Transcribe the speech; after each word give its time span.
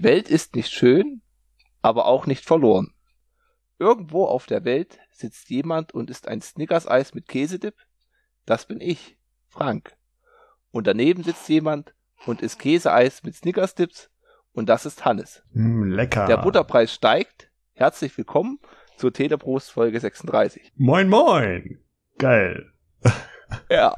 Die 0.00 0.04
Welt 0.04 0.30
ist 0.30 0.56
nicht 0.56 0.70
schön, 0.70 1.20
aber 1.82 2.06
auch 2.06 2.24
nicht 2.24 2.46
verloren. 2.46 2.94
Irgendwo 3.78 4.24
auf 4.24 4.46
der 4.46 4.64
Welt 4.64 4.98
sitzt 5.10 5.50
jemand 5.50 5.92
und 5.92 6.08
isst 6.08 6.26
ein 6.26 6.40
Snickers-Eis 6.40 7.12
mit 7.12 7.28
Käsedip. 7.28 7.74
Das 8.46 8.64
bin 8.64 8.80
ich, 8.80 9.18
Frank. 9.48 9.94
Und 10.70 10.86
daneben 10.86 11.22
sitzt 11.22 11.46
jemand 11.50 11.94
und 12.24 12.40
isst 12.40 12.58
Käseeis 12.60 13.22
mit 13.24 13.34
Snickers-Dips. 13.34 14.08
Und 14.52 14.70
das 14.70 14.86
ist 14.86 15.04
Hannes. 15.04 15.42
Mm, 15.52 15.82
lecker. 15.82 16.24
Der 16.24 16.38
Butterpreis 16.38 16.94
steigt. 16.94 17.50
Herzlich 17.74 18.16
willkommen 18.16 18.58
zur 18.96 19.12
Teleprost 19.12 19.70
Folge 19.70 20.00
36. 20.00 20.72
Moin, 20.76 21.10
moin. 21.10 21.78
Geil. 22.16 22.72
Ja. 23.68 23.96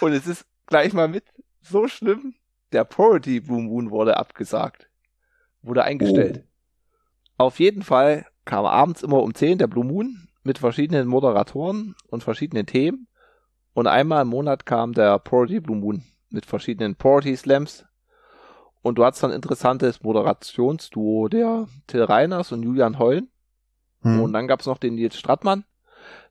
Und 0.00 0.12
es 0.12 0.28
ist 0.28 0.46
gleich 0.66 0.92
mal 0.92 1.08
mit 1.08 1.24
so 1.62 1.88
schlimm. 1.88 2.36
Der 2.70 2.84
Priority 2.84 3.40
Blue 3.40 3.62
Moon 3.62 3.90
wurde 3.90 4.18
abgesagt. 4.18 4.88
Wurde 5.66 5.84
eingestellt. 5.84 6.44
Auf 7.38 7.58
jeden 7.58 7.82
Fall 7.82 8.26
kam 8.44 8.64
abends 8.64 9.02
immer 9.02 9.22
um 9.22 9.34
10 9.34 9.58
der 9.58 9.66
Blue 9.66 9.84
Moon 9.84 10.28
mit 10.44 10.58
verschiedenen 10.58 11.08
Moderatoren 11.08 11.96
und 12.08 12.22
verschiedenen 12.22 12.66
Themen. 12.66 13.08
Und 13.74 13.88
einmal 13.88 14.22
im 14.22 14.28
Monat 14.28 14.64
kam 14.64 14.92
der 14.92 15.18
Priority 15.18 15.60
Blue 15.60 15.76
Moon 15.76 16.04
mit 16.30 16.46
verschiedenen 16.46 16.94
Priority 16.94 17.36
Slams. 17.36 17.84
Und 18.80 18.96
du 18.96 19.04
hattest 19.04 19.24
dann 19.24 19.32
ein 19.32 19.36
interessantes 19.36 20.02
Moderationsduo 20.02 21.28
der 21.28 21.66
Till 21.88 22.04
Reiners 22.04 22.52
und 22.52 22.62
Julian 22.62 22.98
Heulen. 22.98 23.28
Hm. 24.02 24.20
Und 24.20 24.32
dann 24.32 24.46
gab's 24.46 24.66
noch 24.66 24.78
den 24.78 24.94
Nils 24.94 25.18
Strattmann. 25.18 25.64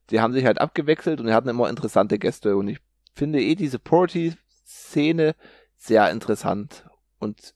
Die 0.09 0.21
haben 0.21 0.33
sich 0.33 0.45
halt 0.45 0.61
abgewechselt 0.61 1.19
und 1.19 1.27
die 1.27 1.33
hatten 1.33 1.49
immer 1.49 1.69
interessante 1.69 2.17
Gäste. 2.17 2.55
Und 2.55 2.69
ich 2.69 2.79
finde 3.13 3.41
eh 3.41 3.55
diese 3.55 3.79
Priority-Szene 3.79 5.35
sehr 5.75 6.09
interessant. 6.11 6.85
Und 7.19 7.53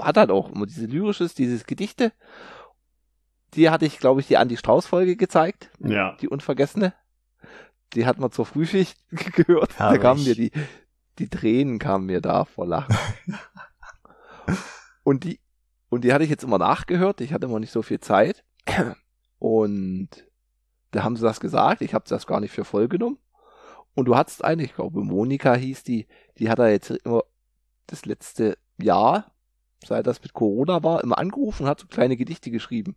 hat 0.00 0.16
halt 0.16 0.30
auch 0.30 0.50
immer 0.50 0.66
diese 0.66 0.86
lyrisches, 0.86 1.34
dieses 1.34 1.66
Gedichte. 1.66 2.12
Die 3.54 3.68
hatte 3.70 3.84
ich, 3.84 3.98
glaube 3.98 4.20
ich, 4.20 4.26
die 4.26 4.36
Andi 4.36 4.56
Strauß-Folge 4.56 5.16
gezeigt, 5.16 5.70
ja. 5.80 6.16
die 6.20 6.28
unvergessene. 6.28 6.94
Die 7.94 8.06
hat 8.06 8.18
man 8.18 8.32
zur 8.32 8.46
Frühschicht 8.46 8.98
gehört. 9.10 9.72
Da 9.78 9.86
Herrlich. 9.86 10.00
kamen 10.00 10.24
mir 10.24 10.34
die, 10.34 10.52
die 11.18 11.28
Tränen 11.28 11.78
kamen 11.78 12.06
mir 12.06 12.20
da 12.20 12.44
vor 12.44 12.66
Lachen. 12.66 12.96
und 15.02 15.24
die, 15.24 15.40
und 15.90 16.04
die 16.04 16.12
hatte 16.14 16.24
ich 16.24 16.30
jetzt 16.30 16.44
immer 16.44 16.58
nachgehört. 16.58 17.20
Ich 17.20 17.34
hatte 17.34 17.46
immer 17.46 17.60
nicht 17.60 17.72
so 17.72 17.82
viel 17.82 18.00
Zeit. 18.00 18.44
Und 19.38 20.08
da 20.92 21.04
haben 21.04 21.16
sie 21.16 21.22
das 21.22 21.40
gesagt. 21.40 21.82
Ich 21.82 21.92
habe 21.92 22.04
das 22.08 22.26
gar 22.26 22.40
nicht 22.40 22.52
für 22.52 22.64
voll 22.64 22.88
genommen. 22.88 23.18
Und 23.94 24.06
du 24.06 24.16
hattest 24.16 24.42
eine, 24.44 24.62
ich 24.64 24.74
glaube, 24.74 25.02
Monika 25.02 25.54
hieß 25.54 25.82
die, 25.82 26.06
die 26.38 26.48
hat 26.48 26.58
da 26.58 26.68
jetzt 26.68 26.90
immer 26.90 27.24
das 27.86 28.06
letzte 28.06 28.56
Jahr, 28.78 29.32
seit 29.86 30.06
das 30.06 30.22
mit 30.22 30.32
Corona 30.32 30.82
war, 30.82 31.02
immer 31.02 31.18
angerufen 31.18 31.64
und 31.64 31.68
hat 31.68 31.80
so 31.80 31.86
kleine 31.86 32.16
Gedichte 32.16 32.50
geschrieben. 32.50 32.96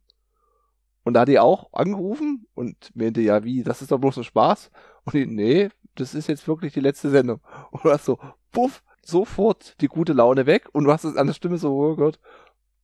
Und 1.04 1.14
da 1.14 1.22
hat 1.22 1.28
die 1.28 1.40
auch 1.40 1.72
angerufen 1.72 2.48
und 2.56 2.92
meinte, 2.96 3.22
ja, 3.22 3.44
wie, 3.44 3.64
das 3.64 3.82
ist 3.82 3.92
doch 3.92 4.00
bloß 4.00 4.18
ein 4.18 4.24
Spaß. 4.24 4.72
Und 5.06 5.16
ich, 5.16 5.28
nee, 5.28 5.70
das 5.96 6.16
ist 6.16 6.28
jetzt 6.28 6.48
wirklich 6.48 6.74
die 6.74 6.80
letzte 6.80 7.12
Sendung. 7.12 7.42
Und 7.72 7.86
du 7.86 7.92
hast 7.92 8.06
so, 8.06 8.18
puff, 8.52 8.84
sofort 9.04 9.80
die 9.82 9.88
gute 9.88 10.14
Laune 10.14 10.48
weg 10.48 10.68
und 10.74 10.86
du 10.86 10.92
hast 10.92 11.04
es 11.04 11.16
an 11.16 11.28
der 11.28 11.34
Stimme 11.36 11.58
so 11.58 11.96
gehört, 11.96 12.20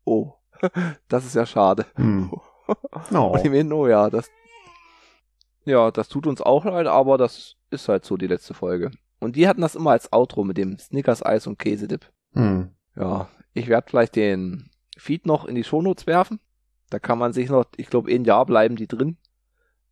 oh, 0.05 0.33
das 1.07 1.25
ist 1.25 1.35
ja 1.35 1.45
schade. 1.45 1.85
Hm. 1.95 2.31
Oh. 3.11 3.33
Und 3.33 3.43
ich 3.43 3.51
meine, 3.51 3.75
oh 3.75 3.85
ja, 3.85 4.09
das, 4.09 4.29
ja, 5.65 5.91
das 5.91 6.07
tut 6.07 6.25
uns 6.25 6.41
auch 6.41 6.63
leid, 6.63 6.87
aber 6.87 7.17
das 7.17 7.57
ist 7.69 7.89
halt 7.89 8.05
so 8.05 8.15
die 8.15 8.27
letzte 8.27 8.53
Folge. 8.53 8.91
Und 9.19 9.35
die 9.35 9.45
hatten 9.45 9.59
das 9.59 9.75
immer 9.75 9.91
als 9.91 10.13
Outro 10.13 10.45
mit 10.45 10.57
dem 10.57 10.79
Snickers 10.79 11.25
Eis 11.25 11.47
und 11.47 11.59
Käsedip. 11.59 12.09
Hm. 12.33 12.69
Ja, 12.95 13.27
ich 13.53 13.67
werde 13.67 13.87
vielleicht 13.89 14.15
den 14.15 14.69
Feed 14.97 15.25
noch 15.25 15.45
in 15.45 15.55
die 15.55 15.63
Shownotes 15.63 16.07
werfen. 16.07 16.39
Da 16.89 16.99
kann 16.99 17.17
man 17.17 17.33
sich 17.33 17.49
noch, 17.49 17.65
ich 17.77 17.87
glaube, 17.87 18.11
ein 18.13 18.25
Jahr 18.25 18.45
bleiben 18.45 18.75
die 18.75 18.87
drin. 18.87 19.17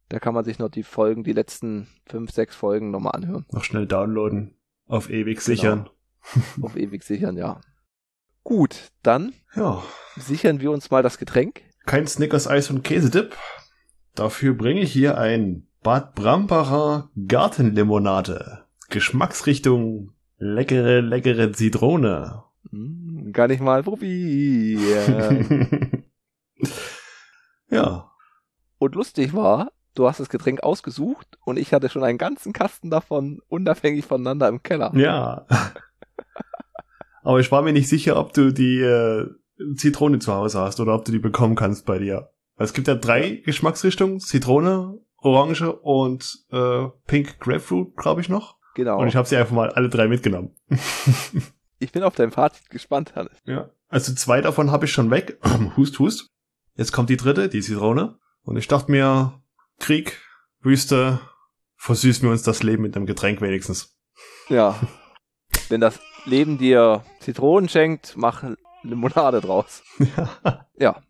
Da 0.09 0.19
kann 0.19 0.33
man 0.33 0.43
sich 0.43 0.59
noch 0.59 0.69
die 0.69 0.83
Folgen, 0.83 1.23
die 1.23 1.33
letzten 1.33 1.87
fünf, 2.07 2.31
sechs 2.31 2.55
Folgen 2.55 2.91
nochmal 2.91 3.13
anhören. 3.15 3.45
Noch 3.51 3.63
schnell 3.63 3.85
downloaden. 3.85 4.55
Auf 4.87 5.09
ewig 5.09 5.41
sichern. 5.41 5.89
Auf 6.61 6.75
ewig 6.75 7.03
sichern, 7.03 7.37
ja. 7.37 7.61
Gut, 8.43 8.91
dann 9.03 9.33
Ja. 9.55 9.83
sichern 10.17 10.59
wir 10.61 10.71
uns 10.71 10.89
mal 10.89 11.03
das 11.03 11.17
Getränk. 11.19 11.61
Kein 11.85 12.07
Snickers 12.07 12.47
Eis 12.47 12.69
und 12.69 12.83
Käsedip. 12.83 13.35
Dafür 14.15 14.53
bringe 14.55 14.81
ich 14.81 14.91
hier 14.91 15.17
ein 15.17 15.67
Bad 15.83 16.15
Brambacher 16.15 17.09
Gartenlimonade. 17.27 18.65
Geschmacksrichtung 18.89 20.11
leckere, 20.37 21.01
leckere 21.01 21.51
Zitrone. 21.53 22.43
Hm, 23.19 23.33
gar 23.33 23.47
nicht 23.47 23.61
mal 23.61 23.83
probieren. 23.83 25.45
ja. 27.69 28.11
Und 28.77 28.95
lustig 28.95 29.33
war, 29.33 29.71
du 29.95 30.07
hast 30.07 30.19
das 30.19 30.29
Getränk 30.29 30.63
ausgesucht 30.63 31.37
und 31.43 31.57
ich 31.57 31.73
hatte 31.73 31.89
schon 31.89 32.03
einen 32.03 32.17
ganzen 32.17 32.53
Kasten 32.53 32.89
davon 32.89 33.41
unabhängig 33.47 34.05
voneinander 34.05 34.47
im 34.47 34.63
Keller. 34.63 34.91
Ja. 34.95 35.45
Aber 37.23 37.39
ich 37.39 37.51
war 37.51 37.61
mir 37.61 37.73
nicht 37.73 37.89
sicher, 37.89 38.17
ob 38.17 38.33
du 38.33 38.51
die 38.51 38.79
äh, 38.79 39.27
Zitrone 39.75 40.19
zu 40.19 40.33
Hause 40.33 40.59
hast 40.59 40.79
oder 40.79 40.95
ob 40.95 41.05
du 41.05 41.11
die 41.11 41.19
bekommen 41.19 41.55
kannst 41.55 41.85
bei 41.85 41.99
dir. 41.99 42.29
Es 42.57 42.73
gibt 42.73 42.87
ja 42.87 42.95
drei 42.95 43.41
Geschmacksrichtungen. 43.45 44.19
Zitrone, 44.19 44.99
Orange 45.17 45.71
und 45.71 46.45
äh, 46.51 46.87
Pink 47.07 47.39
Grapefruit, 47.39 47.95
glaube 47.97 48.21
ich 48.21 48.29
noch. 48.29 48.57
Genau. 48.75 48.99
Und 49.01 49.07
ich 49.07 49.15
habe 49.15 49.27
sie 49.27 49.35
einfach 49.35 49.55
mal 49.55 49.69
alle 49.69 49.89
drei 49.89 50.07
mitgenommen. 50.07 50.55
Ich 51.79 51.91
bin 51.91 52.03
auf 52.03 52.15
dein 52.15 52.31
Fazit 52.31 52.69
gespannt, 52.69 53.15
Hannes. 53.15 53.37
Ja. 53.45 53.69
Also 53.87 54.13
zwei 54.13 54.41
davon 54.41 54.71
habe 54.71 54.85
ich 54.85 54.91
schon 54.91 55.09
weg. 55.11 55.39
hust, 55.77 55.99
hust. 55.99 56.29
Jetzt 56.75 56.91
kommt 56.91 57.09
die 57.09 57.17
dritte, 57.17 57.49
die 57.49 57.61
Zitrone. 57.61 58.19
Und 58.43 58.57
ich 58.57 58.67
dachte 58.67 58.91
mir, 58.91 59.41
Krieg, 59.79 60.19
Wüste, 60.61 61.19
versüßen 61.77 62.23
wir 62.23 62.31
uns 62.31 62.43
das 62.43 62.63
Leben 62.63 62.83
mit 62.83 62.95
einem 62.95 63.05
Getränk 63.05 63.41
wenigstens. 63.41 63.97
Ja. 64.49 64.79
Wenn 65.69 65.81
das 65.81 65.99
Leben 66.25 66.57
dir 66.57 67.03
Zitronen 67.19 67.69
schenkt, 67.69 68.13
mach 68.15 68.43
Limonade 68.83 69.41
draus. 69.41 69.83
Ja. 70.77 71.01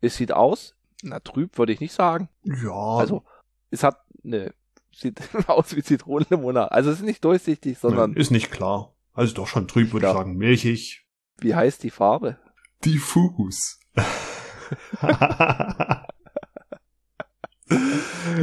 Es 0.00 0.16
sieht 0.16 0.30
aus. 0.30 0.76
Na, 1.02 1.18
trüb 1.18 1.58
würde 1.58 1.72
ich 1.72 1.80
nicht 1.80 1.92
sagen. 1.92 2.28
ja. 2.44 2.70
Also, 2.72 3.24
es 3.70 3.82
hat 3.82 4.00
ne, 4.22 4.52
sieht 4.92 5.20
aus 5.48 5.74
wie 5.76 5.82
Zitronenlimonade. 5.82 6.70
Also 6.72 6.90
es 6.90 6.98
ist 6.98 7.04
nicht 7.04 7.24
durchsichtig, 7.24 7.78
sondern 7.78 8.14
ist 8.14 8.30
nicht 8.30 8.50
klar. 8.50 8.92
Also 9.16 9.34
doch 9.34 9.46
schon 9.48 9.66
trüb, 9.66 9.92
würde 9.92 10.06
ich 10.06 10.12
sagen. 10.12 10.36
Milchig. 10.36 11.04
wie 11.40 11.54
heißt 11.54 11.82
die 11.82 11.90
Farbe? 11.90 12.38
Diffus. 12.84 13.80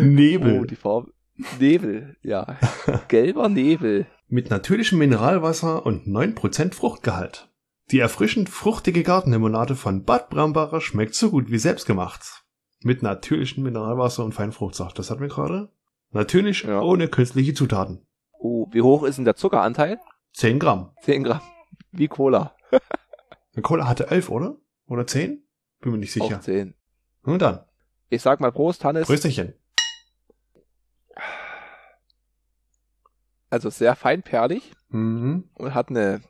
Nebel. 0.01 0.59
Oh, 0.61 0.65
die 0.65 0.75
Farbe. 0.75 1.13
Nebel, 1.59 2.15
ja. 2.21 2.57
Gelber 3.07 3.49
Nebel. 3.49 4.05
Mit 4.27 4.49
natürlichem 4.49 4.97
Mineralwasser 4.99 5.85
und 5.85 6.07
9% 6.07 6.73
Fruchtgehalt. 6.73 7.49
Die 7.91 7.99
erfrischend 7.99 8.49
fruchtige 8.49 9.03
Gartenlimonade 9.03 9.75
von 9.75 10.03
Bad 10.05 10.29
Brambacher 10.29 10.81
schmeckt 10.81 11.15
so 11.15 11.29
gut 11.31 11.51
wie 11.51 11.57
selbstgemacht. 11.57 12.43
Mit 12.81 13.03
natürlichem 13.03 13.63
Mineralwasser 13.63 14.23
und 14.23 14.33
Feinfruchtsaft. 14.33 14.97
Das 14.99 15.09
hatten 15.09 15.21
wir 15.21 15.27
gerade. 15.29 15.69
Natürlich 16.11 16.63
Ja. 16.63 16.81
ohne 16.81 17.07
künstliche 17.07 17.53
Zutaten. 17.53 18.05
Oh, 18.39 18.67
wie 18.71 18.81
hoch 18.81 19.03
ist 19.03 19.17
denn 19.17 19.25
der 19.25 19.35
Zuckeranteil? 19.35 19.99
10 20.33 20.59
Gramm. 20.59 20.91
10 21.03 21.23
Gramm. 21.23 21.41
Wie 21.91 22.07
Cola. 22.07 22.55
Cola 23.61 23.87
hatte 23.87 24.09
11, 24.09 24.29
oder? 24.29 24.57
Oder 24.87 25.05
10? 25.07 25.43
Bin 25.79 25.91
mir 25.91 25.97
nicht 25.99 26.11
sicher. 26.11 26.37
Auch 26.37 26.41
10. 26.41 26.73
Nun 27.23 27.39
dann. 27.39 27.63
Ich 28.09 28.21
sag 28.21 28.39
mal 28.39 28.51
Prost, 28.51 28.83
Hannes. 28.83 29.05
Prösterchen. 29.07 29.53
Also 33.49 33.69
sehr 33.69 33.95
feinperlig 33.95 34.71
Mhm. 34.89 35.49
und 35.53 35.73
hat 35.73 35.89
eine 35.89 36.21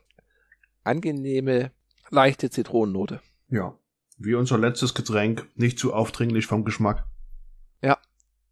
angenehme, 0.82 1.72
leichte 2.10 2.50
Zitronennote. 2.50 3.20
Ja. 3.48 3.78
Wie 4.18 4.34
unser 4.34 4.58
letztes 4.58 4.94
Getränk. 4.94 5.48
Nicht 5.54 5.78
zu 5.78 5.92
aufdringlich 5.94 6.46
vom 6.46 6.64
Geschmack. 6.64 7.04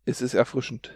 Es 0.05 0.21
ist 0.21 0.35
erfrischend. 0.35 0.93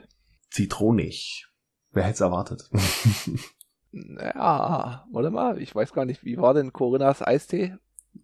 Zitronig. 0.50 1.46
Wer 1.92 2.02
hätte 2.02 2.14
es 2.14 2.20
erwartet? 2.22 2.68
Ja, 3.96 5.06
warte 5.10 5.30
mal, 5.30 5.60
ich 5.60 5.74
weiß 5.74 5.92
gar 5.92 6.04
nicht, 6.04 6.24
wie 6.24 6.36
war 6.36 6.52
denn 6.52 6.72
Corinnas 6.72 7.22
Eistee? 7.22 7.76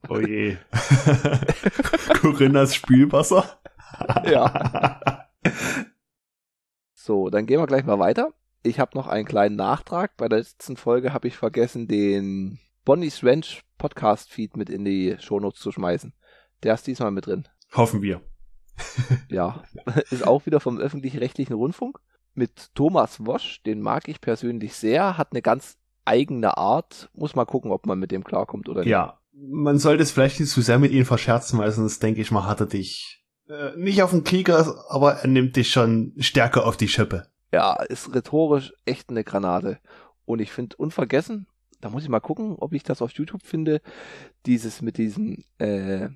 Oh 0.09 0.19
je. 0.19 0.57
Corinnas 2.21 2.75
Spülwasser? 2.75 3.59
Ja. 4.25 5.29
So, 6.95 7.31
dann 7.31 7.47
gehen 7.47 7.59
wir 7.59 7.67
gleich 7.67 7.85
mal 7.85 7.99
weiter. 7.99 8.33
Ich 8.63 8.79
habe 8.79 8.97
noch 8.97 9.07
einen 9.07 9.27
kleinen 9.27 9.57
Nachtrag. 9.57 10.17
Bei 10.17 10.29
der 10.29 10.39
letzten 10.39 10.77
Folge 10.77 11.13
habe 11.13 11.29
ich 11.29 11.37
vergessen, 11.37 11.89
den 11.89 12.59
Bonnie's 12.85 13.25
Ranch 13.25 13.63
Podcast 13.79 14.31
Feed 14.31 14.57
mit 14.57 14.71
in 14.71 14.85
die 14.85 15.17
Shownotes 15.19 15.61
zu 15.61 15.73
schmeißen. 15.73 16.13
Der 16.63 16.75
ist 16.75 16.87
diesmal 16.87 17.11
mit 17.11 17.27
drin. 17.27 17.49
Hoffen 17.75 18.03
wir. 18.03 18.21
Ja, 19.29 19.65
ist 20.11 20.27
auch 20.27 20.47
wieder 20.47 20.61
vom 20.61 20.79
öffentlich-rechtlichen 20.79 21.55
Rundfunk. 21.55 21.99
Mit 22.35 22.75
Thomas 22.75 23.25
Wosch, 23.27 23.63
den 23.63 23.81
mag 23.81 24.09
ich 24.09 24.21
persönlich 24.21 24.75
sehr, 24.75 25.19
hat 25.19 25.33
eine 25.33 25.43
ganz 25.43 25.77
eigene 26.05 26.57
Art. 26.57 27.11
Muss 27.15 27.35
mal 27.35 27.45
gucken, 27.45 27.71
ob 27.71 27.87
man 27.87 27.99
mit 27.99 28.11
dem 28.11 28.25
klarkommt 28.25 28.69
oder 28.69 28.81
nicht. 28.81 28.91
Ja. 28.91 29.19
man 29.35 29.79
sollte 29.79 30.03
es 30.03 30.11
vielleicht 30.11 30.41
nicht 30.41 30.51
zu 30.51 30.63
sehr 30.63 30.79
mit 30.79 30.93
ihm 30.93 31.05
verscherzen, 31.05 31.59
weil 31.59 31.71
sonst 31.73 32.03
denke 32.03 32.21
ich 32.21 32.31
mal, 32.31 32.47
hat 32.47 32.61
er 32.61 32.67
dich 32.67 33.25
äh, 33.49 33.77
nicht 33.77 34.03
auf 34.03 34.11
den 34.11 34.25
Kieker, 34.25 34.85
aber 34.89 35.15
er 35.15 35.29
nimmt 35.29 35.57
dich 35.57 35.71
schon 35.71 36.15
stärker 36.19 36.67
auf 36.67 36.77
die 36.77 36.89
Schippe. 36.89 37.27
Ja, 37.53 37.75
ist 37.83 38.15
rhetorisch 38.15 38.73
echt 38.87 39.11
eine 39.11 39.25
Granate. 39.25 39.79
Und 40.25 40.41
ich 40.41 40.53
finde 40.53 40.77
unvergessen, 40.77 41.47
da 41.81 41.91
muss 41.91 42.05
ich 42.05 42.09
mal 42.09 42.21
gucken, 42.21 42.57
ob 42.59 42.73
ich 42.73 42.83
das 42.83 43.03
auf 43.03 43.13
YouTube 43.13 43.43
finde, 43.43 43.83
dieses 44.47 44.81
mit 44.81 44.97
diesem 44.97 45.45
äh, 45.59 46.09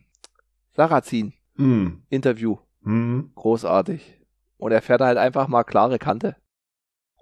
Sarrazin-Interview. 0.75 2.59
Mm. 2.83 3.21
Großartig. 3.35 4.16
Und 4.59 4.73
er 4.73 4.83
fährt 4.83 5.01
halt 5.01 5.19
einfach 5.19 5.49
mal 5.49 5.65
klare 5.65 5.99
Kante. 5.99 6.37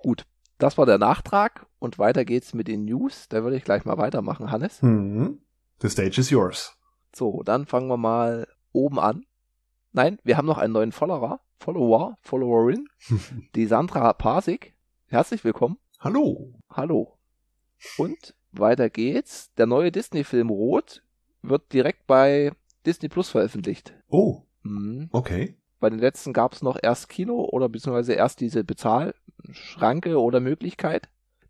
Gut, 0.02 0.24
das 0.58 0.78
war 0.78 0.86
der 0.86 0.98
Nachtrag 0.98 1.66
und 1.78 1.98
weiter 1.98 2.24
geht's 2.24 2.54
mit 2.54 2.68
den 2.68 2.84
News. 2.84 3.28
Da 3.28 3.42
würde 3.42 3.56
ich 3.56 3.64
gleich 3.64 3.84
mal 3.84 3.98
weitermachen, 3.98 4.50
Hannes. 4.50 4.80
Mm. 4.82 5.34
The 5.80 5.88
stage 5.88 6.20
is 6.20 6.30
yours. 6.30 6.76
So, 7.14 7.42
dann 7.42 7.66
fangen 7.66 7.88
wir 7.88 7.96
mal 7.96 8.46
oben 8.72 8.98
an. 8.98 9.24
Nein, 9.92 10.18
wir 10.24 10.36
haben 10.36 10.46
noch 10.46 10.58
einen 10.58 10.72
neuen 10.72 10.92
Follower, 10.92 11.40
Follower, 11.58 12.16
Followerin, 12.22 12.86
die 13.54 13.66
Sandra 13.66 14.12
Pasik. 14.12 14.74
Herzlich 15.06 15.44
willkommen. 15.44 15.78
Hallo. 16.00 16.54
Hallo. 16.70 17.18
Und 17.98 18.34
weiter 18.52 18.90
geht's. 18.90 19.52
Der 19.54 19.66
neue 19.66 19.92
Disney-Film 19.92 20.50
Rot 20.50 21.02
wird 21.42 21.72
direkt 21.72 22.06
bei 22.06 22.52
Disney 22.86 23.08
Plus 23.08 23.30
veröffentlicht. 23.30 23.94
Oh, 24.08 24.42
Mhm. 24.62 25.08
okay. 25.12 25.56
Bei 25.80 25.90
den 25.90 25.98
letzten 25.98 26.32
gab 26.32 26.54
es 26.54 26.62
noch 26.62 26.78
erst 26.80 27.08
Kino 27.08 27.44
oder 27.44 27.68
beziehungsweise 27.68 28.14
erst 28.14 28.40
diese 28.40 28.64
Bezahlschranke 28.64 30.18
oder 30.20 30.40
Möglichkeit. 30.40 31.08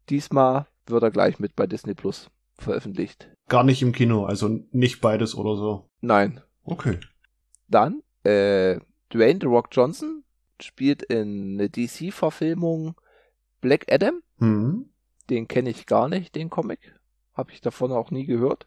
Diesmal 0.09 0.67
wird 0.87 1.03
er 1.03 1.11
gleich 1.11 1.39
mit 1.39 1.57
bei 1.57 1.67
Disney 1.67 1.95
Plus 1.95 2.31
veröffentlicht. 2.57 3.31
Gar 3.49 3.65
nicht 3.65 3.83
im 3.83 3.93
Kino, 3.93 4.25
also 4.25 4.61
nicht 4.71 5.01
beides 5.01 5.35
oder 5.35 5.57
so. 5.57 5.89
Nein. 6.01 6.41
Okay. 6.65 6.99
Dann, 7.69 8.03
äh, 8.23 8.79
Dwayne 9.13 9.39
The 9.41 9.47
Rock 9.47 9.69
Johnson 9.73 10.25
spielt 10.61 11.03
in 11.03 11.55
eine 11.55 11.69
DC-Verfilmung 11.69 12.95
Black 13.61 13.93
Adam. 13.93 14.23
Hm. 14.39 14.91
Den 15.31 15.49
kenne 15.49 15.71
ich 15.71 15.87
gar 15.87 16.09
nicht, 16.09 16.35
den 16.35 16.51
Comic. 16.51 16.95
Habe 17.35 17.53
ich 17.53 17.61
davon 17.61 17.93
auch 17.93 18.11
nie 18.11 18.27
gehört. 18.27 18.67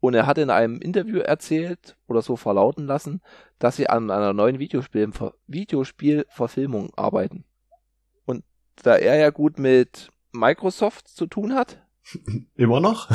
Und 0.00 0.14
er 0.14 0.26
hat 0.26 0.38
in 0.38 0.50
einem 0.50 0.80
Interview 0.80 1.18
erzählt 1.18 1.96
oder 2.06 2.22
so 2.22 2.36
verlauten 2.36 2.86
lassen, 2.86 3.20
dass 3.58 3.76
sie 3.76 3.88
an 3.88 4.10
einer 4.10 4.32
neuen 4.32 4.58
Videospiel 4.58 5.10
Videospielverfilmung 5.46 6.94
arbeiten. 6.96 7.44
Und 8.24 8.44
da 8.82 8.96
er 8.96 9.16
ja 9.16 9.30
gut 9.30 9.58
mit 9.58 10.10
Microsoft 10.32 11.08
zu 11.08 11.26
tun 11.26 11.54
hat, 11.54 11.78
Immer 12.54 12.80
noch? 12.80 13.08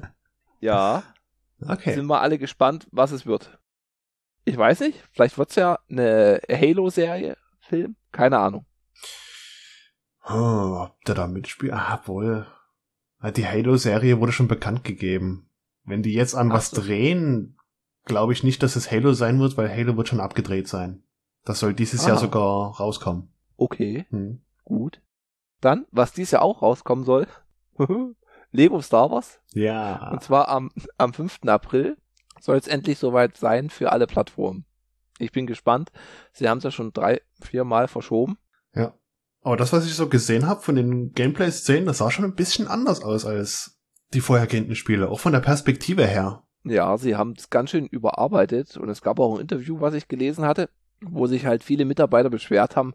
ja, 0.60 1.02
okay. 1.66 1.94
sind 1.94 2.06
wir 2.06 2.20
alle 2.20 2.38
gespannt, 2.38 2.86
was 2.90 3.12
es 3.12 3.26
wird. 3.26 3.58
Ich 4.44 4.56
weiß 4.56 4.80
nicht, 4.80 5.02
vielleicht 5.12 5.38
wird's 5.38 5.54
ja 5.54 5.78
eine 5.88 6.40
Halo-Serie, 6.50 7.36
Film, 7.60 7.96
keine 8.10 8.38
Ahnung. 8.38 8.66
Oh, 10.28 10.86
ob 10.86 11.04
der 11.04 11.14
da 11.14 11.26
mitspielt? 11.26 11.72
Ah, 11.72 12.00
wohl. 12.06 12.46
Die 13.36 13.46
Halo-Serie 13.46 14.18
wurde 14.18 14.32
schon 14.32 14.48
bekannt 14.48 14.84
gegeben. 14.84 15.49
Wenn 15.84 16.02
die 16.02 16.12
jetzt 16.12 16.34
an 16.34 16.50
Ach 16.52 16.56
was 16.56 16.70
so. 16.70 16.80
drehen, 16.80 17.56
glaube 18.04 18.32
ich 18.32 18.42
nicht, 18.44 18.62
dass 18.62 18.76
es 18.76 18.90
Halo 18.90 19.12
sein 19.12 19.40
wird, 19.40 19.56
weil 19.56 19.70
Halo 19.70 19.96
wird 19.96 20.08
schon 20.08 20.20
abgedreht 20.20 20.68
sein. 20.68 21.02
Das 21.44 21.58
soll 21.58 21.74
dieses 21.74 22.06
Jahr 22.06 22.16
Ah. 22.16 22.20
sogar 22.20 22.76
rauskommen. 22.76 23.32
Okay, 23.56 24.06
Hm. 24.10 24.40
gut. 24.64 25.00
Dann, 25.60 25.86
was 25.90 26.12
dies 26.12 26.30
Jahr 26.30 26.42
auch 26.42 26.62
rauskommen 26.62 27.04
soll, 27.04 27.26
Lego 28.52 28.80
Star 28.80 29.10
Wars. 29.10 29.40
Ja. 29.52 30.10
Und 30.10 30.22
zwar 30.22 30.48
am, 30.48 30.70
am 30.98 31.12
5. 31.12 31.40
April 31.46 31.96
soll 32.40 32.56
es 32.56 32.66
endlich 32.68 32.98
soweit 32.98 33.36
sein 33.36 33.70
für 33.70 33.92
alle 33.92 34.06
Plattformen. 34.06 34.64
Ich 35.18 35.32
bin 35.32 35.46
gespannt. 35.46 35.92
Sie 36.32 36.48
haben 36.48 36.58
es 36.58 36.64
ja 36.64 36.70
schon 36.70 36.92
drei, 36.92 37.20
vier 37.42 37.64
Mal 37.64 37.88
verschoben. 37.88 38.38
Ja. 38.74 38.94
Aber 39.42 39.56
das, 39.56 39.72
was 39.72 39.86
ich 39.86 39.94
so 39.94 40.08
gesehen 40.08 40.46
habe 40.46 40.60
von 40.62 40.74
den 40.74 41.12
Gameplay-Szenen, 41.12 41.86
das 41.86 41.98
sah 41.98 42.10
schon 42.10 42.24
ein 42.24 42.34
bisschen 42.34 42.66
anders 42.68 43.02
aus 43.02 43.24
als 43.26 43.78
die 44.14 44.20
vorhergehenden 44.20 44.76
Spiele, 44.76 45.08
auch 45.08 45.20
von 45.20 45.32
der 45.32 45.40
Perspektive 45.40 46.06
her. 46.06 46.42
Ja, 46.64 46.98
sie 46.98 47.16
haben 47.16 47.34
es 47.38 47.50
ganz 47.50 47.70
schön 47.70 47.86
überarbeitet 47.86 48.76
und 48.76 48.88
es 48.88 49.02
gab 49.02 49.18
auch 49.18 49.34
ein 49.34 49.40
Interview, 49.40 49.80
was 49.80 49.94
ich 49.94 50.08
gelesen 50.08 50.44
hatte, 50.44 50.68
wo 51.00 51.26
sich 51.26 51.46
halt 51.46 51.64
viele 51.64 51.84
Mitarbeiter 51.84 52.28
beschwert 52.28 52.76
haben, 52.76 52.94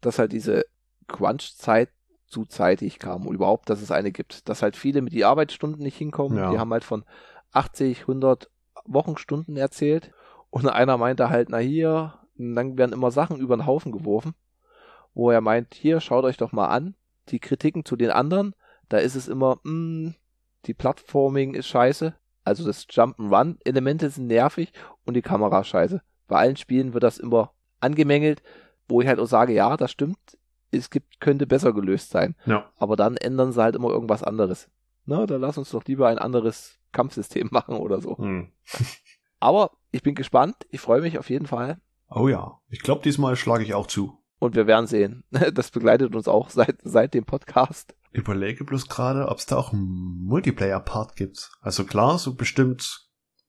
dass 0.00 0.18
halt 0.18 0.32
diese 0.32 0.64
Crunch-Zeit 1.08 1.90
zu 2.26 2.46
zeitig 2.46 2.98
kam 2.98 3.26
und 3.26 3.34
überhaupt, 3.34 3.68
dass 3.68 3.82
es 3.82 3.90
eine 3.90 4.10
gibt, 4.10 4.48
dass 4.48 4.62
halt 4.62 4.76
viele 4.76 5.02
mit 5.02 5.12
die 5.12 5.24
Arbeitsstunden 5.24 5.82
nicht 5.82 5.96
hinkommen. 5.96 6.38
Ja. 6.38 6.50
Die 6.50 6.58
haben 6.58 6.72
halt 6.72 6.84
von 6.84 7.04
80, 7.52 8.00
100 8.02 8.50
Wochenstunden 8.86 9.56
erzählt 9.56 10.10
und 10.50 10.68
einer 10.68 10.96
meinte 10.96 11.30
halt, 11.30 11.48
na 11.50 11.58
hier, 11.58 12.14
dann 12.36 12.78
werden 12.78 12.92
immer 12.92 13.10
Sachen 13.10 13.38
über 13.38 13.56
den 13.56 13.66
Haufen 13.66 13.92
geworfen, 13.92 14.34
wo 15.14 15.30
er 15.30 15.40
meint, 15.40 15.74
hier, 15.74 16.00
schaut 16.00 16.24
euch 16.24 16.36
doch 16.36 16.52
mal 16.52 16.68
an, 16.68 16.94
die 17.28 17.38
Kritiken 17.38 17.84
zu 17.84 17.96
den 17.96 18.10
anderen, 18.10 18.54
da 18.88 18.98
ist 18.98 19.14
es 19.14 19.28
immer, 19.28 19.58
mh, 19.62 20.14
die 20.66 20.74
Plattforming 20.74 21.54
ist 21.54 21.66
scheiße, 21.68 22.14
also 22.44 22.64
das 22.64 22.86
Jump'n'Run-Elemente 22.88 24.10
sind 24.10 24.26
nervig 24.26 24.72
und 25.04 25.14
die 25.14 25.22
Kamera 25.22 25.64
scheiße. 25.64 26.02
Bei 26.26 26.38
allen 26.38 26.56
Spielen 26.56 26.94
wird 26.94 27.02
das 27.02 27.18
immer 27.18 27.52
angemängelt, 27.80 28.42
wo 28.88 29.00
ich 29.00 29.08
halt 29.08 29.18
auch 29.18 29.26
sage, 29.26 29.52
ja, 29.52 29.76
das 29.76 29.90
stimmt, 29.90 30.18
es 30.70 30.90
gibt, 30.90 31.20
könnte 31.20 31.46
besser 31.46 31.72
gelöst 31.72 32.10
sein. 32.10 32.34
Ja. 32.46 32.70
Aber 32.76 32.96
dann 32.96 33.16
ändern 33.16 33.52
sie 33.52 33.62
halt 33.62 33.76
immer 33.76 33.90
irgendwas 33.90 34.22
anderes. 34.22 34.68
Na, 35.06 35.26
dann 35.26 35.40
lass 35.40 35.58
uns 35.58 35.70
doch 35.70 35.84
lieber 35.84 36.08
ein 36.08 36.18
anderes 36.18 36.78
Kampfsystem 36.92 37.48
machen 37.52 37.76
oder 37.76 38.00
so. 38.00 38.18
Hm. 38.18 38.50
Aber 39.40 39.72
ich 39.90 40.02
bin 40.02 40.14
gespannt, 40.14 40.56
ich 40.70 40.80
freue 40.80 41.02
mich 41.02 41.18
auf 41.18 41.30
jeden 41.30 41.46
Fall 41.46 41.78
Oh 42.10 42.28
ja. 42.28 42.60
Ich 42.68 42.80
glaube, 42.80 43.02
diesmal 43.02 43.36
schlage 43.36 43.64
ich 43.64 43.74
auch 43.74 43.86
zu. 43.86 44.18
und 44.38 44.54
wir 44.54 44.66
werden 44.66 44.86
sehen. 44.86 45.24
Das 45.54 45.70
begleitet 45.70 46.14
uns 46.14 46.28
auch 46.28 46.50
seit, 46.50 46.76
seit 46.82 47.14
dem 47.14 47.24
Podcast. 47.24 47.94
Überlege 48.14 48.64
bloß 48.64 48.88
gerade, 48.88 49.28
ob 49.28 49.38
es 49.38 49.46
da 49.46 49.56
auch 49.56 49.72
einen 49.72 50.24
Multiplayer-Part 50.24 51.16
gibt. 51.16 51.50
Also 51.60 51.84
klar, 51.84 52.18
so 52.18 52.34
bestimmt 52.34 53.08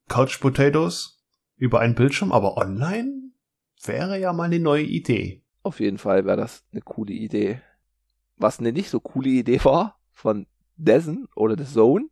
Couch 0.10 0.40
Potatoes 0.42 1.24
über 1.56 1.80
einen 1.80 1.96
Bildschirm, 1.96 2.32
aber 2.32 2.58
online 2.58 3.32
wäre 3.84 4.20
ja 4.20 4.34
mal 4.34 4.46
eine 4.46 4.60
neue 4.60 4.84
Idee. 4.84 5.44
Auf 5.62 5.80
jeden 5.80 5.98
Fall 6.00 6.26
wäre 6.26 6.38
das 6.38 6.64
eine 6.72 6.82
coole 6.82 7.14
Idee. 7.14 7.62
Was 8.38 8.60
eine 8.60 8.72
nicht 8.74 8.90
so 8.90 9.00
coole 9.00 9.30
Idee 9.30 9.64
war 9.64 10.00
von 10.12 10.48
Dessen 10.78 11.28
oder 11.36 11.56
The 11.58 11.72
Zone, 11.72 12.08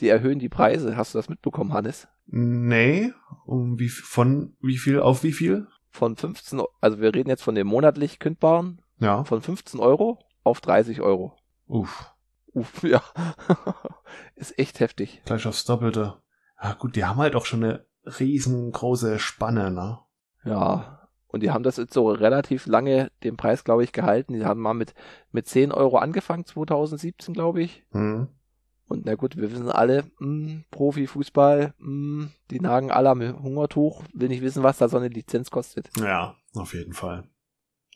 die 0.00 0.08
erhöhen 0.08 0.38
die 0.38 0.48
Preise. 0.50 0.96
Hast 0.96 1.14
du 1.14 1.18
das 1.18 1.28
mitbekommen, 1.30 1.72
Hannes? 1.72 2.06
Nee, 2.26 3.12
um 3.46 3.78
wie 3.78 3.88
von 3.88 4.54
wie 4.60 4.76
viel 4.78 5.00
auf 5.00 5.22
wie 5.22 5.32
viel? 5.32 5.66
Von 5.90 6.14
15, 6.16 6.60
Eu- 6.60 6.66
also 6.80 7.00
wir 7.00 7.14
reden 7.14 7.30
jetzt 7.30 7.42
von 7.42 7.54
dem 7.54 7.66
monatlich 7.66 8.18
kündbaren, 8.18 8.82
Ja. 8.98 9.24
von 9.24 9.40
15 9.40 9.80
Euro 9.80 10.18
auf 10.44 10.60
30 10.60 11.00
Euro. 11.00 11.36
Uff, 11.66 12.12
Uff, 12.52 12.82
ja. 12.84 13.02
Ist 14.34 14.58
echt 14.58 14.80
heftig. 14.80 15.20
gleich 15.24 15.46
aufs 15.46 15.64
Doppelte. 15.64 16.16
Ja 16.62 16.72
gut, 16.74 16.96
die 16.96 17.04
haben 17.04 17.18
halt 17.18 17.36
auch 17.36 17.44
schon 17.44 17.62
eine 17.64 17.86
riesengroße 18.04 19.18
Spanne, 19.18 19.70
ne? 19.70 19.98
Ja. 20.44 21.08
Und 21.28 21.42
die 21.42 21.50
haben 21.50 21.64
das 21.64 21.76
jetzt 21.76 21.92
so 21.92 22.08
relativ 22.08 22.66
lange 22.66 23.10
den 23.22 23.36
Preis, 23.36 23.64
glaube 23.64 23.84
ich, 23.84 23.92
gehalten. 23.92 24.32
Die 24.32 24.44
haben 24.46 24.60
mal 24.60 24.72
mit, 24.74 24.94
mit 25.32 25.46
10 25.46 25.70
Euro 25.72 25.98
angefangen, 25.98 26.46
2017, 26.46 27.34
glaube 27.34 27.62
ich. 27.62 27.84
Hm. 27.90 28.28
Und 28.88 29.04
na 29.04 29.16
gut, 29.16 29.36
wir 29.36 29.50
wissen 29.50 29.68
alle, 29.68 30.04
mh, 30.20 30.62
Profifußball, 30.70 31.74
mh, 31.78 32.28
die 32.50 32.60
nagen 32.60 32.90
alle 32.90 33.10
am 33.10 33.42
Hungertuch, 33.42 34.04
will 34.14 34.28
nicht 34.28 34.42
wissen, 34.42 34.62
was 34.62 34.78
da 34.78 34.88
so 34.88 34.96
eine 34.96 35.08
Lizenz 35.08 35.50
kostet. 35.50 35.90
Ja, 35.98 36.36
auf 36.54 36.72
jeden 36.72 36.92
Fall. 36.92 37.24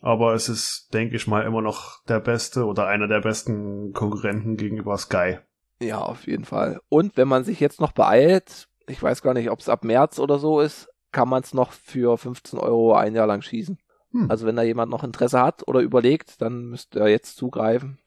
Aber 0.01 0.33
es 0.33 0.49
ist, 0.49 0.89
denke 0.93 1.15
ich 1.15 1.27
mal, 1.27 1.45
immer 1.45 1.61
noch 1.61 2.03
der 2.05 2.19
beste 2.19 2.65
oder 2.65 2.87
einer 2.87 3.07
der 3.07 3.21
besten 3.21 3.93
Konkurrenten 3.93 4.57
gegenüber 4.57 4.97
Sky. 4.97 5.37
Ja, 5.79 5.99
auf 5.99 6.27
jeden 6.27 6.45
Fall. 6.45 6.79
Und 6.89 7.17
wenn 7.17 7.27
man 7.27 7.43
sich 7.43 7.59
jetzt 7.59 7.79
noch 7.79 7.91
beeilt, 7.91 8.67
ich 8.87 9.01
weiß 9.01 9.21
gar 9.21 9.33
nicht, 9.33 9.49
ob 9.51 9.59
es 9.59 9.69
ab 9.69 9.83
März 9.83 10.19
oder 10.19 10.39
so 10.39 10.59
ist, 10.59 10.89
kann 11.11 11.29
man 11.29 11.43
es 11.43 11.53
noch 11.53 11.71
für 11.71 12.17
15 12.17 12.59
Euro 12.59 12.93
ein 12.93 13.15
Jahr 13.15 13.27
lang 13.27 13.41
schießen. 13.41 13.77
Hm. 14.11 14.29
Also 14.29 14.45
wenn 14.45 14.55
da 14.55 14.63
jemand 14.63 14.91
noch 14.91 15.03
Interesse 15.03 15.41
hat 15.41 15.67
oder 15.67 15.81
überlegt, 15.81 16.41
dann 16.41 16.65
müsst 16.65 16.95
ihr 16.95 17.07
jetzt 17.07 17.37
zugreifen, 17.37 17.99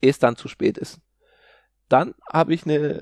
ehe 0.00 0.10
es 0.10 0.18
dann 0.18 0.36
zu 0.36 0.48
spät 0.48 0.78
ist. 0.78 1.00
Dann 1.88 2.14
habe 2.32 2.54
ich 2.54 2.64
eine 2.64 3.00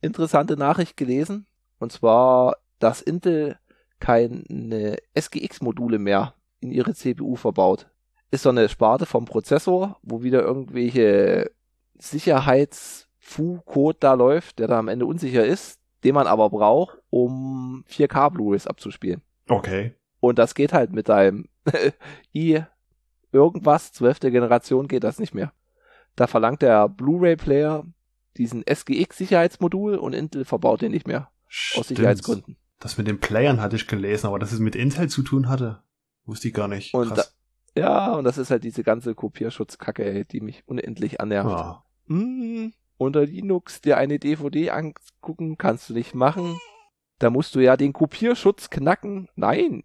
interessante 0.00 0.56
Nachricht 0.56 0.96
gelesen, 0.96 1.46
und 1.78 1.92
zwar, 1.92 2.56
dass 2.78 3.02
Intel 3.02 3.58
keine 4.00 4.96
SGX-Module 5.14 5.98
mehr 5.98 6.34
in 6.60 6.70
ihre 6.70 6.94
CPU 6.94 7.36
verbaut. 7.36 7.88
Ist 8.30 8.42
so 8.42 8.50
eine 8.50 8.68
Sparte 8.68 9.06
vom 9.06 9.24
Prozessor, 9.24 9.98
wo 10.02 10.22
wieder 10.22 10.42
irgendwelche 10.42 11.50
Sicherheits-Fu-Code 11.98 13.98
da 14.00 14.14
läuft, 14.14 14.58
der 14.58 14.68
da 14.68 14.78
am 14.78 14.88
Ende 14.88 15.06
unsicher 15.06 15.44
ist, 15.44 15.80
den 16.04 16.14
man 16.14 16.26
aber 16.26 16.50
braucht, 16.50 16.98
um 17.10 17.84
4K 17.88 18.30
Blu-rays 18.30 18.66
abzuspielen. 18.66 19.22
Okay. 19.48 19.94
Und 20.20 20.38
das 20.38 20.54
geht 20.54 20.72
halt 20.72 20.92
mit 20.92 21.08
deinem 21.08 21.46
i 22.34 22.60
irgendwas, 23.32 23.92
12. 23.92 24.20
Generation 24.20 24.88
geht 24.88 25.04
das 25.04 25.18
nicht 25.18 25.34
mehr. 25.34 25.52
Da 26.16 26.26
verlangt 26.26 26.62
der 26.62 26.88
Blu-ray-Player 26.88 27.84
diesen 28.36 28.64
SGX-Sicherheitsmodul 28.64 29.96
und 29.96 30.14
Intel 30.14 30.44
verbaut 30.44 30.82
den 30.82 30.92
nicht 30.92 31.06
mehr. 31.06 31.30
Aus 31.76 31.88
Sicherheitsgründen. 31.88 32.56
Das 32.78 32.98
mit 32.98 33.08
den 33.08 33.18
Playern 33.18 33.60
hatte 33.60 33.76
ich 33.76 33.88
gelesen, 33.88 34.26
aber 34.26 34.38
dass 34.38 34.52
es 34.52 34.60
mit 34.60 34.76
Intel 34.76 35.08
zu 35.08 35.22
tun 35.22 35.48
hatte, 35.48 35.82
wusste 36.28 36.48
ich 36.48 36.54
gar 36.54 36.68
nicht. 36.68 36.94
Und 36.94 37.16
da, 37.16 37.24
ja, 37.76 38.14
und 38.14 38.24
das 38.24 38.38
ist 38.38 38.50
halt 38.50 38.62
diese 38.64 38.84
ganze 38.84 39.14
Kopierschutzkacke, 39.14 40.24
die 40.24 40.40
mich 40.40 40.62
unendlich 40.66 41.20
annervt. 41.20 41.50
Ja. 41.50 41.84
Hm, 42.08 42.72
unter 42.96 43.24
Linux 43.26 43.80
dir 43.80 43.96
eine 43.96 44.18
DVD 44.18 44.70
angucken 44.70 45.56
kannst 45.58 45.88
du 45.90 45.94
nicht 45.94 46.14
machen. 46.14 46.58
Da 47.18 47.30
musst 47.30 47.54
du 47.54 47.60
ja 47.60 47.76
den 47.76 47.92
Kopierschutz 47.92 48.70
knacken. 48.70 49.28
Nein, 49.34 49.82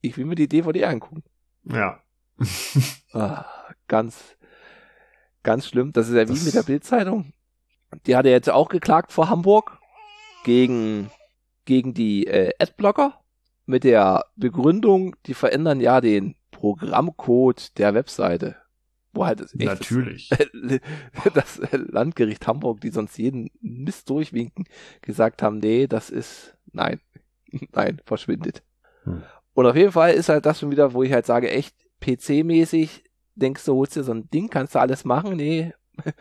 ich 0.00 0.16
will 0.16 0.26
mir 0.26 0.34
die 0.36 0.48
DVD 0.48 0.84
angucken. 0.84 1.24
Ja. 1.64 2.00
ah, 3.12 3.46
ganz, 3.88 4.36
ganz 5.42 5.66
schlimm. 5.66 5.92
Das 5.92 6.08
ist 6.08 6.14
ja 6.14 6.28
wie 6.28 6.32
Das- 6.34 6.44
mit 6.44 6.54
der 6.54 6.62
Bildzeitung. 6.62 7.32
Die 8.06 8.14
hat 8.16 8.26
ja 8.26 8.32
jetzt 8.32 8.50
auch 8.50 8.68
geklagt 8.68 9.12
vor 9.12 9.30
Hamburg 9.30 9.78
gegen, 10.44 11.10
gegen 11.64 11.94
die 11.94 12.26
äh, 12.26 12.52
Adblocker 12.58 13.18
mit 13.68 13.84
der 13.84 14.24
Begründung, 14.34 15.14
die 15.26 15.34
verändern 15.34 15.80
ja 15.80 16.00
den 16.00 16.36
Programmcode 16.50 17.76
der 17.78 17.92
Webseite. 17.94 18.56
Wo 19.12 19.26
halt 19.26 19.40
das, 19.40 19.52
echt 19.54 19.64
Natürlich. 19.64 20.30
das 21.34 21.60
Landgericht 21.72 22.46
Hamburg, 22.46 22.80
die 22.80 22.88
sonst 22.90 23.18
jeden 23.18 23.50
Mist 23.60 24.08
durchwinken, 24.08 24.64
gesagt 25.02 25.42
haben, 25.42 25.58
nee, 25.58 25.86
das 25.86 26.08
ist, 26.08 26.56
nein, 26.72 27.00
nein, 27.72 28.00
verschwindet. 28.06 28.62
Hm. 29.04 29.22
Und 29.52 29.66
auf 29.66 29.76
jeden 29.76 29.92
Fall 29.92 30.14
ist 30.14 30.30
halt 30.30 30.46
das 30.46 30.60
schon 30.60 30.70
wieder, 30.70 30.94
wo 30.94 31.02
ich 31.02 31.12
halt 31.12 31.26
sage, 31.26 31.50
echt 31.50 31.74
PC-mäßig, 32.00 33.04
denkst 33.34 33.64
du, 33.66 33.74
holst 33.74 33.96
dir 33.96 34.02
so 34.04 34.12
ein 34.12 34.30
Ding, 34.30 34.48
kannst 34.48 34.74
du 34.74 34.78
alles 34.78 35.04
machen? 35.04 35.36
Nee, 35.36 35.74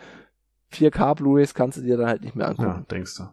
4K 0.73 1.15
Blu-rays 1.15 1.53
kannst 1.53 1.77
du 1.77 1.81
dir 1.81 1.95
dann 1.95 2.07
halt 2.07 2.23
nicht 2.23 2.35
mehr 2.35 2.47
Ja, 2.47 2.51
angucken. 2.51 2.85
denkst 2.91 3.15
du. 3.17 3.23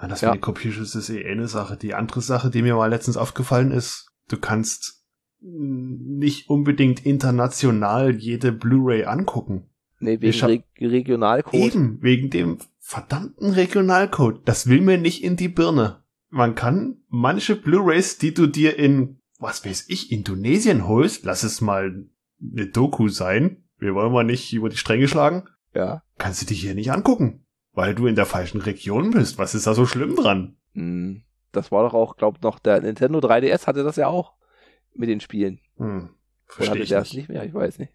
Ja, 0.00 0.08
das 0.08 0.20
Ja. 0.22 0.30
mit 0.30 0.38
den 0.38 0.42
Kopierschutz 0.42 0.94
ist 0.94 1.10
eh 1.10 1.24
eine 1.24 1.48
Sache. 1.48 1.76
Die 1.76 1.94
andere 1.94 2.20
Sache, 2.20 2.50
die 2.50 2.62
mir 2.62 2.74
mal 2.74 2.86
letztens 2.90 3.16
aufgefallen 3.16 3.70
ist, 3.70 4.08
du 4.28 4.36
kannst 4.38 5.04
nicht 5.40 6.48
unbedingt 6.48 7.04
international 7.04 8.14
jede 8.16 8.50
Blu-ray 8.52 9.04
angucken. 9.04 9.68
Nee, 10.00 10.20
wegen 10.20 10.40
hab- 10.42 10.48
Re 10.50 10.62
Regionalcode. 10.80 11.54
Eben, 11.74 11.98
wegen 12.02 12.30
dem 12.30 12.58
verdammten 12.80 13.50
Regionalcode. 13.52 14.40
Das 14.46 14.66
will 14.68 14.80
mir 14.80 14.98
nicht 14.98 15.22
in 15.22 15.36
die 15.36 15.48
Birne. 15.48 16.02
Man 16.30 16.54
kann 16.54 16.98
manche 17.08 17.56
Blu-rays, 17.56 18.18
die 18.18 18.34
du 18.34 18.46
dir 18.46 18.78
in, 18.78 19.18
was 19.38 19.64
weiß 19.64 19.86
ich, 19.88 20.10
Indonesien 20.10 20.88
holst, 20.88 21.24
lass 21.24 21.44
es 21.44 21.60
mal 21.60 22.06
eine 22.42 22.66
Doku 22.66 23.08
sein, 23.08 23.64
wir 23.78 23.94
wollen 23.94 24.12
mal 24.12 24.24
nicht 24.24 24.52
über 24.52 24.68
die 24.68 24.76
Stränge 24.76 25.08
schlagen, 25.08 25.44
Ja. 25.74 26.02
kannst 26.18 26.42
du 26.42 26.46
die 26.46 26.54
hier 26.54 26.74
nicht 26.74 26.90
angucken. 26.90 27.43
Weil 27.74 27.94
du 27.94 28.06
in 28.06 28.14
der 28.14 28.26
falschen 28.26 28.60
Region 28.60 29.10
bist. 29.10 29.38
Was 29.38 29.54
ist 29.54 29.66
da 29.66 29.74
so 29.74 29.84
schlimm 29.86 30.14
dran? 30.16 30.56
Hm, 30.74 31.22
Das 31.52 31.70
war 31.72 31.82
doch 31.82 31.94
auch, 31.94 32.16
glaub 32.16 32.42
noch, 32.42 32.58
der 32.58 32.80
Nintendo 32.80 33.18
3DS 33.18 33.66
hatte 33.66 33.82
das 33.84 33.96
ja 33.96 34.08
auch 34.08 34.34
mit 34.94 35.08
den 35.08 35.20
Spielen. 35.20 35.60
Hm, 35.76 36.10
verstehe 36.46 36.70
hatte 36.70 36.82
ich 36.82 36.90
nicht. 36.90 37.14
nicht 37.14 37.28
mehr? 37.28 37.44
Ich 37.44 37.54
weiß 37.54 37.78
nicht. 37.78 37.92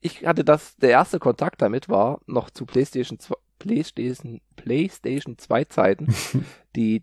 Ich 0.00 0.26
hatte 0.26 0.44
das, 0.44 0.76
der 0.76 0.90
erste 0.90 1.18
Kontakt 1.18 1.60
damit 1.60 1.88
war 1.88 2.20
noch 2.26 2.50
zu 2.50 2.64
PlayStation 2.66 3.18
2, 3.18 3.34
PlayStation, 3.58 4.40
PlayStation 4.56 5.36
2 5.38 5.64
Zeiten. 5.64 6.14
die 6.76 7.02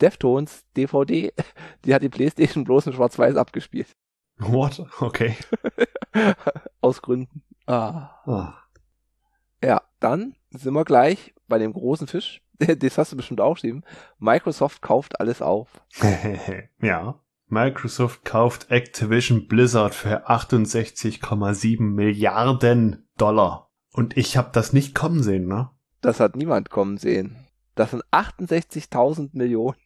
Deftones 0.00 0.64
DVD, 0.76 1.32
die 1.84 1.94
hat 1.94 2.02
die 2.02 2.08
PlayStation 2.10 2.64
bloß 2.64 2.86
in 2.88 2.92
Schwarz-Weiß 2.92 3.36
abgespielt. 3.36 3.88
What? 4.38 4.84
Okay. 5.00 5.34
Aus 6.82 7.00
Gründen. 7.00 7.42
Ah. 7.66 8.10
Ah. 8.26 8.54
Ja, 9.62 9.82
dann 10.00 10.34
sind 10.50 10.74
wir 10.74 10.84
gleich 10.84 11.34
bei 11.48 11.58
dem 11.58 11.72
großen 11.72 12.06
Fisch. 12.06 12.42
Das 12.78 12.96
hast 12.96 13.12
du 13.12 13.16
bestimmt 13.16 13.42
auch 13.42 13.54
geschrieben. 13.54 13.82
Microsoft 14.18 14.80
kauft 14.80 15.20
alles 15.20 15.42
auf. 15.42 15.68
ja. 16.80 17.20
Microsoft 17.48 18.24
kauft 18.24 18.70
Activision 18.70 19.46
Blizzard 19.46 19.94
für 19.94 20.28
68,7 20.28 21.80
Milliarden 21.82 23.06
Dollar. 23.18 23.70
Und 23.92 24.16
ich 24.16 24.36
habe 24.36 24.50
das 24.52 24.72
nicht 24.72 24.94
kommen 24.94 25.22
sehen, 25.22 25.46
ne? 25.46 25.70
Das 26.00 26.18
hat 26.18 26.34
niemand 26.34 26.70
kommen 26.70 26.98
sehen. 26.98 27.36
Das 27.74 27.90
sind 27.90 28.02
68.000 28.10 29.30
Millionen. 29.34 29.76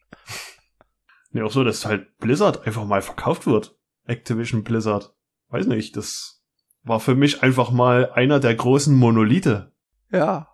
Nee, 1.31 1.41
auch 1.43 1.51
so, 1.51 1.63
dass 1.63 1.85
halt 1.85 2.17
Blizzard 2.17 2.65
einfach 2.65 2.85
mal 2.85 3.01
verkauft 3.01 3.47
wird. 3.47 3.77
Activision 4.05 4.63
Blizzard. 4.63 5.13
Weiß 5.49 5.67
nicht, 5.67 5.95
das 5.97 6.40
war 6.83 6.99
für 6.99 7.15
mich 7.15 7.43
einfach 7.43 7.71
mal 7.71 8.11
einer 8.11 8.39
der 8.39 8.55
großen 8.55 8.95
Monolithe. 8.95 9.71
Ja. 10.11 10.47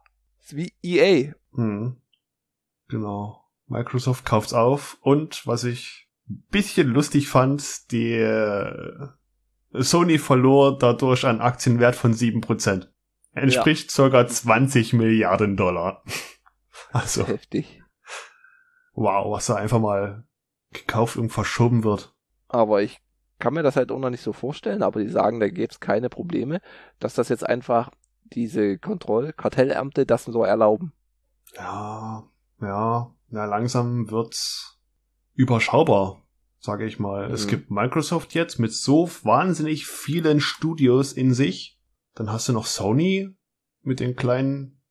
Wie 0.50 0.74
EA. 0.82 1.34
Hm. 1.54 1.98
Genau. 2.88 3.44
Microsoft 3.68 4.26
kauft's 4.26 4.54
auf 4.54 4.98
und 5.02 5.46
was 5.46 5.64
ich 5.66 6.08
ein 6.30 6.44
bisschen 6.50 6.88
lustig 6.88 7.28
fand, 7.28 7.92
die 7.92 8.18
Sony 9.72 10.18
verlor 10.18 10.78
dadurch 10.78 11.26
einen 11.26 11.42
Aktienwert 11.42 11.96
von 11.96 12.14
7%. 12.14 12.88
Entspricht 13.34 13.92
circa 13.92 14.26
20 14.26 14.94
Milliarden 14.94 15.58
Dollar. 15.58 16.04
Also, 16.94 17.28
Heftig. 17.28 17.84
wow, 18.94 19.30
was 19.36 19.48
da 19.48 19.56
einfach 19.56 19.80
mal 19.80 20.24
gekauft 20.72 21.18
und 21.18 21.32
verschoben 21.32 21.84
wird. 21.84 22.16
Aber 22.48 22.82
ich 22.82 23.02
kann 23.40 23.54
mir 23.54 23.64
das 23.64 23.76
halt 23.76 23.92
auch 23.92 24.00
noch 24.00 24.10
nicht 24.10 24.24
so 24.24 24.34
vorstellen, 24.34 24.82
aber 24.84 25.02
die 25.02 25.10
sagen, 25.10 25.40
da 25.40 25.48
gäbe 25.48 25.72
es 25.72 25.80
keine 25.80 26.10
Probleme, 26.10 26.62
dass 27.00 27.14
das 27.14 27.30
jetzt 27.30 27.48
einfach 27.48 27.92
diese 28.24 28.78
Kontroll-, 28.78 29.34
Kartellämter 29.34 30.06
das 30.06 30.26
so 30.26 30.44
erlauben. 30.44 30.94
Ja, 31.56 32.28
ja, 32.62 33.14
na 33.30 33.46
langsam 33.46 34.10
wird's 34.12 34.80
überschaubar, 35.34 36.24
sage 36.60 36.86
ich 36.86 37.00
mal. 37.00 37.32
Es 37.32 37.46
Mhm. 37.46 37.50
gibt 37.50 37.72
Microsoft 37.72 38.34
jetzt 38.34 38.60
mit 38.60 38.74
so 38.74 39.08
wahnsinnig 39.24 39.86
vielen 39.88 40.40
Studios 40.42 41.14
in 41.14 41.34
sich. 41.34 41.80
Dann 42.16 42.32
hast 42.32 42.50
du 42.50 42.54
noch 42.54 42.66
Sony 42.66 43.36
mit 43.82 44.00
den 44.00 44.16
kleinen, 44.16 44.82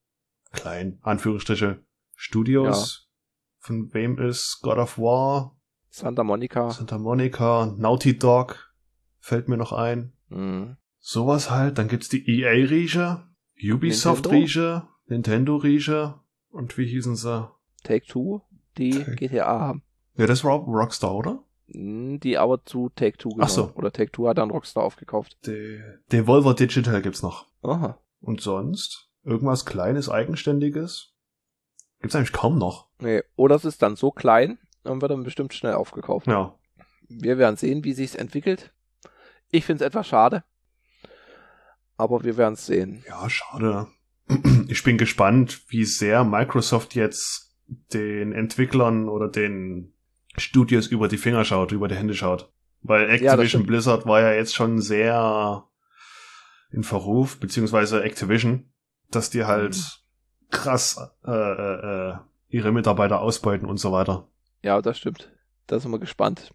kleinen, 0.53 1.01
Anführungsstriche, 1.03 1.85
Studios. 2.15 3.11
Von 3.59 3.93
wem 3.93 4.19
ist 4.19 4.61
God 4.63 4.79
of 4.79 4.97
War, 4.99 5.56
Santa 5.91 6.25
Monica. 6.25 6.71
Santa 6.71 6.99
Monica, 6.99 7.75
Naughty 7.77 8.19
Dog, 8.19 8.73
fällt 9.21 9.49
mir 9.49 9.57
noch 9.57 9.73
ein. 9.73 10.13
Mhm. 10.29 10.77
Sowas 10.99 11.51
halt. 11.51 11.79
Dann 11.79 11.89
gibt's 11.89 12.09
die 12.09 12.29
EA-Riege, 12.29 13.23
Ubisoft-Riege, 13.63 14.83
Nintendo-Riege 15.07 16.15
und 16.51 16.77
wie 16.79 16.87
hießen 16.87 17.17
sie? 17.17 17.49
Take 17.85 18.07
Two, 18.07 18.43
die 18.77 18.91
Take- 18.91 19.17
GTA 19.17 19.61
haben. 19.61 19.83
Ja, 20.17 20.27
das 20.27 20.45
war 20.45 20.59
Rockstar, 20.59 21.15
oder? 21.15 21.43
Mhm, 21.69 22.21
Die 22.21 22.39
aber 22.39 22.65
zu 22.65 22.91
Take 22.95 23.19
Two 23.19 23.31
Ach 23.39 23.49
so. 23.49 23.73
Oder 23.75 23.93
Take 23.93 24.11
Two 24.13 24.29
hat 24.29 24.39
dann 24.39 24.51
Rockstar 24.51 24.83
aufgekauft. 24.85 25.37
De 25.47 25.81
Devolver 26.13 26.55
Digital 26.55 27.03
gibt's 27.03 27.23
noch. 27.23 27.47
Aha. 27.63 27.99
Und 28.21 28.41
sonst? 28.41 29.09
Irgendwas 29.25 29.65
Kleines, 29.67 30.09
Eigenständiges? 30.09 31.13
Gibt's 32.01 32.15
eigentlich 32.15 32.33
kaum 32.33 32.59
noch. 32.59 32.89
Nee. 33.01 33.23
Oder 33.37 33.57
es 33.57 33.65
ist 33.65 33.83
dann 33.83 33.97
so 33.97 34.11
klein 34.11 34.59
und 34.89 35.01
wird 35.01 35.11
dann 35.13 35.23
bestimmt 35.25 35.55
schnell 35.55 35.75
aufgekauft. 35.75 36.27
Ja. 36.27 36.55
Wir 37.09 37.39
werden 37.39 37.57
sehen, 37.57 37.85
wie 37.85 37.93
sich's 37.93 38.15
entwickelt. 38.15 38.73
Ich 39.51 39.65
finde 39.65 39.85
es 39.85 39.89
etwas 39.89 40.09
schade. 40.09 40.45
Aber 41.97 42.25
wir 42.25 42.37
werden 42.37 42.55
es 42.55 42.67
sehen. 42.67 43.05
Ja, 43.09 43.29
schade. 43.31 43.89
Ich 44.69 44.83
bin 44.83 44.99
gespannt, 44.99 45.63
wie 45.69 45.85
sehr 45.85 46.25
Microsoft 46.25 46.97
jetzt 46.97 47.55
den 47.93 48.33
Entwicklern 48.33 49.09
oder 49.09 49.29
den 49.29 49.93
Studios 50.37 50.89
über 50.89 51.07
die 51.07 51.17
Finger 51.19 51.45
schaut, 51.45 51.71
über 51.71 51.87
die 51.87 51.95
Hände 51.95 52.15
schaut. 52.15 52.53
Weil 52.83 53.09
Activision 53.09 53.47
stimmt. 53.47 53.67
Blizzard 53.69 54.05
war 54.07 54.21
ja 54.21 54.33
jetzt 54.33 54.55
schon 54.57 54.81
sehr 54.81 55.65
in 56.73 56.83
Verruf, 56.83 57.39
beziehungsweise 57.39 58.03
Activision, 58.03 58.73
dass 59.13 59.31
die 59.31 59.45
halt 59.45 59.77
Mhm. 59.77 60.51
krass 60.51 60.99
äh, 61.25 61.31
äh, 61.31 62.11
äh, 62.11 62.17
ihre 62.49 62.73
Mitarbeiter 62.73 63.21
ausbeuten 63.21 63.69
und 63.69 63.77
so 63.79 63.93
weiter. 63.93 64.27
Ja, 64.63 64.81
das 64.83 64.99
stimmt. 64.99 65.33
Da 65.67 65.79
sind 65.79 65.91
wir 65.91 65.99
gespannt. 65.99 66.53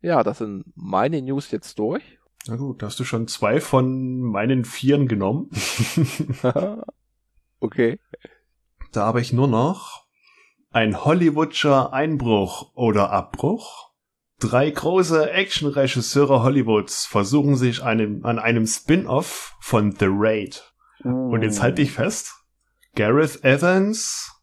Ja, 0.00 0.22
das 0.22 0.38
sind 0.38 0.64
meine 0.74 1.20
News 1.22 1.50
jetzt 1.50 1.78
durch. 1.78 2.02
Na 2.46 2.56
gut, 2.56 2.82
da 2.82 2.86
hast 2.86 3.00
du 3.00 3.04
schon 3.04 3.26
zwei 3.26 3.60
von 3.60 4.20
meinen 4.20 4.64
Vieren 4.64 5.08
genommen. 5.08 5.50
okay. 7.60 7.98
Da 8.92 9.04
habe 9.06 9.20
ich 9.20 9.32
nur 9.32 9.48
noch 9.48 10.06
ein 10.70 11.04
Hollywoodscher 11.04 11.92
Einbruch 11.92 12.72
oder 12.74 13.10
Abbruch. 13.10 13.90
Drei 14.38 14.70
große 14.70 15.30
Actionregisseure 15.30 16.42
Hollywoods 16.42 17.06
versuchen 17.06 17.56
sich 17.56 17.82
einem, 17.82 18.24
an 18.24 18.38
einem 18.38 18.66
Spin-off 18.66 19.56
von 19.60 19.92
The 19.92 20.06
Raid. 20.08 20.72
Und 21.02 21.42
jetzt 21.42 21.62
halte 21.62 21.82
ich 21.82 21.92
fest. 21.92 22.34
Gareth 22.94 23.42
Evans, 23.44 24.35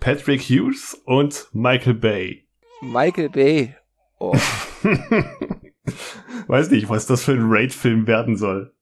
Patrick 0.00 0.40
Hughes 0.42 0.94
und 1.04 1.48
Michael 1.52 1.94
Bay. 1.94 2.48
Michael 2.80 3.28
Bay. 3.28 3.76
Oh, 4.18 4.34
Weiß 6.46 6.70
nicht, 6.70 6.88
was 6.88 7.06
das 7.06 7.24
für 7.24 7.32
ein 7.32 7.46
Raid-Film 7.50 8.06
werden 8.06 8.36
soll. 8.36 8.74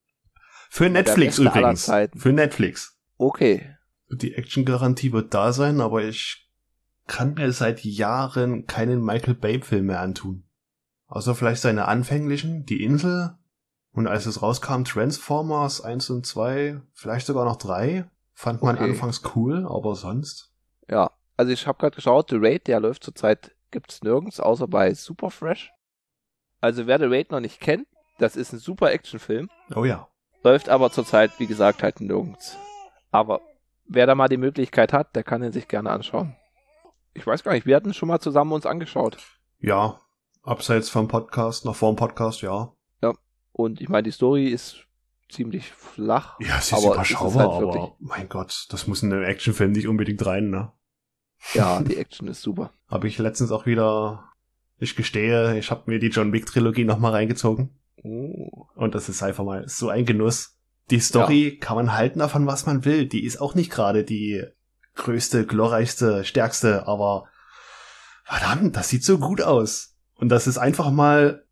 Für 0.70 0.88
Netflix 0.88 1.38
übrigens. 1.38 1.90
Für 2.16 2.32
Netflix. 2.32 2.98
okay. 3.16 3.74
Die 4.10 4.34
Action-Garantie 4.34 5.12
wird 5.12 5.34
da 5.34 5.52
sein, 5.52 5.82
aber 5.82 6.02
ich 6.02 6.48
kann 7.06 7.34
mir 7.34 7.52
seit 7.52 7.84
Jahren 7.84 8.66
keinen 8.66 9.04
Michael 9.04 9.34
Bay-Film 9.34 9.84
mehr 9.86 10.00
antun. 10.00 10.44
Außer 11.08 11.34
vielleicht 11.34 11.60
seine 11.60 11.88
anfänglichen, 11.88 12.64
Die 12.64 12.82
Insel. 12.82 13.34
Und 13.92 14.06
als 14.06 14.24
es 14.24 14.40
rauskam, 14.40 14.84
Transformers 14.84 15.82
1 15.82 16.08
und 16.08 16.24
2, 16.24 16.80
vielleicht 16.94 17.26
sogar 17.26 17.44
noch 17.44 17.56
3, 17.56 18.08
fand 18.32 18.62
man 18.62 18.76
Okay. 18.76 18.84
anfangs 18.84 19.20
cool, 19.34 19.66
aber 19.68 19.94
sonst. 19.94 20.54
Ja, 21.38 21.42
also 21.42 21.52
ich 21.52 21.66
habe 21.66 21.78
gerade 21.78 21.94
geschaut, 21.96 22.30
The 22.30 22.36
Raid, 22.38 22.66
der 22.66 22.80
läuft 22.80 23.04
zurzeit, 23.04 23.54
gibt's 23.70 24.02
nirgends, 24.02 24.40
außer 24.40 24.66
bei 24.66 24.92
Superfresh. 24.92 25.70
Also 26.60 26.86
wer 26.86 26.98
The 26.98 27.04
Raid 27.06 27.30
noch 27.30 27.40
nicht 27.40 27.60
kennt, 27.60 27.86
das 28.18 28.36
ist 28.36 28.52
ein 28.52 28.58
super 28.58 28.90
Actionfilm, 28.90 29.48
Oh 29.74 29.84
ja. 29.84 30.08
läuft 30.42 30.68
aber 30.68 30.90
zurzeit, 30.90 31.30
wie 31.38 31.46
gesagt, 31.46 31.82
halt 31.82 32.00
nirgends. 32.00 32.56
Aber 33.12 33.40
wer 33.86 34.06
da 34.06 34.14
mal 34.14 34.28
die 34.28 34.36
Möglichkeit 34.36 34.92
hat, 34.92 35.14
der 35.14 35.22
kann 35.22 35.42
ihn 35.42 35.52
sich 35.52 35.68
gerne 35.68 35.90
anschauen. 35.90 36.36
Ich 37.14 37.26
weiß 37.26 37.44
gar 37.44 37.52
nicht, 37.52 37.66
wir 37.66 37.76
hatten 37.76 37.94
schon 37.94 38.08
mal 38.08 38.20
zusammen 38.20 38.52
uns 38.52 38.66
angeschaut. 38.66 39.16
Ja. 39.60 40.00
Abseits 40.42 40.88
vom 40.88 41.08
Podcast, 41.08 41.64
noch 41.64 41.76
vor 41.76 41.92
dem 41.92 41.96
Podcast, 41.96 42.42
ja. 42.42 42.72
Und 43.52 43.80
ich 43.80 43.88
meine, 43.88 44.04
die 44.04 44.12
Story 44.12 44.46
ist 44.48 44.86
ziemlich 45.28 45.72
flach. 45.72 46.38
Ja, 46.40 46.58
es 46.58 46.66
ist 46.66 46.74
aber 46.74 46.90
es 47.02 47.10
überschaubar, 47.10 47.54
halt 47.54 47.64
aber 47.64 47.96
mein 47.98 48.28
Gott, 48.28 48.66
das 48.70 48.86
muss 48.86 49.02
in 49.02 49.12
einem 49.12 49.24
Actionfilm 49.24 49.72
nicht 49.72 49.88
unbedingt 49.88 50.24
rein, 50.24 50.48
ne? 50.50 50.72
Ja, 51.54 51.80
die 51.82 51.96
Action 51.96 52.28
ist 52.28 52.42
super. 52.42 52.72
Habe 52.88 53.08
ich 53.08 53.18
letztens 53.18 53.50
auch 53.50 53.66
wieder, 53.66 54.32
ich 54.78 54.96
gestehe, 54.96 55.58
ich 55.58 55.70
habe 55.70 55.84
mir 55.86 55.98
die 55.98 56.08
John 56.08 56.32
Wick 56.32 56.46
Trilogie 56.46 56.84
nochmal 56.84 57.12
reingezogen. 57.12 57.70
Oh. 58.02 58.66
Und 58.74 58.94
das 58.94 59.08
ist 59.08 59.22
einfach 59.22 59.44
mal 59.44 59.68
so 59.68 59.88
ein 59.88 60.06
Genuss. 60.06 60.56
Die 60.90 61.00
Story 61.00 61.58
kann 61.60 61.76
man 61.76 61.92
halten 61.92 62.20
davon, 62.20 62.46
was 62.46 62.64
man 62.64 62.84
will. 62.84 63.06
Die 63.06 63.24
ist 63.24 63.40
auch 63.40 63.54
nicht 63.54 63.70
gerade 63.70 64.04
die 64.04 64.44
größte, 64.94 65.46
glorreichste, 65.46 66.24
stärkste, 66.24 66.86
aber 66.86 67.26
verdammt, 68.24 68.76
das 68.76 68.88
sieht 68.88 69.04
so 69.04 69.18
gut 69.18 69.42
aus. 69.42 69.94
Und 70.14 70.30
das 70.30 70.46
ist 70.46 70.58
einfach 70.58 70.90
mal 70.90 71.44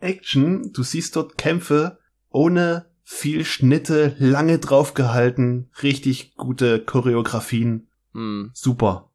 Action. 0.00 0.72
Du 0.72 0.82
siehst 0.82 1.16
dort 1.16 1.38
Kämpfe 1.38 1.98
ohne 2.30 2.86
viel 3.02 3.44
Schnitte, 3.44 4.14
lange 4.18 4.58
draufgehalten, 4.58 5.70
richtig 5.82 6.34
gute 6.36 6.80
Choreografien. 6.80 7.88
Hm. 8.12 8.50
Super. 8.52 9.07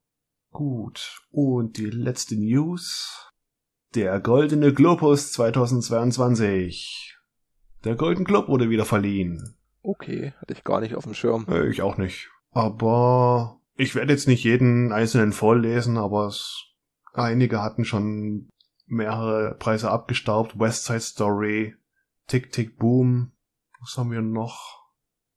Gut. 0.53 1.21
Und 1.31 1.77
die 1.77 1.89
letzte 1.89 2.35
News. 2.35 3.31
Der 3.95 4.19
Goldene 4.19 4.71
Globus 4.71 5.31
2022. 5.33 7.17
Der 7.83 7.95
Golden 7.95 8.23
Globe 8.23 8.47
wurde 8.49 8.69
wieder 8.69 8.85
verliehen. 8.85 9.55
Okay, 9.81 10.33
hatte 10.39 10.53
ich 10.53 10.63
gar 10.63 10.79
nicht 10.79 10.95
auf 10.95 11.03
dem 11.03 11.15
Schirm. 11.15 11.47
Ich 11.69 11.81
auch 11.81 11.97
nicht. 11.97 12.29
Aber 12.51 13.59
ich 13.75 13.95
werde 13.95 14.13
jetzt 14.13 14.27
nicht 14.27 14.43
jeden 14.43 14.91
einzelnen 14.91 15.33
vorlesen, 15.33 15.97
aber 15.97 16.27
es, 16.27 16.65
einige 17.13 17.61
hatten 17.61 17.83
schon 17.83 18.49
mehrere 18.85 19.55
Preise 19.55 19.89
abgestaubt. 19.89 20.59
West 20.59 20.85
Side 20.85 21.01
Story, 21.01 21.75
Tick 22.27 22.51
Tick 22.51 22.77
Boom. 22.77 23.31
Was 23.81 23.97
haben 23.97 24.11
wir 24.11 24.21
noch? 24.21 24.83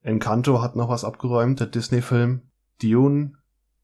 Encanto 0.03 0.61
hat 0.61 0.77
noch 0.77 0.91
was 0.91 1.05
abgeräumt, 1.05 1.59
der 1.59 1.67
Disney-Film. 1.69 2.43
Dune, 2.83 3.33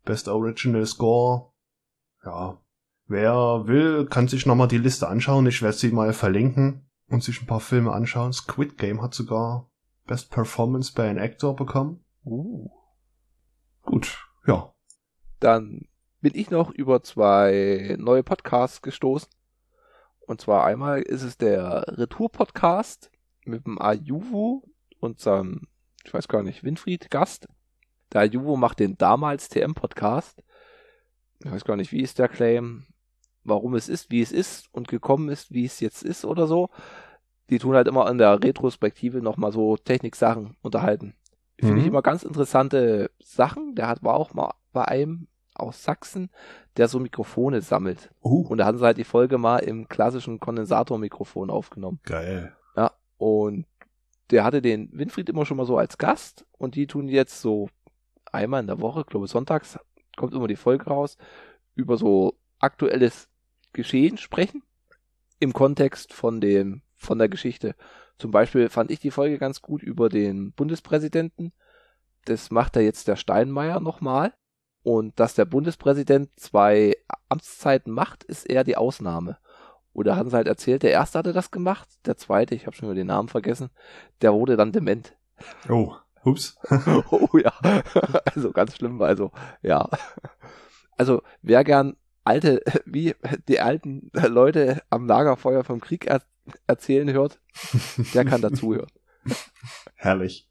Best 0.04 0.28
Original 0.28 0.86
Score. 0.86 1.52
Ja. 2.24 2.58
Wer 3.06 3.66
will, 3.66 4.06
kann 4.06 4.28
sich 4.28 4.46
nochmal 4.46 4.68
die 4.68 4.78
Liste 4.78 5.08
anschauen. 5.08 5.46
Ich 5.46 5.60
werde 5.60 5.76
sie 5.76 5.90
mal 5.90 6.12
verlinken 6.12 6.88
und 7.08 7.22
sich 7.22 7.42
ein 7.42 7.46
paar 7.46 7.60
Filme 7.60 7.92
anschauen. 7.92 8.32
Squid 8.32 8.78
Game 8.78 9.02
hat 9.02 9.14
sogar 9.14 9.70
Best 10.06 10.30
Performance 10.30 10.92
by 10.92 11.02
an 11.02 11.18
Actor 11.18 11.54
bekommen. 11.54 12.04
Uh. 12.24 12.70
Gut, 13.82 14.26
ja. 14.46 14.72
Dann 15.40 15.88
bin 16.20 16.32
ich 16.34 16.50
noch 16.50 16.70
über 16.70 17.02
zwei 17.02 17.96
neue 17.98 18.22
Podcasts 18.22 18.80
gestoßen. 18.80 19.28
Und 20.20 20.40
zwar 20.40 20.64
einmal 20.64 21.02
ist 21.02 21.22
es 21.22 21.36
der 21.36 21.84
Retour-Podcast 21.88 23.10
mit 23.44 23.66
dem 23.66 23.80
Ayuvo 23.80 24.62
und 25.00 25.20
seinem, 25.20 25.66
ich 26.04 26.14
weiß 26.14 26.28
gar 26.28 26.42
nicht, 26.42 26.62
Winfried 26.62 27.10
Gast. 27.10 27.48
Der 28.12 28.22
Ayuvo 28.22 28.56
macht 28.56 28.80
den 28.80 28.96
damals 28.98 29.48
TM-Podcast. 29.48 30.42
Ich 31.44 31.50
weiß 31.50 31.64
gar 31.64 31.76
nicht, 31.76 31.92
wie 31.92 32.02
ist 32.02 32.18
der 32.18 32.28
Claim, 32.28 32.86
warum 33.44 33.74
es 33.74 33.88
ist, 33.88 34.10
wie 34.10 34.20
es 34.22 34.32
ist 34.32 34.68
und 34.72 34.88
gekommen 34.88 35.28
ist, 35.28 35.52
wie 35.52 35.64
es 35.64 35.80
jetzt 35.80 36.02
ist 36.02 36.24
oder 36.24 36.46
so. 36.46 36.68
Die 37.50 37.58
tun 37.58 37.74
halt 37.74 37.88
immer 37.88 38.08
in 38.10 38.18
der 38.18 38.42
Retrospektive 38.42 39.20
nochmal 39.20 39.52
so 39.52 39.76
Techniksachen 39.76 40.56
unterhalten. 40.62 41.14
Finde 41.58 41.78
ich 41.78 41.84
Mhm. 41.84 41.88
immer 41.90 42.02
ganz 42.02 42.22
interessante 42.22 43.10
Sachen. 43.22 43.74
Der 43.74 43.88
hat, 43.88 44.02
war 44.02 44.14
auch 44.14 44.34
mal 44.34 44.54
bei 44.72 44.84
einem 44.86 45.28
aus 45.54 45.82
Sachsen, 45.84 46.30
der 46.76 46.88
so 46.88 46.98
Mikrofone 46.98 47.60
sammelt. 47.60 48.10
Uh, 48.22 48.46
Und 48.48 48.58
da 48.58 48.64
haben 48.66 48.78
sie 48.78 48.84
halt 48.84 48.96
die 48.96 49.04
Folge 49.04 49.36
mal 49.38 49.58
im 49.58 49.86
klassischen 49.88 50.40
Kondensatormikrofon 50.40 51.50
aufgenommen. 51.50 52.00
geil. 52.04 52.54
Und 53.18 53.66
der 54.32 54.42
hatte 54.42 54.60
den 54.62 54.88
Winfried 54.92 55.28
immer 55.28 55.46
schon 55.46 55.56
mal 55.56 55.66
so 55.66 55.78
als 55.78 55.96
Gast 55.96 56.44
und 56.58 56.74
die 56.74 56.88
tun 56.88 57.06
jetzt 57.08 57.40
so 57.40 57.68
einmal 58.32 58.60
in 58.60 58.66
der 58.66 58.80
Woche, 58.80 59.04
glaube 59.04 59.28
sonntags, 59.28 59.78
kommt 60.16 60.34
immer 60.34 60.48
die 60.48 60.56
Folge 60.56 60.86
raus, 60.86 61.16
über 61.74 61.96
so 61.96 62.38
aktuelles 62.58 63.28
Geschehen 63.72 64.18
sprechen 64.18 64.62
im 65.38 65.52
Kontext 65.52 66.12
von 66.12 66.40
dem, 66.40 66.82
von 66.96 67.18
der 67.18 67.28
Geschichte. 67.28 67.74
Zum 68.18 68.30
Beispiel 68.30 68.68
fand 68.68 68.90
ich 68.90 69.00
die 69.00 69.10
Folge 69.10 69.38
ganz 69.38 69.62
gut 69.62 69.82
über 69.82 70.08
den 70.08 70.52
Bundespräsidenten. 70.52 71.52
Das 72.24 72.50
macht 72.50 72.76
er 72.76 72.82
jetzt 72.82 73.08
der 73.08 73.16
Steinmeier 73.16 73.80
nochmal. 73.80 74.32
Und 74.84 75.18
dass 75.18 75.34
der 75.34 75.44
Bundespräsident 75.44 76.30
zwei 76.36 76.96
Amtszeiten 77.28 77.92
macht, 77.92 78.24
ist 78.24 78.48
eher 78.48 78.64
die 78.64 78.76
Ausnahme. 78.76 79.38
Oder 79.92 80.16
haben 80.16 80.30
sie 80.30 80.36
halt 80.36 80.46
erzählt, 80.48 80.82
der 80.82 80.90
erste 80.90 81.18
hatte 81.18 81.32
das 81.32 81.50
gemacht, 81.50 81.88
der 82.06 82.16
zweite, 82.16 82.54
ich 82.54 82.66
habe 82.66 82.74
schon 82.74 82.88
wieder 82.88 82.96
den 82.96 83.08
Namen 83.08 83.28
vergessen, 83.28 83.70
der 84.22 84.32
wurde 84.32 84.56
dann 84.56 84.72
dement. 84.72 85.16
Oh, 85.68 85.94
ups. 86.24 86.56
Oh 87.10 87.28
ja, 87.38 87.52
also 88.34 88.52
ganz 88.52 88.76
schlimm, 88.76 89.00
also 89.02 89.30
ja. 89.62 89.88
Also 90.96 91.22
wer 91.42 91.64
gern 91.64 91.96
alte, 92.24 92.62
wie 92.86 93.14
die 93.48 93.60
alten 93.60 94.10
Leute 94.12 94.82
am 94.90 95.06
Lagerfeuer 95.06 95.64
vom 95.64 95.80
Krieg 95.80 96.06
er 96.06 96.22
erzählen 96.66 97.10
hört, 97.12 97.40
der 98.14 98.24
kann 98.24 98.40
dazuhören. 98.42 98.90
Herrlich. 99.94 100.48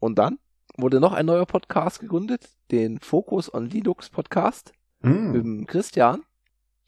Und 0.00 0.18
dann 0.18 0.40
wurde 0.76 0.98
noch 0.98 1.12
ein 1.12 1.26
neuer 1.26 1.46
Podcast 1.46 2.00
gegründet, 2.00 2.48
den 2.72 2.98
Focus 2.98 3.54
on 3.54 3.66
Linux 3.66 4.10
Podcast 4.10 4.72
mit 5.00 5.12
Mm. 5.14 5.32
dem 5.32 5.66
Christian. 5.68 6.22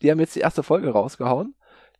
Die 0.03 0.11
haben 0.11 0.19
jetzt 0.19 0.35
die 0.35 0.41
erste 0.41 0.65
Folge 0.65 0.91
rausgehauen. 0.91 1.55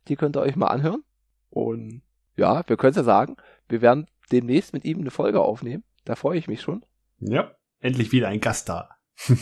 Die 0.09 0.17
könnt 0.17 0.35
ihr 0.35 0.41
euch 0.41 0.57
mal 0.57 0.67
anhören. 0.67 1.05
Und 1.49 2.01
ja, 2.35 2.67
wir 2.67 2.75
können 2.75 2.89
es 2.91 2.97
ja 2.97 3.03
sagen, 3.03 3.37
wir 3.69 3.81
werden 3.81 4.07
demnächst 4.31 4.73
mit 4.73 4.85
ihm 4.85 4.99
eine 4.99 5.11
Folge 5.11 5.41
aufnehmen. 5.41 5.83
Da 6.05 6.15
freue 6.15 6.37
ich 6.37 6.47
mich 6.47 6.61
schon. 6.61 6.85
Ja, 7.19 7.51
endlich 7.79 8.11
wieder 8.11 8.27
ein 8.29 8.39
Gast 8.41 8.69
da. 8.69 8.89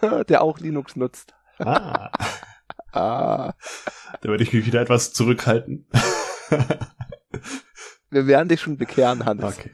Der 0.28 0.42
auch 0.42 0.60
Linux 0.60 0.94
nutzt. 0.94 1.34
Ah, 1.58 2.10
Ah, 2.92 3.54
da 4.22 4.28
würde 4.28 4.44
ich 4.44 4.52
mich 4.52 4.64
wieder 4.64 4.80
etwas 4.80 5.12
zurückhalten. 5.12 5.88
wir 8.10 8.26
werden 8.26 8.48
dich 8.48 8.60
schon 8.60 8.76
bekehren, 8.78 9.24
Hannes. 9.26 9.58
okay. 9.58 9.70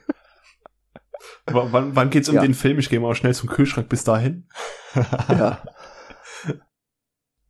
W 1.46 1.52
wann, 1.70 1.94
wann 1.94 2.10
geht's 2.10 2.28
um 2.28 2.34
Ja. 2.36 2.40
den 2.42 2.54
Film? 2.54 2.78
Ich 2.78 2.88
gehe 2.90 2.98
mal 3.00 3.14
schnell 3.14 3.34
zum 3.34 3.48
Kühlschrank 3.48 3.88
bis 3.88 4.02
dahin. 4.02 4.48
Ja. 5.28 5.62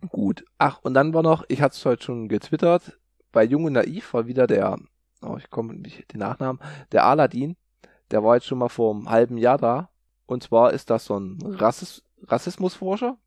Gut. 0.09 0.45
Ach, 0.59 0.81
und 0.83 0.95
dann 0.95 1.15
war 1.15 1.23
noch, 1.23 1.45
ich 1.49 1.63
hatte 1.63 1.75
es 1.77 1.85
heute 1.87 2.03
schon 2.05 2.29
getwittert, 2.29 2.99
bei 3.33 3.45
Jung 3.45 3.65
und 3.65 3.73
Naiv 3.73 4.13
war 4.15 4.27
wieder 4.27 4.47
der, 4.47 4.79
oh, 5.25 5.37
ich 5.37 5.51
komme 5.51 5.75
nicht 5.75 6.13
den 6.13 6.21
Nachnamen, 6.21 6.61
der 6.93 7.05
Aladdin, 7.05 7.57
der 8.11 8.23
war 8.23 8.37
jetzt 8.37 8.47
schon 8.47 8.59
mal 8.59 8.69
vor 8.69 8.95
einem 8.95 9.11
halben 9.11 9.39
Jahr 9.39 9.59
da. 9.59 9.91
Und 10.27 10.43
zwar 10.43 10.73
ist 10.73 10.91
das 10.91 11.07
so 11.07 11.19
ein 11.19 11.39
Rassis 11.43 12.03
Rassismusforscher 12.27 13.19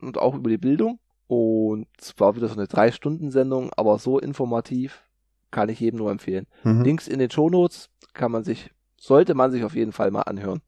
und 0.00 0.18
auch 0.18 0.34
über 0.34 0.50
die 0.50 0.58
Bildung. 0.58 0.98
Und 1.26 1.86
es 1.98 2.18
war 2.18 2.36
wieder 2.36 2.48
so 2.48 2.54
eine 2.54 2.66
Drei-Stunden-Sendung, 2.66 3.70
aber 3.76 3.98
so 3.98 4.18
informativ, 4.18 5.04
kann 5.50 5.68
ich 5.68 5.80
jedem 5.80 5.98
nur 5.98 6.10
empfehlen. 6.10 6.46
Mhm. 6.64 6.82
Links 6.82 7.08
in 7.08 7.20
den 7.20 7.30
Shownotes 7.30 7.88
kann 8.12 8.32
man 8.32 8.44
sich, 8.44 8.72
sollte 8.98 9.34
man 9.34 9.52
sich 9.52 9.64
auf 9.64 9.74
jeden 9.74 9.92
Fall 9.92 10.10
mal 10.10 10.22
anhören. 10.22 10.60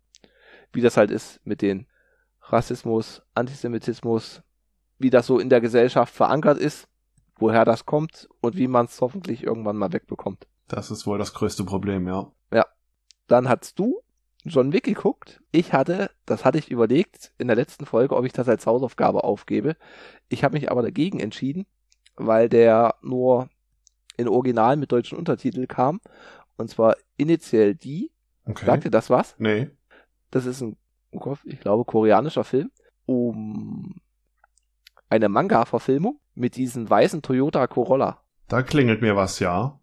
Wie 0.72 0.80
das 0.80 0.96
halt 0.96 1.10
ist 1.10 1.40
mit 1.44 1.60
den 1.60 1.86
Rassismus, 2.40 3.22
Antisemitismus, 3.34 4.42
wie 4.98 5.10
das 5.10 5.26
so 5.26 5.38
in 5.38 5.50
der 5.50 5.60
Gesellschaft 5.60 6.14
verankert 6.14 6.58
ist, 6.58 6.88
woher 7.36 7.64
das 7.64 7.84
kommt 7.84 8.28
und 8.40 8.56
wie 8.56 8.68
man 8.68 8.86
es 8.86 9.00
hoffentlich 9.00 9.42
irgendwann 9.42 9.76
mal 9.76 9.92
wegbekommt. 9.92 10.46
Das 10.68 10.90
ist 10.90 11.06
wohl 11.06 11.18
das 11.18 11.34
größte 11.34 11.64
Problem, 11.64 12.06
ja. 12.08 12.32
Dann 13.28 13.48
hast 13.48 13.78
du 13.78 14.02
John 14.44 14.72
Wick 14.72 14.84
geguckt. 14.84 15.42
Ich 15.50 15.72
hatte, 15.72 16.10
das 16.26 16.44
hatte 16.44 16.58
ich 16.58 16.70
überlegt 16.70 17.32
in 17.38 17.48
der 17.48 17.56
letzten 17.56 17.86
Folge, 17.86 18.14
ob 18.14 18.24
ich 18.24 18.32
das 18.32 18.48
als 18.48 18.66
Hausaufgabe 18.66 19.24
aufgebe. 19.24 19.76
Ich 20.28 20.44
habe 20.44 20.54
mich 20.54 20.70
aber 20.70 20.82
dagegen 20.82 21.18
entschieden, 21.18 21.66
weil 22.14 22.48
der 22.48 22.94
nur 23.02 23.48
in 24.16 24.28
Original 24.28 24.76
mit 24.76 24.92
deutschen 24.92 25.18
Untertitel 25.18 25.66
kam. 25.66 26.00
Und 26.56 26.70
zwar 26.70 26.94
initiell 27.16 27.74
die. 27.74 28.12
Okay. 28.44 28.64
Sagt 28.64 28.84
dir 28.84 28.90
das 28.90 29.10
was? 29.10 29.34
Nee. 29.38 29.70
Das 30.30 30.46
ist 30.46 30.60
ein, 30.60 30.76
oh 31.10 31.34
ich 31.44 31.58
glaube, 31.58 31.84
koreanischer 31.84 32.44
Film. 32.44 32.70
um 33.06 34.00
eine 35.08 35.28
Manga-Verfilmung 35.28 36.20
mit 36.34 36.56
diesem 36.56 36.88
weißen 36.88 37.22
Toyota 37.22 37.66
Corolla. 37.66 38.22
Da 38.48 38.62
klingelt 38.62 39.02
mir 39.02 39.16
was, 39.16 39.38
ja. 39.40 39.80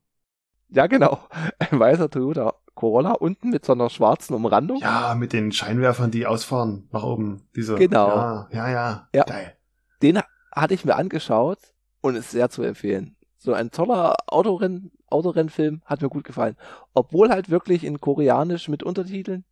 Ja, 0.74 0.88
genau. 0.88 1.20
Ein 1.60 1.80
weißer 1.80 2.10
Toyota 2.10 2.54
Corolla 2.76 3.12
unten 3.12 3.50
mit 3.50 3.66
so 3.66 3.74
einer 3.74 3.90
schwarzen 3.90 4.34
Umrandung. 4.34 4.78
Ja, 4.80 5.16
mit 5.16 5.32
den 5.34 5.52
Scheinwerfern, 5.52 6.10
die 6.12 6.26
ausfahren 6.26 6.90
nach 6.92 7.04
oben. 7.04 7.48
Diese, 7.56 7.76
Genau. 7.76 8.08
Ja, 8.08 8.48
ja, 8.52 8.70
ja. 8.72 9.08
Ja. 9.14 9.24
Geil. 9.24 9.56
Den 10.02 10.20
hatte 10.52 10.74
ich 10.74 10.84
mir 10.84 10.96
angeschaut 10.96 11.60
und 12.02 12.16
ist 12.16 12.32
sehr 12.32 12.50
zu 12.50 12.64
empfehlen. 12.64 13.16
So 13.38 13.54
ein 13.54 13.72
toller 13.72 14.16
Autorenn, 14.28 14.92
Autorennfilm 15.08 15.82
hat 15.86 16.02
mir 16.02 16.10
gut 16.10 16.24
gefallen. 16.24 16.56
Obwohl 16.94 17.30
halt 17.30 17.50
wirklich 17.50 17.84
in 17.84 18.02
Koreanisch 18.02 18.68
mit 18.70 18.84
Untertiteln 18.84 19.46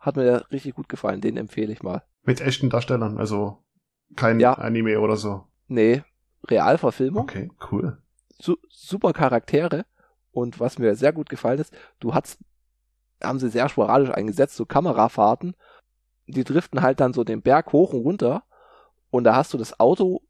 hat 0.00 0.16
mir 0.16 0.44
richtig 0.50 0.74
gut 0.74 0.88
gefallen. 0.88 1.20
Den 1.20 1.36
empfehle 1.36 1.72
ich 1.72 1.82
mal. 1.82 2.02
Mit 2.24 2.40
echten 2.40 2.70
Darstellern, 2.70 3.18
also 3.18 3.58
kein 4.16 4.40
Ja. 4.40 4.54
Anime 4.54 4.98
oder 5.00 5.16
so. 5.16 5.44
Nee, 5.68 6.02
Realverfilmung. 6.48 7.22
Okay, 7.22 7.50
cool. 7.70 7.98
Su 8.40 8.56
super 8.68 9.12
Charaktere. 9.12 9.84
Und 10.32 10.60
was 10.60 10.78
mir 10.78 10.94
sehr 10.96 11.12
gut 11.12 11.28
gefallen 11.28 11.58
ist, 11.60 11.72
du 12.00 12.14
hast, 12.14 12.38
haben 13.22 13.38
sie 13.38 13.50
sehr 13.50 13.68
sporadisch 13.68 14.10
eingesetzt, 14.10 14.56
so 14.56 14.66
Kamerafahrten. 14.66 15.54
Die 16.26 16.44
driften 16.44 16.82
halt 16.82 17.00
dann 17.00 17.12
so 17.12 17.24
den 17.24 17.42
Berg 17.42 17.72
hoch 17.72 17.92
und 17.92 18.00
runter. 18.00 18.42
Und 19.10 19.24
da 19.24 19.36
hast 19.36 19.52
du 19.52 19.58
das 19.58 19.78
Auto 19.78 20.22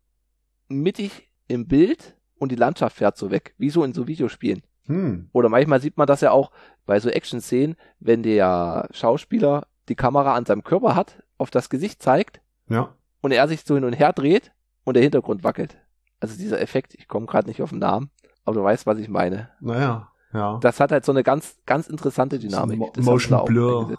mittig 0.68 1.28
im 1.48 1.68
Bild 1.68 2.16
und 2.36 2.50
die 2.50 2.56
Landschaft 2.56 2.96
fährt 2.96 3.16
so 3.16 3.30
weg, 3.30 3.54
wie 3.58 3.70
so 3.70 3.84
in 3.84 3.92
so 3.92 4.08
Videospielen. 4.08 4.62
Hm. 4.86 5.28
Oder 5.32 5.48
manchmal 5.48 5.80
sieht 5.80 5.96
man 5.96 6.06
das 6.08 6.20
ja 6.22 6.32
auch 6.32 6.50
bei 6.86 6.98
so 6.98 7.08
Action-Szenen, 7.08 7.76
wenn 8.00 8.22
der 8.24 8.88
Schauspieler 8.90 9.66
die 9.88 9.94
Kamera 9.94 10.34
an 10.34 10.44
seinem 10.46 10.64
Körper 10.64 10.96
hat, 10.96 11.22
auf 11.38 11.50
das 11.50 11.70
Gesicht 11.70 12.02
zeigt 12.02 12.40
Ja. 12.68 12.94
und 13.20 13.30
er 13.32 13.46
sich 13.46 13.62
so 13.64 13.74
hin 13.76 13.84
und 13.84 13.92
her 13.92 14.12
dreht 14.12 14.52
und 14.84 14.94
der 14.94 15.02
Hintergrund 15.02 15.44
wackelt. 15.44 15.76
Also 16.18 16.36
dieser 16.36 16.60
Effekt, 16.60 16.94
ich 16.94 17.06
komme 17.06 17.26
gerade 17.26 17.48
nicht 17.48 17.62
auf 17.62 17.70
den 17.70 17.78
Namen, 17.78 18.10
aber 18.44 18.54
du 18.56 18.62
weißt, 18.64 18.86
was 18.86 18.98
ich 18.98 19.08
meine. 19.08 19.50
Naja, 19.60 20.08
ja. 20.32 20.58
Das 20.60 20.80
hat 20.80 20.92
halt 20.92 21.04
so 21.04 21.12
eine 21.12 21.22
ganz, 21.22 21.58
ganz 21.66 21.88
interessante 21.88 22.38
Dynamik. 22.38 22.78
Mo- 22.78 22.90
Das 22.94 23.04
Motion 23.04 23.44
Blur. 23.44 23.96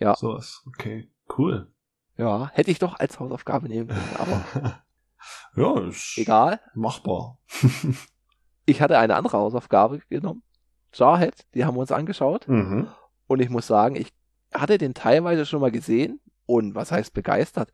Ja. 0.00 0.14
Sowas. 0.16 0.62
Okay, 0.66 1.10
cool. 1.38 1.70
Ja, 2.16 2.50
hätte 2.52 2.70
ich 2.70 2.78
doch 2.78 2.98
als 2.98 3.18
Hausaufgabe 3.20 3.68
nehmen 3.68 3.88
können, 3.88 4.16
aber 4.18 4.82
ja, 5.56 5.80
ist 5.88 6.16
egal. 6.18 6.60
machbar. 6.74 7.38
Ich 8.66 8.80
hatte 8.80 8.98
eine 8.98 9.14
andere 9.16 9.36
Hausaufgabe 9.36 10.00
genommen. 10.08 10.42
Jarhead, 10.94 11.34
die 11.52 11.66
haben 11.66 11.76
wir 11.76 11.80
uns 11.80 11.92
angeschaut. 11.92 12.48
mhm. 12.48 12.88
Und 13.26 13.40
ich 13.40 13.50
muss 13.50 13.66
sagen, 13.66 13.94
ich 13.94 14.10
hatte 14.54 14.78
den 14.78 14.94
teilweise 14.94 15.44
schon 15.44 15.60
mal 15.60 15.70
gesehen 15.70 16.20
und 16.46 16.74
was 16.74 16.90
heißt 16.90 17.12
begeistert? 17.12 17.72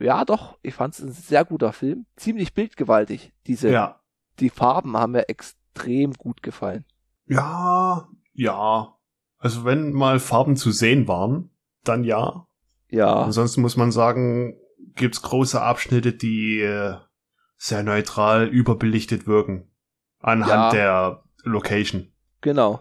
Ja, 0.00 0.24
doch, 0.24 0.58
ich 0.62 0.74
fand 0.74 0.94
es 0.94 1.00
ein 1.00 1.12
sehr 1.12 1.44
guter 1.44 1.72
Film. 1.72 2.06
Ziemlich 2.16 2.52
bildgewaltig. 2.54 3.32
Diese, 3.46 3.70
Ja. 3.70 4.00
Die 4.40 4.50
Farben 4.50 4.96
haben 4.96 5.12
mir 5.12 5.28
extrem 5.28 6.12
gut 6.14 6.42
gefallen. 6.42 6.84
Ja, 7.26 8.08
ja. 8.32 8.96
Also 9.38 9.64
wenn 9.64 9.92
mal 9.92 10.20
Farben 10.20 10.56
zu 10.56 10.70
sehen 10.70 11.08
waren, 11.08 11.50
dann 11.84 12.04
ja. 12.04 12.46
Ja, 12.88 13.22
Ansonsten 13.22 13.62
muss 13.62 13.76
man 13.76 13.90
sagen, 13.90 14.56
gibt's 14.94 15.22
große 15.22 15.60
Abschnitte, 15.60 16.12
die 16.12 16.60
äh, 16.60 16.96
sehr 17.56 17.82
neutral 17.82 18.46
überbelichtet 18.48 19.26
wirken. 19.26 19.70
Anhand 20.20 20.74
der 20.74 21.22
Location. 21.42 22.12
genau. 22.40 22.80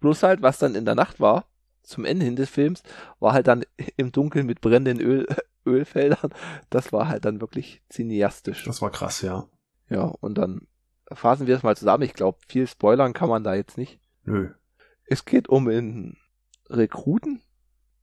Bloß 0.00 0.22
halt, 0.22 0.40
was 0.40 0.58
dann 0.58 0.74
in 0.74 0.86
der 0.86 0.94
Nacht 0.94 1.20
war, 1.20 1.44
zum 1.82 2.06
Ende 2.06 2.24
hin 2.24 2.34
des 2.36 2.48
Films, 2.48 2.82
war 3.18 3.34
halt 3.34 3.48
dann 3.48 3.64
im 3.96 4.12
Dunkeln 4.12 4.46
mit 4.46 4.62
brennenden 4.62 4.98
Öl, 4.98 5.26
Ölfeldern. 5.66 6.32
Das 6.70 6.90
war 6.92 7.08
halt 7.08 7.26
dann 7.26 7.40
wirklich 7.42 7.82
cineastisch. 7.90 8.64
Das 8.64 8.80
war 8.80 8.90
krass, 8.90 9.20
ja. 9.20 9.46
Ja, 9.90 10.04
und 10.04 10.38
dann 10.38 10.66
fassen 11.12 11.46
wir 11.46 11.56
es 11.56 11.62
mal 11.62 11.76
zusammen. 11.76 12.04
Ich 12.04 12.14
glaube, 12.14 12.38
viel 12.46 12.66
spoilern 12.66 13.12
kann 13.12 13.28
man 13.28 13.44
da 13.44 13.54
jetzt 13.54 13.76
nicht. 13.76 14.00
Nö. 14.24 14.50
Es 15.04 15.24
geht 15.24 15.48
um 15.48 15.68
einen 15.68 16.16
Rekruten 16.68 17.42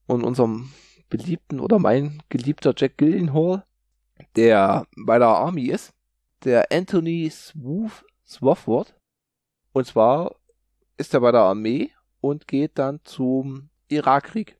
und 0.05 0.23
unserem 0.23 0.71
beliebten 1.09 1.59
oder 1.59 1.79
mein 1.79 2.21
geliebter 2.29 2.73
Jack 2.75 2.97
Gillenhall, 2.97 3.65
der 4.35 4.85
bei 4.97 5.17
der 5.17 5.29
Army 5.29 5.67
ist, 5.67 5.93
der 6.43 6.71
Anthony 6.71 7.29
Swoof, 7.29 8.05
Swafford. 8.25 8.95
Und 9.71 9.87
zwar 9.87 10.35
ist 10.97 11.13
er 11.13 11.21
bei 11.21 11.31
der 11.31 11.41
Armee 11.41 11.91
und 12.19 12.47
geht 12.47 12.77
dann 12.77 12.99
zum 13.03 13.69
Irakkrieg. 13.87 14.59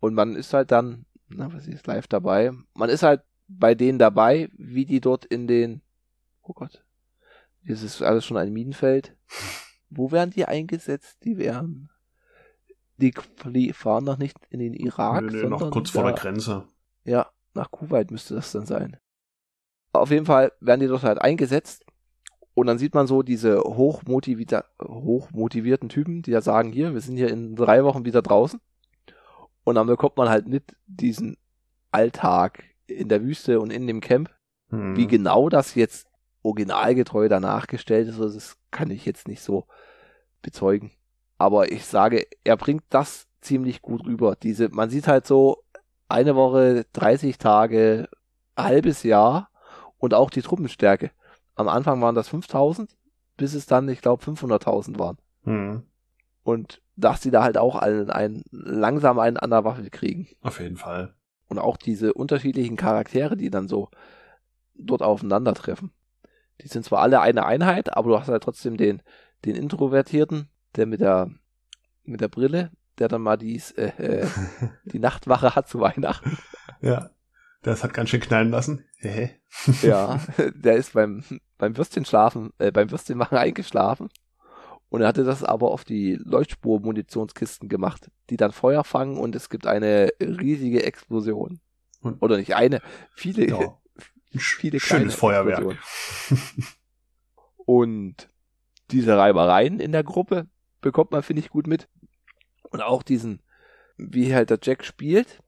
Und 0.00 0.14
man 0.14 0.36
ist 0.36 0.52
halt 0.52 0.70
dann, 0.70 1.06
na, 1.28 1.52
was 1.52 1.66
ist 1.66 1.86
live 1.86 2.06
dabei? 2.06 2.52
Man 2.74 2.88
ist 2.88 3.02
halt 3.02 3.22
bei 3.48 3.74
denen 3.74 3.98
dabei, 3.98 4.48
wie 4.52 4.84
die 4.84 5.00
dort 5.00 5.24
in 5.24 5.48
den, 5.48 5.82
oh 6.48 6.52
Gott, 6.54 6.84
das 7.66 7.82
ist 7.82 8.02
alles 8.02 8.24
schon 8.24 8.36
ein 8.36 8.52
Minenfeld. 8.52 9.14
Wo 9.90 10.10
werden 10.10 10.30
die 10.30 10.44
eingesetzt? 10.46 11.18
Die 11.24 11.38
werden, 11.38 11.90
die 12.96 13.12
fahren 13.72 14.04
noch 14.04 14.18
nicht 14.18 14.36
in 14.50 14.58
den 14.60 14.74
Irak, 14.74 15.22
Nö, 15.22 15.30
nö, 15.30 15.40
sondern 15.40 15.60
noch 15.60 15.70
kurz 15.70 15.90
vor 15.90 16.04
der 16.04 16.12
da- 16.14 16.20
Grenze. 16.20 16.64
ja, 17.04 17.30
nach 17.54 17.70
Kuwait 17.70 18.10
müsste 18.10 18.34
das 18.34 18.52
dann 18.52 18.66
sein. 18.66 18.96
Auf 19.92 20.10
jeden 20.10 20.26
Fall 20.26 20.52
werden 20.60 20.80
die 20.80 20.86
dort 20.86 21.02
halt 21.02 21.20
eingesetzt 21.20 21.84
und 22.54 22.66
dann 22.66 22.78
sieht 22.78 22.94
man 22.94 23.06
so 23.06 23.22
diese 23.22 23.60
hochmotivierte, 23.60 24.64
hochmotivierten 24.82 25.88
Typen, 25.88 26.22
die 26.22 26.30
ja 26.32 26.40
sagen, 26.40 26.72
hier, 26.72 26.92
wir 26.92 27.00
sind 27.00 27.16
hier 27.16 27.30
in 27.30 27.56
drei 27.56 27.84
Wochen 27.84 28.04
wieder 28.04 28.20
draußen. 28.22 28.60
Und 29.64 29.74
dann 29.74 29.86
bekommt 29.86 30.16
man 30.16 30.28
halt 30.28 30.48
mit 30.48 30.76
diesen 30.86 31.36
Alltag 31.90 32.64
in 32.86 33.08
der 33.08 33.22
Wüste 33.22 33.60
und 33.60 33.70
in 33.70 33.86
dem 33.86 34.00
Camp. 34.00 34.30
Hm. 34.70 34.96
Wie 34.96 35.06
genau 35.06 35.48
das 35.48 35.74
jetzt 35.74 36.07
originalgetreu 36.42 37.28
danach 37.28 37.66
gestellt 37.66 38.08
ist, 38.08 38.20
das 38.20 38.56
kann 38.70 38.90
ich 38.90 39.04
jetzt 39.04 39.28
nicht 39.28 39.42
so 39.42 39.66
bezeugen. 40.42 40.92
Aber 41.36 41.70
ich 41.70 41.84
sage, 41.84 42.26
er 42.44 42.56
bringt 42.56 42.84
das 42.90 43.26
ziemlich 43.40 43.82
gut 43.82 44.04
rüber. 44.06 44.36
Diese, 44.36 44.68
man 44.68 44.90
sieht 44.90 45.06
halt 45.06 45.26
so 45.26 45.62
eine 46.08 46.34
Woche, 46.34 46.86
30 46.92 47.38
Tage, 47.38 48.08
halbes 48.56 49.02
Jahr 49.02 49.50
und 49.98 50.14
auch 50.14 50.30
die 50.30 50.42
Truppenstärke. 50.42 51.10
Am 51.54 51.68
Anfang 51.68 52.00
waren 52.00 52.14
das 52.14 52.28
5000, 52.28 52.96
bis 53.36 53.54
es 53.54 53.66
dann, 53.66 53.88
ich 53.88 54.00
glaube, 54.00 54.24
500.000 54.24 54.98
waren. 54.98 55.18
Hm. 55.44 55.82
Und 56.42 56.82
dass 56.96 57.20
die 57.20 57.30
da 57.30 57.42
halt 57.42 57.58
auch 57.58 57.76
einen, 57.76 58.10
einen, 58.10 58.42
langsam 58.50 59.18
einen 59.18 59.36
an 59.36 59.50
der 59.50 59.64
Waffe 59.64 59.88
kriegen. 59.90 60.28
Auf 60.40 60.60
jeden 60.60 60.76
Fall. 60.76 61.14
Und 61.48 61.58
auch 61.58 61.76
diese 61.76 62.12
unterschiedlichen 62.14 62.76
Charaktere, 62.76 63.36
die 63.36 63.50
dann 63.50 63.68
so 63.68 63.90
dort 64.74 65.02
aufeinandertreffen. 65.02 65.92
Die 66.60 66.68
sind 66.68 66.84
zwar 66.84 67.00
alle 67.00 67.20
eine 67.20 67.46
Einheit, 67.46 67.96
aber 67.96 68.10
du 68.10 68.18
hast 68.18 68.28
halt 68.28 68.42
trotzdem 68.42 68.76
den, 68.76 69.02
den 69.44 69.54
Introvertierten, 69.56 70.48
der 70.76 70.86
mit 70.86 71.00
der, 71.00 71.30
mit 72.04 72.20
der 72.20 72.28
Brille, 72.28 72.70
der 72.98 73.08
dann 73.08 73.22
mal 73.22 73.36
dies, 73.36 73.70
äh, 73.72 73.92
äh, 73.98 74.26
die 74.84 74.98
Nachtwache 74.98 75.54
hat 75.54 75.68
zu 75.68 75.80
Weihnachten. 75.80 76.38
ja. 76.80 77.10
Das 77.62 77.82
hat 77.82 77.92
ganz 77.92 78.10
schön 78.10 78.20
knallen 78.20 78.50
lassen. 78.50 78.84
Ja, 79.82 80.20
der 80.54 80.76
ist 80.76 80.92
beim, 80.92 81.24
beim 81.58 81.76
Würstchenschlafen, 81.76 82.50
äh, 82.58 82.70
beim 82.70 82.88
Würstchenmachen 82.92 83.36
eingeschlafen. 83.36 84.10
Und 84.90 85.00
er 85.02 85.08
hatte 85.08 85.24
das 85.24 85.42
aber 85.42 85.72
auf 85.72 85.84
die 85.84 86.14
Leuchtspur-Munitionskisten 86.14 87.68
gemacht, 87.68 88.10
die 88.30 88.36
dann 88.36 88.52
Feuer 88.52 88.84
fangen 88.84 89.18
und 89.18 89.34
es 89.34 89.50
gibt 89.50 89.66
eine 89.66 90.10
riesige 90.20 90.84
Explosion. 90.84 91.60
Und- 92.00 92.22
Oder 92.22 92.36
nicht 92.36 92.54
eine, 92.54 92.80
viele, 93.12 93.48
Ja. 93.48 93.76
Viele 94.38 94.80
Schönes 94.80 95.14
Feuerwerk. 95.14 95.76
Und 97.56 98.28
diese 98.90 99.16
Reibereien 99.16 99.80
in 99.80 99.92
der 99.92 100.04
Gruppe 100.04 100.46
bekommt 100.80 101.10
man, 101.10 101.22
finde 101.22 101.40
ich, 101.40 101.50
gut 101.50 101.66
mit. 101.66 101.88
Und 102.70 102.82
auch 102.82 103.02
diesen, 103.02 103.42
wie 103.96 104.34
halt 104.34 104.50
der 104.50 104.58
Jack 104.62 104.84
spielt, 104.84 105.42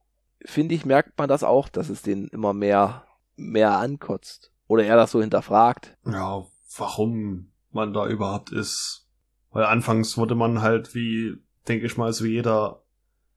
finde 0.45 0.75
ich, 0.75 0.85
merkt 0.85 1.19
man 1.19 1.29
das 1.29 1.43
auch, 1.43 1.69
dass 1.69 1.89
es 1.89 2.03
den 2.03 2.29
immer 2.29 2.53
mehr, 2.53 3.07
mehr 3.37 3.79
ankotzt. 3.79 4.53
Oder 4.67 4.85
er 4.85 4.97
das 4.97 5.11
so 5.11 5.21
hinterfragt. 5.21 5.97
Ja, 6.05 6.47
warum 6.77 7.53
man 7.73 7.93
da 7.93 8.07
überhaupt 8.07 8.53
ist. 8.53 9.09
Weil 9.51 9.65
anfangs 9.65 10.17
wurde 10.17 10.35
man 10.35 10.63
halt 10.63 10.95
wie, 10.95 11.37
denke 11.67 11.87
ich 11.87 11.97
mal, 11.97 12.13
so 12.13 12.25
jeder 12.25 12.83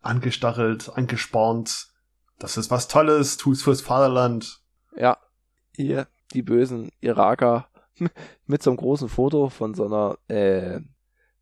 angestachelt, 0.02 0.92
angespornt. 0.94 1.88
Das 2.38 2.58
ist 2.58 2.70
was 2.70 2.88
Tolles, 2.88 3.38
tu's 3.38 3.64
fürs 3.64 3.82
Vaterland. 3.82 4.62
Ja, 4.96 5.18
hier 5.76 6.08
die 6.34 6.42
bösen 6.42 6.92
Iraker 7.02 7.70
mit 8.46 8.64
so 8.64 8.70
einem 8.72 8.78
großen 8.78 9.10
Foto 9.10 9.50
von 9.50 9.74
so 9.74 9.86
einer 9.86 10.18
äh, 10.28 10.82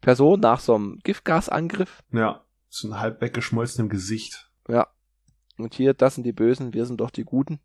Person 0.01 0.39
nach 0.39 0.59
so 0.59 0.75
einem 0.75 0.99
Giftgasangriff. 1.03 2.01
Ja, 2.11 2.43
so 2.69 2.87
ein 2.89 2.99
halb 2.99 3.21
weggeschmolzenem 3.21 3.89
Gesicht. 3.89 4.49
Ja. 4.67 4.87
Und 5.57 5.73
hier, 5.75 5.93
das 5.93 6.15
sind 6.15 6.23
die 6.23 6.31
Bösen, 6.33 6.73
wir 6.73 6.85
sind 6.85 7.01
doch 7.01 7.11
die 7.11 7.23
Guten. 7.23 7.59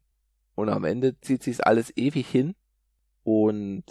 Und 0.54 0.68
am 0.68 0.84
Ende 0.84 1.18
zieht 1.20 1.42
sich's 1.42 1.60
alles 1.60 1.96
ewig 1.96 2.28
hin. 2.28 2.54
Und 3.22 3.84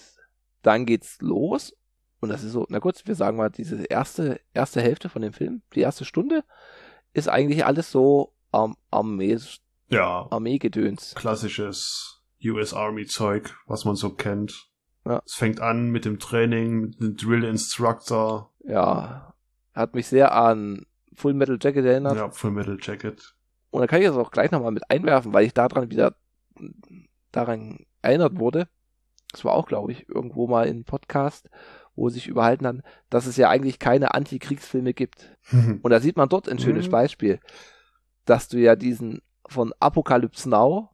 dann 0.62 0.86
geht's 0.86 1.20
los. 1.22 1.76
Und 2.20 2.30
das 2.30 2.44
ist 2.44 2.54
so, 2.54 2.66
na 2.70 2.80
gut, 2.80 3.02
wir 3.06 3.16
sagen 3.16 3.38
mal, 3.38 3.50
diese 3.50 3.84
erste, 3.86 4.40
erste 4.54 4.82
Hälfte 4.82 5.10
von 5.10 5.22
dem 5.22 5.34
Film, 5.34 5.62
die 5.74 5.82
erste 5.82 6.06
Stunde, 6.06 6.44
ist 7.14 7.30
eigentlich 7.30 7.66
alles 7.66 7.92
so 7.92 8.34
Arm 8.52 8.76
Armee, 8.90 9.38
Ja, 9.90 10.28
Armeegedöns. 10.32 11.14
klassisches 11.16 12.15
US 12.50 12.74
Army 12.74 13.06
Zeug, 13.06 13.56
was 13.68 13.86
man 13.86 13.96
so 13.96 14.12
kennt. 14.14 14.68
Ja. 15.06 15.22
Es 15.26 15.34
fängt 15.36 15.62
an 15.62 15.90
mit 15.92 16.06
dem 16.06 16.20
Training, 16.20 16.80
mit 16.82 17.00
dem 17.00 17.16
Drill 17.16 17.44
Instructor, 17.44 18.52
Ja, 18.64 19.34
hat 19.74 19.94
mich 19.94 20.08
sehr 20.08 20.34
an 20.34 20.86
Full 21.14 21.34
Metal 21.34 21.58
Jacket 21.62 21.86
erinnert. 21.86 22.16
ja, 22.18 22.30
Full 22.30 22.52
Metal 22.52 22.78
Jacket. 22.82 23.36
Und 23.70 23.82
da 23.82 23.88
kann 23.88 24.02
ich 24.02 24.08
das 24.08 24.16
auch 24.18 24.32
gleich 24.32 24.52
nochmal 24.52 24.72
mit 24.72 24.90
einwerfen, 24.90 25.34
weil 25.34 25.46
ich 25.46 25.54
daran 25.54 25.90
wieder 25.92 26.16
daran 27.32 27.86
erinnert 28.02 28.40
wurde. 28.40 28.68
Das 29.32 29.44
war 29.44 29.54
auch, 29.54 29.68
glaube 29.68 29.92
ich, 29.92 30.08
irgendwo 30.08 30.48
mal 30.48 30.66
in 30.66 30.76
einem 30.76 30.84
Podcast, 30.86 31.50
wo 31.96 32.10
sich 32.10 32.28
überhalten 32.28 32.66
haben, 32.66 32.82
dass 33.10 33.26
es 33.26 33.38
ja 33.38 33.50
eigentlich 33.50 33.80
keine 33.80 34.14
Antikriegsfilme 34.14 34.94
gibt. 34.94 35.36
Und 35.82 35.90
da 35.90 36.00
sieht 36.00 36.18
man 36.18 36.30
dort 36.30 36.48
ein 36.50 36.60
schönes 36.60 36.88
Mhm. 36.88 36.92
Beispiel, 36.92 37.40
dass 38.26 38.48
du 38.48 38.58
ja 38.58 38.76
diesen 38.76 39.22
von 39.48 39.74
Apocalypse 39.80 40.50
Now, 40.50 40.90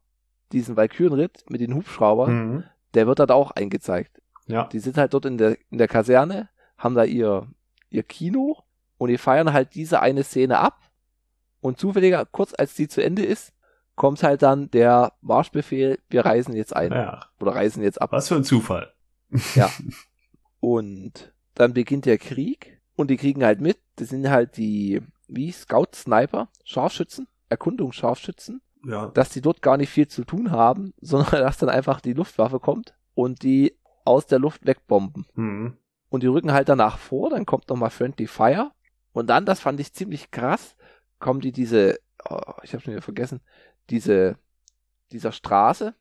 diesen 0.52 0.76
Valkyrenritt 0.76 1.44
mit 1.48 1.60
den 1.60 1.74
Hubschraubern, 1.74 2.32
Mhm. 2.50 2.64
der 2.94 3.06
wird 3.06 3.18
da 3.18 3.24
auch 3.34 3.50
eingezeigt. 3.52 4.20
Ja, 4.46 4.64
Die 4.64 4.78
sind 4.80 4.96
halt 4.96 5.14
dort 5.14 5.24
in 5.26 5.38
der, 5.38 5.56
in 5.70 5.78
der 5.78 5.88
Kaserne, 5.88 6.48
haben 6.78 6.94
da 6.94 7.04
ihr, 7.04 7.46
ihr 7.90 8.02
Kino 8.02 8.58
und 8.98 9.08
die 9.08 9.18
feiern 9.18 9.52
halt 9.52 9.74
diese 9.74 10.00
eine 10.00 10.24
Szene 10.24 10.58
ab. 10.58 10.80
Und 11.60 11.78
zufälliger, 11.78 12.24
kurz 12.26 12.52
als 12.58 12.74
die 12.74 12.88
zu 12.88 13.02
Ende 13.02 13.24
ist, 13.24 13.52
kommt 13.94 14.22
halt 14.24 14.42
dann 14.42 14.70
der 14.72 15.12
Marschbefehl, 15.20 16.00
wir 16.08 16.24
reisen 16.24 16.54
jetzt 16.56 16.74
ein. 16.74 16.90
ja. 16.92 17.20
Oder 17.40 17.54
reisen 17.54 17.82
jetzt 17.82 18.00
ab. 18.02 18.10
Was 18.12 18.28
für 18.28 18.34
ein 18.36 18.44
Zufall. 18.44 18.92
Und 20.60 21.32
dann 21.54 21.72
beginnt 21.74 22.06
der 22.06 22.18
Krieg 22.18 22.80
und 22.96 23.10
die 23.10 23.16
kriegen 23.16 23.44
halt 23.44 23.60
mit, 23.60 23.78
das 23.96 24.08
sind 24.10 24.28
halt 24.30 24.56
die, 24.56 25.00
wie 25.28 25.50
Scout, 25.52 25.88
Sniper, 25.94 26.48
Scharfschützen, 26.64 27.26
Erkundungsscharfschützen, 27.48 28.60
Ja, 28.84 29.06
dass 29.08 29.30
die 29.30 29.40
dort 29.40 29.62
gar 29.62 29.76
nicht 29.76 29.90
viel 29.90 30.08
zu 30.08 30.24
tun 30.24 30.50
haben, 30.50 30.92
sondern 31.00 31.42
dass 31.42 31.58
dann 31.58 31.68
einfach 31.68 32.00
die 32.00 32.14
Luftwaffe 32.14 32.60
kommt 32.60 32.94
und 33.14 33.42
die 33.42 33.76
aus 34.04 34.26
der 34.26 34.38
Luft 34.38 34.66
wegbomben. 34.66 35.26
mhm. 35.34 35.76
Und 36.08 36.22
die 36.22 36.26
rücken 36.26 36.52
halt 36.52 36.68
danach 36.68 36.98
vor, 36.98 37.30
dann 37.30 37.46
kommt 37.46 37.70
nochmal 37.70 37.88
Friendly 37.88 38.26
Fire. 38.26 38.70
Und 39.12 39.28
dann, 39.30 39.46
das 39.46 39.60
fand 39.60 39.80
ich 39.80 39.94
ziemlich 39.94 40.30
krass, 40.30 40.76
kommen 41.18 41.40
die 41.40 41.52
diese, 41.52 41.98
oh, 42.28 42.38
ich 42.62 42.74
habe 42.74 42.82
schon 42.82 42.92
wieder 42.92 43.00
vergessen, 43.00 43.40
diese, 43.88 44.36
dieser 45.10 45.32
Straße. 45.32 45.94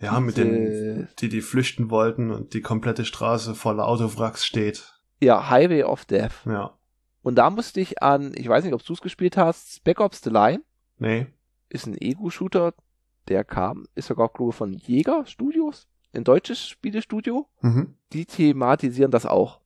ja 0.00 0.18
mit 0.18 0.38
diese, 0.38 0.46
den, 0.46 1.08
die 1.18 1.28
die 1.28 1.42
flüchten 1.42 1.90
wollten 1.90 2.30
und 2.30 2.54
die 2.54 2.62
komplette 2.62 3.04
Straße 3.04 3.54
voller 3.54 3.86
Autowracks 3.86 4.46
steht. 4.46 4.94
Ja, 5.20 5.50
Highway 5.50 5.82
of 5.82 6.06
Death. 6.06 6.46
Ja, 6.46 6.78
Und 7.20 7.34
da 7.34 7.50
musste 7.50 7.80
ich 7.80 8.02
an, 8.02 8.32
ich 8.34 8.48
weiß 8.48 8.64
nicht, 8.64 8.72
ob 8.72 8.82
du 8.82 8.94
es 8.94 9.02
gespielt 9.02 9.36
hast, 9.36 9.74
Spec 9.74 10.00
Ops 10.00 10.22
The 10.22 10.30
Line 10.30 10.62
nee, 11.00 11.26
ist 11.70 11.86
ein 11.86 11.96
Ego-Shooter, 11.98 12.74
der 13.28 13.44
kam, 13.44 13.86
ist 13.94 14.08
sogar, 14.08 14.28
glaube 14.28 14.50
ich, 14.50 14.56
von 14.56 14.72
Jäger 14.74 15.24
Studios, 15.26 15.86
ein 16.12 16.24
deutsches 16.24 16.66
Spielestudio. 16.66 17.46
mhm. 17.62 17.94
Die 18.12 18.26
thematisieren 18.26 19.12
das 19.12 19.24
auch. 19.24 19.60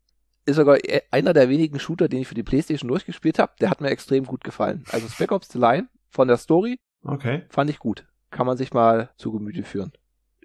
Ist 0.44 0.56
sogar 0.56 0.76
e- 0.84 1.00
einer 1.10 1.32
der 1.32 1.48
wenigen 1.48 1.78
Shooter, 1.78 2.08
den 2.08 2.20
ich 2.20 2.28
für 2.28 2.34
die 2.34 2.42
Playstation 2.42 2.88
durchgespielt 2.88 3.38
habe. 3.38 3.54
Der 3.60 3.70
hat 3.70 3.80
mir 3.80 3.88
extrem 3.88 4.26
gut 4.26 4.44
gefallen. 4.44 4.84
Also 4.90 5.08
Spec 5.08 5.32
Ops 5.32 5.48
The 5.48 5.58
Line 5.58 5.88
von 6.10 6.28
der 6.28 6.36
Story 6.36 6.78
okay. 7.02 7.44
fand 7.48 7.70
ich 7.70 7.78
gut. 7.78 8.06
Kann 8.30 8.46
man 8.46 8.58
sich 8.58 8.74
mal 8.74 9.10
zu 9.16 9.32
Gemüte 9.32 9.62
führen. 9.62 9.92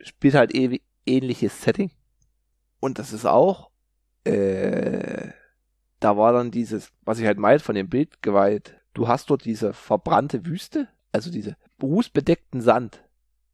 Spielt 0.02 0.36
halt 0.36 0.56
ewig, 0.56 0.84
ähnliches 1.06 1.62
Setting. 1.62 1.92
Und 2.80 3.00
das 3.00 3.12
ist 3.12 3.26
auch, 3.26 3.70
äh, 4.24 5.32
da 6.00 6.16
war 6.16 6.32
dann 6.32 6.52
dieses, 6.52 6.94
was 7.04 7.20
ich 7.20 7.26
halt 7.26 7.38
meinte 7.38 7.64
von 7.64 7.76
dem 7.76 7.90
Bildgewalt. 7.90 8.80
Du 8.94 9.10
hast 9.10 9.30
dort 9.30 9.44
diese 9.44 9.74
verbrannte 9.74 10.46
Wüste, 10.46 10.88
also 11.12 11.32
diese 11.32 11.56
rußbedeckten 11.82 12.62
Sand. 12.62 13.04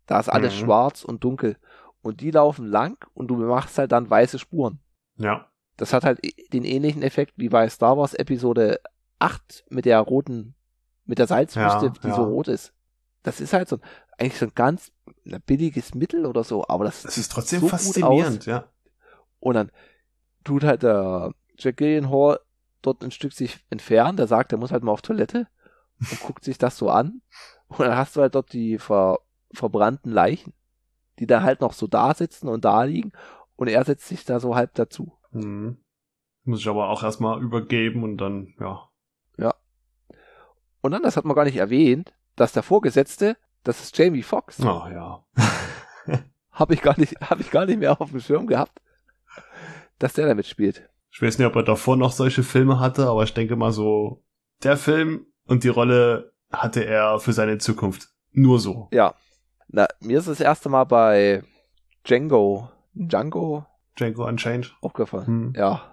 Da 0.05 0.19
ist 0.19 0.29
alles 0.29 0.53
Mhm. 0.55 0.65
schwarz 0.65 1.03
und 1.03 1.23
dunkel. 1.23 1.57
Und 2.01 2.21
die 2.21 2.31
laufen 2.31 2.67
lang 2.67 2.97
und 3.13 3.27
du 3.27 3.35
machst 3.37 3.77
halt 3.77 3.91
dann 3.91 4.09
weiße 4.09 4.37
Spuren. 4.39 4.79
Ja, 5.17 5.49
Das 5.77 5.91
hat 5.93 6.03
halt 6.05 6.19
den 6.53 6.63
ähnlichen 6.63 7.01
Effekt 7.01 7.33
wie 7.37 7.49
bei 7.49 7.67
Star 7.69 7.97
Wars 7.97 8.13
Episode 8.13 8.79
8 9.19 9.65
mit 9.69 9.85
der 9.85 9.99
roten, 9.99 10.55
mit 11.05 11.17
der 11.19 11.27
Salzwüste, 11.27 11.85
Ja, 11.87 11.93
die 12.03 12.07
ja. 12.09 12.15
so 12.15 12.23
rot 12.23 12.47
ist. 12.47 12.73
Das 13.23 13.41
ist 13.41 13.53
halt 13.53 13.67
so 13.69 13.77
ein, 13.77 13.81
eigentlich 14.17 14.37
so 14.37 14.45
ein 14.45 14.51
ganz 14.55 14.91
na, 15.23 15.39
billiges 15.39 15.95
Mittel 15.95 16.25
oder 16.27 16.43
so, 16.43 16.65
aber 16.67 16.85
das 16.85 17.03
es 17.05 17.17
ist 17.17 17.31
trotzdem 17.31 17.61
so 17.61 17.67
faszinierend, 17.69 18.45
ja. 18.45 18.69
Und 19.39 19.55
dann 19.55 19.71
tut 20.43 20.63
halt 20.63 20.83
der 20.83 21.33
Jack 21.57 21.77
Gillenhall 21.77 22.39
dort 22.81 23.03
ein 23.03 23.11
Stück 23.11 23.33
sich 23.33 23.65
entfernen, 23.69 24.15
der 24.17 24.27
sagt, 24.27 24.51
er 24.51 24.57
muss 24.59 24.71
halt 24.71 24.83
mal 24.83 24.91
auf 24.91 25.01
Toilette 25.01 25.47
und 25.99 26.19
guckt 26.21 26.43
sich 26.43 26.57
das 26.57 26.77
so 26.77 26.89
an. 26.89 27.21
Und 27.67 27.79
dann 27.79 27.97
hast 27.97 28.15
du 28.15 28.21
halt 28.21 28.35
dort 28.35 28.53
die 28.53 28.77
ver, 28.77 29.19
verbrannten 29.51 30.11
Leichen, 30.11 30.53
die 31.19 31.27
da 31.27 31.41
halt 31.41 31.61
noch 31.61 31.73
so 31.73 31.87
da 31.87 32.13
sitzen 32.13 32.47
und 32.47 32.65
da 32.65 32.83
liegen 32.83 33.11
und 33.55 33.67
er 33.67 33.83
setzt 33.83 34.07
sich 34.07 34.25
da 34.25 34.39
so 34.39 34.55
halb 34.55 34.73
dazu. 34.75 35.13
Mhm. 35.31 35.77
Muss 36.43 36.59
ich 36.59 36.67
aber 36.67 36.89
auch 36.89 37.03
erstmal 37.03 37.41
übergeben 37.41 38.03
und 38.03 38.17
dann, 38.17 38.53
ja. 38.59 38.89
Und 40.85 40.91
dann, 40.91 41.01
das 41.01 41.17
hat 41.17 41.25
man 41.25 41.35
gar 41.35 41.45
nicht 41.45 41.57
erwähnt, 41.57 42.13
dass 42.35 42.51
der 42.51 42.61
Vorgesetzte, 42.61 43.37
das 43.63 43.81
ist 43.81 43.97
Jamie 43.97 44.21
Foxx. 44.21 44.59
Oh 44.61 44.85
ja. 44.87 45.25
Habe 46.51 46.75
ich 46.75 46.83
gar 46.83 46.99
nicht, 46.99 47.19
habe 47.19 47.41
ich 47.41 47.49
gar 47.49 47.65
nicht 47.65 47.79
mehr 47.79 47.99
auf 47.99 48.11
dem 48.11 48.19
Schirm 48.19 48.45
gehabt, 48.45 48.83
dass 49.97 50.13
der 50.13 50.27
da 50.27 50.35
mitspielt. 50.35 50.87
Ich 51.09 51.19
weiß 51.23 51.39
nicht, 51.39 51.47
ob 51.47 51.55
er 51.55 51.63
davor 51.63 51.97
noch 51.97 52.11
solche 52.11 52.43
Filme 52.43 52.79
hatte, 52.79 53.07
aber 53.07 53.23
ich 53.23 53.33
denke 53.33 53.55
mal 53.55 53.71
so, 53.71 54.23
der 54.61 54.77
Film 54.77 55.25
und 55.47 55.63
die 55.63 55.69
Rolle 55.69 56.33
hatte 56.51 56.85
er 56.85 57.19
für 57.19 57.33
seine 57.33 57.57
Zukunft. 57.57 58.09
Nur 58.31 58.59
so. 58.59 58.87
Ja. 58.91 59.15
Na, 59.67 59.87
mir 59.99 60.19
ist 60.19 60.27
das 60.27 60.39
erste 60.39 60.69
Mal 60.69 60.83
bei 60.83 61.43
Django, 62.03 62.69
Django 62.93 63.65
Django 63.97 64.25
Unchained. 64.27 64.75
aufgefallen. 64.81 65.27
Hm. 65.27 65.53
Ja. 65.55 65.91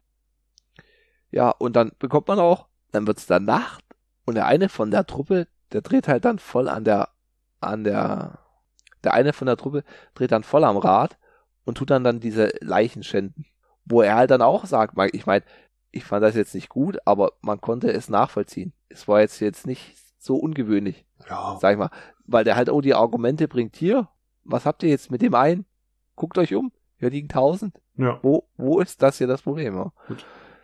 Ja, 1.31 1.51
und 1.51 1.75
dann 1.77 1.93
bekommt 1.99 2.29
man 2.29 2.38
auch, 2.38 2.67
dann 2.91 3.07
wird's 3.07 3.27
dann 3.27 3.45
Nacht 3.45 3.85
und 4.27 4.35
der 4.35 4.47
eine 4.47 4.69
von 4.69 4.91
der 4.91 5.07
Truppe, 5.07 5.49
der 5.73 5.81
dreht 5.81 6.09
halt 6.09 6.25
dann 6.25 6.38
voll 6.38 6.69
an 6.69 6.85
der, 6.85 7.09
an 7.61 7.85
der, 7.85 8.38
der 9.03 9.15
eine 9.15 9.33
von 9.33 9.47
der 9.47 9.57
Truppe 9.57 9.85
dreht 10.15 10.33
dann 10.33 10.43
voll 10.45 10.65
am 10.65 10.77
Rad 10.77 11.17
und 11.65 11.79
tut 11.79 11.91
dann 11.91 12.05
dann 12.05 12.21
diese 12.21 12.53
Leichen 12.61 13.03
schänden. 13.03 13.47
Wo 13.85 14.03
er 14.03 14.15
halt 14.17 14.31
dann 14.31 14.43
auch 14.43 14.67
sagt, 14.67 14.95
ich 15.12 15.27
meine, 15.27 15.45
ich 15.91 16.05
fand 16.05 16.23
das 16.23 16.35
jetzt 16.35 16.55
nicht 16.55 16.69
gut, 16.69 16.99
aber 17.07 17.33
man 17.41 17.61
konnte 17.61 17.91
es 17.91 18.09
nachvollziehen. 18.09 18.73
Es 18.93 19.09
war 19.09 19.21
jetzt 19.21 19.41
jetzt 19.41 19.67
nicht 19.67 19.97
so 20.19 20.37
ungewöhnlich, 20.37 21.05
Ja. 21.29 21.57
sag 21.61 21.73
ich 21.73 21.79
mal, 21.79 21.91
weil 22.27 22.45
der 22.45 22.57
halt 22.57 22.71
auch 22.71 22.81
die 22.81 22.95
Argumente 22.95 23.49
bringt, 23.49 23.77
hier, 23.77 24.09
was 24.45 24.67
habt 24.67 24.83
ihr 24.83 24.91
jetzt 24.91 25.11
mit 25.11 25.23
dem 25.23 25.35
einen? 25.35 25.65
Guckt 26.15 26.39
euch 26.39 26.55
um, 26.55 26.73
hier 26.99 27.11
liegen 27.11 27.29
tausend. 27.29 27.75
ja. 27.97 28.19
Wo, 28.23 28.49
wo 28.57 28.81
ist 28.81 29.03
das 29.03 29.19
hier 29.19 29.27
das 29.27 29.43
Problem? 29.43 29.75
Ja? 29.75 29.93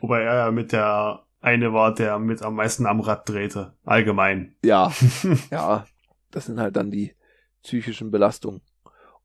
Wobei 0.00 0.22
er 0.22 0.34
ja 0.36 0.50
mit 0.50 0.72
der 0.72 1.24
eine 1.40 1.72
war, 1.72 1.94
der 1.94 2.18
mit 2.18 2.42
am 2.42 2.54
meisten 2.56 2.86
am 2.86 3.00
Rad 3.00 3.28
drehte. 3.28 3.74
Allgemein. 3.84 4.56
Ja, 4.64 4.92
ja, 5.50 5.86
das 6.30 6.46
sind 6.46 6.60
halt 6.60 6.76
dann 6.76 6.90
die 6.90 7.14
psychischen 7.62 8.10
Belastungen. 8.10 8.60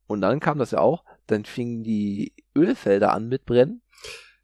Und 0.06 0.20
dann 0.20 0.40
kam 0.40 0.58
das 0.58 0.70
ja 0.72 0.78
auch, 0.80 1.04
dann 1.26 1.44
fingen 1.44 1.82
die 1.82 2.34
Ölfelder 2.56 3.12
an 3.12 3.28
mit 3.28 3.44
brennen. 3.44 3.82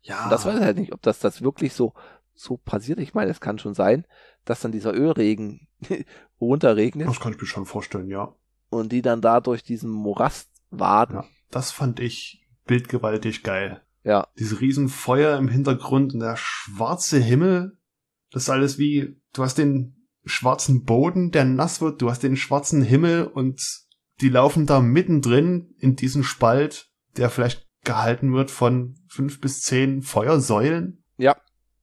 ja. 0.03 0.25
Und 0.25 0.31
das 0.33 0.45
weiß 0.47 0.57
ich 0.57 0.63
halt 0.65 0.79
nicht, 0.79 0.93
ob 0.93 1.03
das, 1.03 1.19
das 1.19 1.43
wirklich 1.43 1.73
so, 1.75 1.93
so 2.35 2.57
passiert. 2.57 2.99
Ich 3.01 3.15
meine, 3.15 3.31
es 3.31 3.41
kann 3.41 3.59
schon 3.59 3.75
sein, 3.75 4.07
dass 4.45 4.61
dann 4.61 4.73
dieser 4.73 4.95
Ölregen 4.95 5.69
runterregnet 6.41 7.09
Das 7.09 7.21
kann 7.21 7.33
ich 7.33 7.41
mir 7.41 7.47
schon 7.47 7.67
vorstellen, 7.67 8.09
ja. 8.09 8.35
und 8.71 8.93
die 8.93 9.03
dann 9.03 9.21
da 9.21 9.41
durch 9.41 9.63
diesen 9.63 9.91
Morast 9.91 10.51
waden. 10.71 11.17
Ja. 11.17 11.25
Das 11.51 11.73
fand 11.73 12.01
ich 12.01 12.47
bildgewaltig 12.67 13.43
geil. 13.43 13.83
Ja, 14.03 14.29
Diese 14.39 14.61
riesen 14.61 14.89
Feuer 14.89 15.37
im 15.37 15.49
Hintergrund 15.49 16.15
und 16.15 16.21
der 16.21 16.37
schwarze 16.37 17.19
Himmel. 17.19 17.77
Das 18.31 18.45
ist 18.45 18.49
alles 18.51 18.79
wie, 18.79 19.21
du 19.35 19.43
hast 19.43 19.59
den 19.59 20.07
schwarzen 20.25 20.85
Boden, 20.85 21.33
der 21.33 21.45
nass 21.45 21.81
wird, 21.81 22.01
du 22.01 22.11
hast 22.11 22.23
den 22.23 22.37
schwarzen 22.37 22.83
Himmel 22.83 23.27
und 23.27 23.61
die 24.21 24.29
laufen 24.29 24.67
da 24.67 24.81
mittendrin 24.81 25.75
in 25.79 25.97
diesem 25.97 26.23
Spalt, 26.23 26.91
der 27.17 27.29
vielleicht 27.31 27.67
gehalten 27.85 28.33
wird 28.33 28.51
von 28.51 28.95
fünf 29.09 29.41
bis 29.41 29.63
zehn 29.63 30.03
Feuersäulen. 30.03 31.03
ja. 31.19 31.37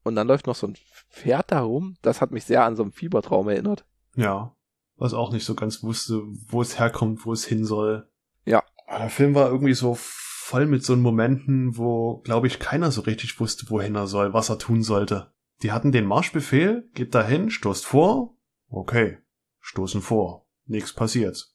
Und 0.04 0.15
dann 0.15 0.28
läuft 0.28 0.48
noch 0.48 0.56
so 0.56 0.67
ein 0.67 0.78
Pferd 1.10 1.52
da 1.52 1.62
rum. 1.62 1.98
Das 2.02 2.22
hat 2.22 2.32
mich 2.32 2.46
sehr 2.46 2.63
an 2.63 2.76
so 2.76 2.84
einen 2.84 2.91
Fiebertraum 2.91 3.50
erinnert. 3.50 3.86
Ja. 4.15 4.56
Was 4.96 5.13
auch 5.13 5.32
nicht 5.32 5.46
so 5.46 5.54
ganz 5.56 5.84
wusste, 5.84 6.22
wo 6.48 6.62
es 6.62 6.80
herkommt, 6.80 7.26
wo 7.26 7.34
es 7.34 7.46
hin 7.46 7.65
soll. 7.65 8.10
Ja. 8.46 8.63
Aber 8.88 9.00
Der 9.00 9.10
Film 9.10 9.36
war 9.36 9.50
irgendwie 9.50 9.74
so 9.74 9.96
voll 10.00 10.65
mit 10.65 10.84
so 10.84 10.96
Momenten, 10.96 11.78
wo, 11.78 12.17
glaube 12.24 12.48
ich, 12.48 12.60
keiner 12.60 12.91
so 12.91 13.02
richtig 13.02 13.39
wusste, 13.39 13.70
wohin 13.70 13.96
er 13.96 14.08
soll, 14.08 14.34
was 14.34 14.50
er 14.50 14.58
tun 14.58 14.82
sollte. 14.82 15.32
Die 15.62 15.72
hatten 15.72 15.91
den 15.91 16.06
Marschbefehl, 16.06 16.89
geht 16.93 17.13
dahin, 17.15 17.50
stoßt 17.50 17.86
vor. 17.86 18.36
Okay. 18.70 19.17
Stoßen 19.60 20.02
vor. 20.02 20.46
Nichts 20.65 20.93
passiert. 20.93 21.52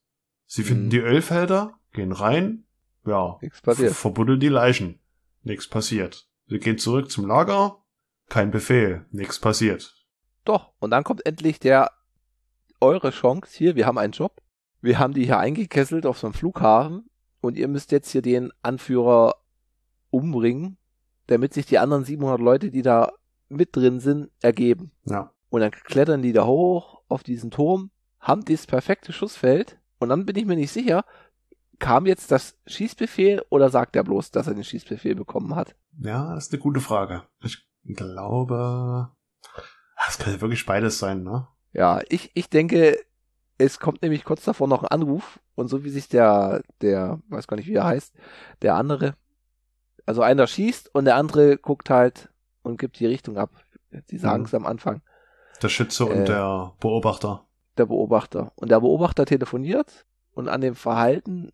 Sie 0.47 0.63
finden 0.63 0.87
Mhm. 0.87 0.91
die 0.91 0.99
Ölfelder, 0.99 1.75
gehen 1.93 2.13
rein. 2.13 2.65
Ja. 3.07 3.39
Nichts 3.41 3.61
passiert. 3.63 3.89
Ver 3.93 3.95
verbuddeln 4.01 4.41
die 4.41 4.49
Leichen. 4.49 5.01
Nichts 5.43 5.67
passiert. 5.67 6.29
Sie 6.47 6.59
gehen 6.59 6.79
zurück 6.79 7.11
zum 7.11 7.27
Lager. 7.27 7.82
Kein 8.33 8.51
Befehl. 8.51 9.05
Nichts 9.11 9.39
passiert. 9.39 9.95
Doch. 10.47 10.73
Und 10.79 10.91
dann 10.91 11.05
kommt 11.05 11.27
endlich 11.27 11.61
der, 11.61 11.91
eure 12.81 13.11
Chance 13.11 13.53
hier, 13.55 13.77
wir 13.77 13.85
haben 13.85 13.99
einen 13.99 14.15
Job. 14.15 14.41
wir 14.81 14.99
haben 14.99 15.13
die 15.13 15.27
hier 15.27 15.39
eingekesselt 15.39 16.07
auf 16.07 16.19
so 16.19 16.29
einem 16.29 16.33
Flughafen 16.33 17.11
und 17.43 17.59
ihr 17.59 17.69
müsst 17.69 17.93
jetzt 17.93 18.11
hier 18.11 18.23
den 18.23 18.51
Anführer 18.63 19.35
umbringen, 20.09 20.79
damit 21.27 21.53
sich 21.53 21.67
die 21.67 21.77
anderen 21.79 22.07
700 22.07 22.41
Leute, 22.41 22.71
die 22.71 22.81
da 22.81 23.13
mit 23.51 23.77
drin 23.77 24.01
sind, 24.01 24.31
ergeben. 24.41 24.93
Ja. 25.05 25.35
Und 25.51 25.61
dann 25.61 25.71
klettern 25.71 26.23
die 26.23 26.33
da 26.33 26.47
hoch 26.47 27.03
auf 27.09 27.23
diesen 27.23 27.51
Turm, 27.51 27.91
haben 28.19 28.47
dieses 28.47 28.67
perfekte 28.67 29.13
Schussfeld 29.13 29.79
und 29.99 30.09
dann 30.09 30.25
bin 30.25 30.37
ich 30.37 30.47
mir 30.47 30.57
nicht 30.57 30.73
sicher, 30.73 31.05
kam 31.79 32.07
jetzt 32.07 32.31
das 32.31 32.57
Schießbefehl 32.67 33.43
oder 33.51 33.69
sagt 33.69 33.95
er 33.95 34.05
bloß, 34.05 34.31
dass 34.31 34.47
er 34.47 34.55
den 34.55 34.65
Schießbefehl 34.65 35.17
bekommen 35.17 35.55
hat? 35.55 35.77
Ja, 35.99 36.35
das 36.35 36.47
ist 36.47 36.55
eine 36.55 36.63
gute 36.63 36.81
Frage. 36.81 37.25
Ich 37.43 37.69
glaube, 37.85 39.11
das 40.07 40.19
könnte 40.19 40.41
wirklich 40.41 40.67
beides 40.67 40.99
sein, 40.99 41.23
ne? 41.23 41.47
Ja, 41.73 42.01
ich, 42.09 42.31
ich 42.35 42.51
denke, 42.51 42.99
es 43.59 43.79
kommt 43.79 44.03
nämlich 44.03 44.25
kurz 44.25 44.45
davor 44.45 44.69
noch 44.69 44.83
ein 44.83 44.89
Anruf 44.89 45.41
und 45.55 45.69
so 45.69 45.85
wie 45.85 45.91
sich 45.91 46.09
der, 46.09 46.63
der, 46.81 47.21
weiß 47.29 47.47
gar 47.47 47.57
nicht 47.57 47.69
wie 47.69 47.75
er 47.75 47.85
heißt, 47.85 48.15
der 48.61 48.75
andere, 48.75 49.15
also 50.05 50.23
einer 50.23 50.47
schießt 50.47 50.95
und 50.95 51.05
der 51.05 51.17
andere 51.17 51.57
guckt 51.57 51.91
halt 51.91 52.31
und 52.63 52.79
gibt 52.79 52.99
die 52.99 53.07
Richtung 53.07 53.39
ab. 53.39 53.51
Sie 54.07 54.19
sagen 54.19 54.45
es 54.45 54.55
am 54.55 54.67
Anfang. 54.67 55.03
Der 55.63 55.69
Schütze 55.69 56.07
und 56.07 56.23
Äh. 56.23 56.25
der 56.25 56.73
Beobachter. 56.81 57.47
Der 57.79 57.87
Beobachter. 57.87 58.53
Und 58.57 58.71
der 58.71 58.81
Beobachter 58.81 59.25
telefoniert 59.27 60.07
und 60.33 60.49
an 60.49 60.61
dem 60.61 60.75
Verhalten, 60.75 61.53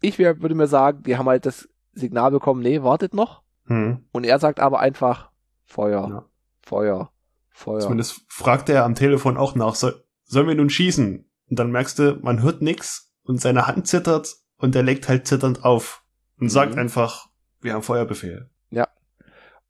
ich 0.00 0.18
würde 0.18 0.54
mir 0.54 0.66
sagen, 0.66 1.02
die 1.02 1.16
haben 1.16 1.28
halt 1.28 1.46
das 1.46 1.68
Signal 1.92 2.30
bekommen, 2.30 2.62
nee, 2.62 2.82
wartet 2.82 3.14
noch. 3.14 3.42
Hm. 3.66 4.04
Und 4.12 4.24
er 4.24 4.38
sagt 4.38 4.60
aber 4.60 4.80
einfach 4.80 5.31
Feuer, 5.72 6.06
Ja. 6.08 6.28
Feuer, 6.62 7.12
Feuer. 7.50 7.80
Zumindest 7.80 8.20
fragt 8.28 8.68
er 8.68 8.84
am 8.84 8.94
Telefon 8.94 9.36
auch 9.36 9.54
nach, 9.54 9.74
soll, 9.74 10.04
sollen 10.24 10.46
wir 10.48 10.54
nun 10.54 10.68
schießen? 10.70 11.28
Und 11.50 11.58
dann 11.58 11.70
merkst 11.70 11.98
du, 11.98 12.18
man 12.22 12.42
hört 12.42 12.60
nix 12.62 13.12
und 13.22 13.40
seine 13.40 13.66
Hand 13.66 13.86
zittert 13.86 14.36
und 14.58 14.76
er 14.76 14.82
legt 14.82 15.08
halt 15.08 15.26
zitternd 15.26 15.64
auf 15.64 16.04
und 16.38 16.50
sagt 16.50 16.72
Mhm. 16.74 16.78
einfach, 16.80 17.28
wir 17.60 17.72
haben 17.74 17.82
Feuerbefehl. 17.82 18.48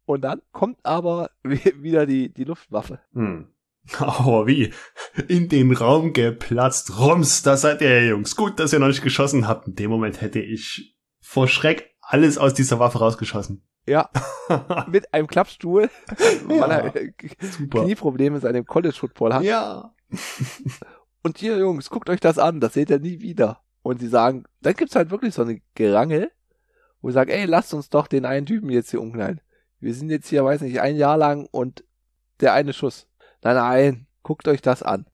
Und 0.04 0.22
dann 0.22 0.42
kommt 0.50 0.84
aber 0.84 1.30
wieder 1.44 2.06
die, 2.06 2.34
die 2.34 2.42
Luftwaffe. 2.42 2.98
Hm. 3.14 3.46
Aber 3.98 4.46
wie? 4.48 4.72
In 5.28 5.48
den 5.48 5.72
Raum 5.72 6.12
geplatzt. 6.12 6.98
Rums, 6.98 7.42
da 7.42 7.56
seid 7.56 7.80
ihr, 7.82 8.08
Jungs. 8.08 8.34
Gut, 8.34 8.58
dass 8.58 8.72
ihr 8.72 8.80
noch 8.80 8.88
nicht 8.88 9.02
geschossen 9.04 9.46
habt. 9.46 9.68
In 9.68 9.76
dem 9.76 9.90
Moment 9.90 10.20
hätte 10.20 10.40
ich 10.40 10.96
vor 11.20 11.46
Schreck 11.46 11.94
alles 12.00 12.36
aus 12.36 12.52
dieser 12.52 12.80
Waffe 12.80 12.98
rausgeschossen. 12.98 13.64
Ja, 13.86 14.10
mit 14.88 15.12
einem 15.12 15.26
Klappstuhl, 15.26 15.90
weil 16.46 16.70
er 16.70 16.94
äh, 16.96 17.12
Super. 17.40 17.82
Knieprobleme 17.82 18.36
in 18.36 18.42
seinem 18.42 18.64
College-Football 18.64 19.34
hat. 19.34 19.42
Ja. 19.42 19.94
Und 21.22 21.38
hier, 21.38 21.56
Jungs, 21.58 21.90
guckt 21.90 22.08
euch 22.10 22.20
das 22.20 22.38
an, 22.38 22.60
das 22.60 22.74
seht 22.74 22.90
ihr 22.90 22.98
nie 23.00 23.20
wieder. 23.20 23.60
Und 23.82 24.00
sie 24.00 24.08
sagen, 24.08 24.44
dann 24.60 24.74
gibt's 24.74 24.94
halt 24.96 25.10
wirklich 25.10 25.34
so 25.34 25.42
eine 25.42 25.60
Gerangel, 25.74 26.30
wo 27.00 27.08
sie 27.10 27.14
sagen, 27.14 27.30
ey, 27.30 27.44
lasst 27.44 27.74
uns 27.74 27.90
doch 27.90 28.06
den 28.06 28.24
einen 28.24 28.46
Typen 28.46 28.70
jetzt 28.70 28.90
hier 28.90 29.00
umknallen. 29.00 29.40
Wir 29.80 29.94
sind 29.94 30.10
jetzt 30.10 30.28
hier, 30.28 30.44
weiß 30.44 30.60
nicht, 30.60 30.80
ein 30.80 30.96
Jahr 30.96 31.16
lang 31.16 31.48
und 31.50 31.84
der 32.40 32.52
eine 32.54 32.72
Schuss. 32.72 33.08
Nein, 33.42 33.56
nein, 33.56 34.06
guckt 34.22 34.46
euch 34.46 34.62
das 34.62 34.82
an. 34.84 35.06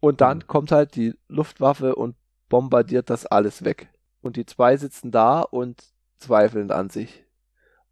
Und 0.00 0.20
dann 0.20 0.38
Mhm. 0.38 0.46
kommt 0.48 0.72
halt 0.72 0.96
die 0.96 1.14
Luftwaffe 1.28 1.94
und 1.94 2.16
bombardiert 2.48 3.10
das 3.10 3.26
alles 3.26 3.64
weg. 3.64 3.88
Und 4.20 4.36
die 4.36 4.46
zwei 4.46 4.76
sitzen 4.76 5.12
da 5.12 5.40
und 5.42 5.84
zweifeln 6.18 6.70
an 6.72 6.90
sich. 6.90 7.24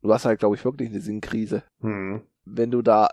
Du 0.04 0.12
hast 0.12 0.26
halt, 0.26 0.38
glaube 0.38 0.54
ich, 0.54 0.64
wirklich 0.64 0.90
eine 0.90 1.00
Sinnkrise 1.00 1.62
Hm. 1.80 2.22
wenn 2.44 2.70
du 2.70 2.82
da 2.82 3.08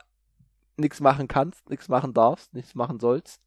nichts 0.75 0.99
machen 0.99 1.27
kannst, 1.29 1.69
nichts 1.69 1.87
machen 1.87 2.13
darfst, 2.13 2.53
nichts 2.53 2.75
machen 2.75 2.99
sollst. 2.99 3.39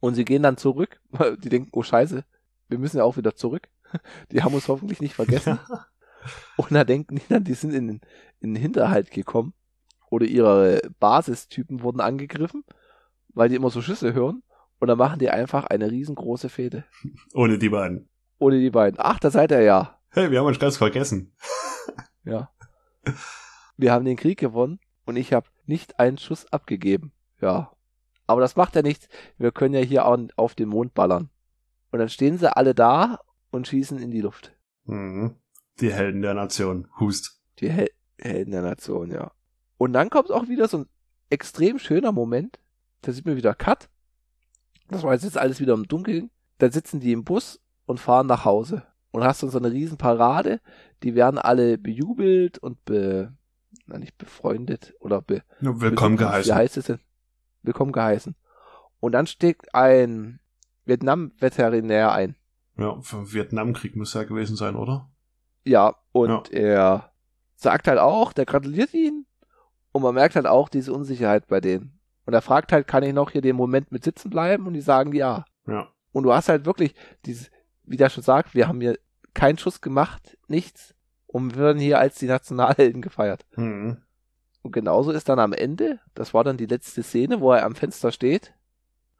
Und 0.00 0.14
sie 0.14 0.24
gehen 0.24 0.42
dann 0.42 0.56
zurück, 0.56 1.00
weil 1.10 1.36
die 1.36 1.48
denken, 1.48 1.70
oh 1.72 1.82
scheiße, 1.84 2.24
wir 2.68 2.78
müssen 2.78 2.96
ja 2.98 3.04
auch 3.04 3.16
wieder 3.16 3.34
zurück. 3.36 3.68
Die 4.32 4.42
haben 4.42 4.52
uns 4.54 4.66
hoffentlich 4.68 5.00
nicht 5.00 5.14
vergessen. 5.14 5.58
Und 6.56 6.72
da 6.72 6.82
denken 6.82 7.16
die 7.16 7.22
dann, 7.28 7.44
die 7.44 7.54
sind 7.54 7.72
in, 7.72 7.86
den- 7.86 8.00
in 8.40 8.52
den 8.54 8.60
Hinterhalt 8.60 9.12
gekommen. 9.12 9.54
Oder 10.10 10.26
ihre 10.26 10.80
Basistypen 10.98 11.82
wurden 11.82 12.00
angegriffen, 12.00 12.64
weil 13.28 13.48
die 13.48 13.54
immer 13.54 13.70
so 13.70 13.80
Schüsse 13.80 14.12
hören. 14.12 14.42
Und 14.80 14.88
dann 14.88 14.98
machen 14.98 15.20
die 15.20 15.30
einfach 15.30 15.64
eine 15.66 15.88
riesengroße 15.90 16.48
Fehde. 16.48 16.84
Ohne 17.32 17.58
die 17.58 17.68
beiden. 17.68 18.08
Ohne 18.38 18.58
die 18.58 18.70
beiden. 18.70 18.98
Ach, 19.00 19.20
da 19.20 19.30
seid 19.30 19.52
ihr 19.52 19.62
ja. 19.62 20.00
Hey, 20.10 20.30
wir 20.32 20.40
haben 20.40 20.46
uns 20.46 20.58
ganz 20.58 20.76
vergessen. 20.76 21.32
Ja. 22.24 22.50
Wir 23.76 23.92
haben 23.92 24.04
den 24.04 24.16
Krieg 24.16 24.38
gewonnen 24.38 24.78
und 25.04 25.16
ich 25.16 25.32
habe 25.32 25.48
nicht 25.66 25.98
einen 25.98 26.18
Schuss 26.18 26.50
abgegeben. 26.52 27.12
Ja. 27.40 27.72
Aber 28.26 28.40
das 28.40 28.56
macht 28.56 28.74
ja 28.74 28.82
nichts. 28.82 29.08
Wir 29.38 29.52
können 29.52 29.74
ja 29.74 29.80
hier 29.80 30.06
auch 30.06 30.18
auf 30.36 30.54
den 30.54 30.68
Mond 30.68 30.94
ballern. 30.94 31.30
Und 31.92 31.98
dann 31.98 32.08
stehen 32.08 32.38
sie 32.38 32.54
alle 32.54 32.74
da 32.74 33.20
und 33.50 33.68
schießen 33.68 33.98
in 33.98 34.10
die 34.10 34.20
Luft. 34.20 34.52
Mhm. 34.84 35.36
Die 35.80 35.92
Helden 35.92 36.22
der 36.22 36.34
Nation. 36.34 36.88
Hust. 36.98 37.40
Die 37.58 37.70
Hel 37.70 37.90
Helden 38.18 38.52
der 38.52 38.62
Nation, 38.62 39.10
ja. 39.10 39.32
Und 39.76 39.92
dann 39.92 40.08
kommt 40.10 40.30
auch 40.30 40.48
wieder 40.48 40.68
so 40.68 40.78
ein 40.78 40.88
extrem 41.28 41.78
schöner 41.78 42.12
Moment. 42.12 42.58
Da 43.02 43.12
sieht 43.12 43.26
man 43.26 43.36
wieder 43.36 43.54
Cut. 43.54 43.88
Das 44.88 45.02
war 45.02 45.12
jetzt 45.12 45.36
alles 45.36 45.60
wieder 45.60 45.74
im 45.74 45.86
Dunkeln. 45.86 46.30
Da 46.58 46.70
sitzen 46.70 47.00
die 47.00 47.12
im 47.12 47.24
Bus 47.24 47.60
und 47.84 48.00
fahren 48.00 48.26
nach 48.26 48.44
Hause. 48.44 48.84
Und 49.10 49.24
hast 49.24 49.42
dann 49.42 49.50
so 49.50 49.58
eine 49.58 49.70
riesen 49.70 49.98
Parade. 49.98 50.60
Die 51.02 51.14
werden 51.14 51.38
alle 51.38 51.78
bejubelt 51.78 52.58
und 52.58 52.84
be, 52.84 53.32
na 53.86 53.98
nicht 53.98 54.16
befreundet 54.18 54.94
oder 55.00 55.20
be, 55.20 55.42
Ja, 55.60 55.80
willkommen 55.80 56.18
Wie 56.18 56.22
geheißen. 56.24 56.54
heißt 56.54 56.76
es 56.76 56.86
denn? 56.86 57.00
Willkommen 57.62 57.92
geheißen. 57.92 58.34
Und 59.00 59.12
dann 59.12 59.26
steigt 59.26 59.74
ein 59.74 60.40
Vietnam-Veterinär 60.84 62.12
ein. 62.12 62.36
Ja, 62.78 63.00
vom 63.00 63.32
Vietnamkrieg 63.32 63.96
muss 63.96 64.14
ja 64.14 64.24
gewesen 64.24 64.56
sein, 64.56 64.76
oder? 64.76 65.10
Ja, 65.64 65.96
und 66.12 66.52
er 66.52 67.10
sagt 67.56 67.88
halt 67.88 67.98
auch, 67.98 68.32
der 68.32 68.46
gratuliert 68.46 68.94
ihn. 68.94 69.26
Und 69.92 70.02
man 70.02 70.14
merkt 70.14 70.36
halt 70.36 70.46
auch 70.46 70.68
diese 70.68 70.92
Unsicherheit 70.92 71.46
bei 71.48 71.60
denen. 71.60 71.98
Und 72.26 72.34
er 72.34 72.42
fragt 72.42 72.72
halt, 72.72 72.86
kann 72.86 73.02
ich 73.02 73.14
noch 73.14 73.30
hier 73.30 73.40
den 73.40 73.56
Moment 73.56 73.92
mit 73.92 74.04
sitzen 74.04 74.30
bleiben? 74.30 74.66
Und 74.66 74.74
die 74.74 74.80
sagen 74.80 75.12
ja. 75.12 75.44
Ja. 75.66 75.88
Und 76.12 76.24
du 76.24 76.32
hast 76.32 76.48
halt 76.48 76.66
wirklich 76.66 76.94
dieses, 77.24 77.50
wie 77.84 77.96
der 77.96 78.10
schon 78.10 78.22
sagt, 78.22 78.54
wir 78.54 78.68
haben 78.68 78.80
hier 78.80 78.98
keinen 79.36 79.58
Schuss 79.58 79.80
gemacht, 79.80 80.36
nichts. 80.48 80.94
Und 81.26 81.54
wir 81.54 81.62
werden 81.62 81.78
hier 81.80 81.98
als 82.00 82.16
die 82.16 82.26
Nationalhelden 82.26 83.02
gefeiert. 83.02 83.44
Mhm. 83.56 83.98
Und 84.62 84.72
genauso 84.72 85.12
ist 85.12 85.28
dann 85.28 85.38
am 85.38 85.52
Ende, 85.52 86.00
das 86.14 86.34
war 86.34 86.42
dann 86.42 86.56
die 86.56 86.66
letzte 86.66 87.02
Szene, 87.04 87.40
wo 87.40 87.52
er 87.52 87.64
am 87.64 87.76
Fenster 87.76 88.10
steht, 88.10 88.52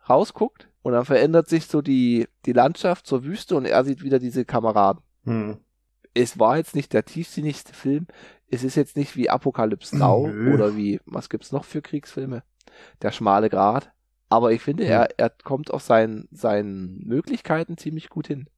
rausguckt 0.08 0.68
und 0.82 0.92
dann 0.92 1.04
verändert 1.04 1.48
sich 1.48 1.66
so 1.66 1.82
die, 1.82 2.26
die 2.46 2.52
Landschaft 2.52 3.06
zur 3.06 3.24
Wüste 3.24 3.56
und 3.56 3.64
er 3.64 3.84
sieht 3.84 4.02
wieder 4.02 4.18
diese 4.18 4.44
Kameraden. 4.44 5.02
Mhm. 5.24 5.58
Es 6.14 6.38
war 6.38 6.56
jetzt 6.56 6.74
nicht 6.74 6.92
der 6.92 7.04
tiefsinnigste 7.04 7.74
Film, 7.74 8.06
es 8.48 8.64
ist 8.64 8.74
jetzt 8.76 8.96
nicht 8.96 9.16
wie 9.16 9.28
Apokalypse 9.28 9.96
Now 9.98 10.26
Nö. 10.28 10.54
oder 10.54 10.76
wie, 10.76 11.00
was 11.04 11.28
gibt's 11.28 11.52
noch 11.52 11.64
für 11.64 11.82
Kriegsfilme? 11.82 12.42
Der 13.02 13.10
schmale 13.12 13.50
Grat. 13.50 13.92
Aber 14.28 14.52
ich 14.52 14.62
finde, 14.62 14.84
Hm. 14.84 14.90
er, 14.90 15.18
er 15.18 15.30
kommt 15.30 15.70
auf 15.72 15.82
seinen, 15.82 16.28
seinen 16.32 16.98
Möglichkeiten 17.06 17.76
ziemlich 17.76 18.08
gut 18.08 18.26
hin. 18.26 18.48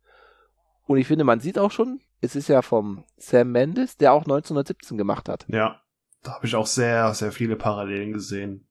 Und 0.89 0.97
ich 0.97 1.07
finde, 1.07 1.25
man 1.25 1.41
sieht 1.41 1.59
auch 1.59 1.71
schon, 1.71 2.01
es 2.23 2.35
ist 2.35 2.49
ja 2.49 2.63
vom 2.63 3.05
Sam 3.19 3.53
Mendes, 3.53 3.99
der 3.99 4.15
auch 4.15 4.23
1917 4.23 4.97
gemacht 4.97 5.29
hat. 5.29 5.45
Ja. 5.49 5.83
Da 6.23 6.33
habe 6.33 6.47
ich 6.47 6.57
auch 6.57 6.67
sehr, 6.67 7.13
sehr 7.15 7.31
viele 7.31 7.57
Parallelen 7.57 8.13
gesehen. 8.13 8.67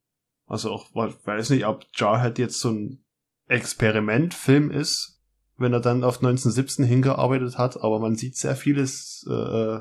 Also 0.47 0.72
auch, 0.72 0.93
weiß 0.93 1.51
nicht, 1.51 1.65
ob 1.65 1.86
Jarhead 1.93 2.39
jetzt 2.39 2.59
so 2.59 2.72
ein 2.72 3.05
Experimentfilm 3.47 4.72
ist, 4.72 5.22
wenn 5.57 5.74
er 5.74 5.80
dann 5.80 6.03
auf 6.03 6.18
1917 6.18 6.86
hingearbeitet 6.86 7.57
hat, 7.57 7.82
aber 7.82 7.99
man 7.99 8.15
sieht 8.15 8.36
sehr 8.36 8.55
viele 8.55 8.82
äh, 8.82 9.80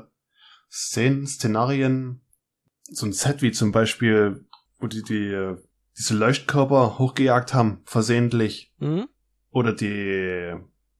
Szenen, 0.69 1.25
Szenarien, 1.25 2.21
so 2.83 3.07
ein 3.07 3.13
Set 3.13 3.41
wie 3.41 3.51
zum 3.51 3.71
Beispiel, 3.71 4.45
wo 4.79 4.87
die, 4.87 5.01
die 5.01 5.27
äh, 5.27 5.57
diese 5.97 6.15
Leuchtkörper 6.15 6.99
hochgejagt 6.99 7.55
haben, 7.55 7.81
versehentlich. 7.85 8.71
Mhm. 8.77 9.07
Oder 9.49 9.73
die, 9.73 10.53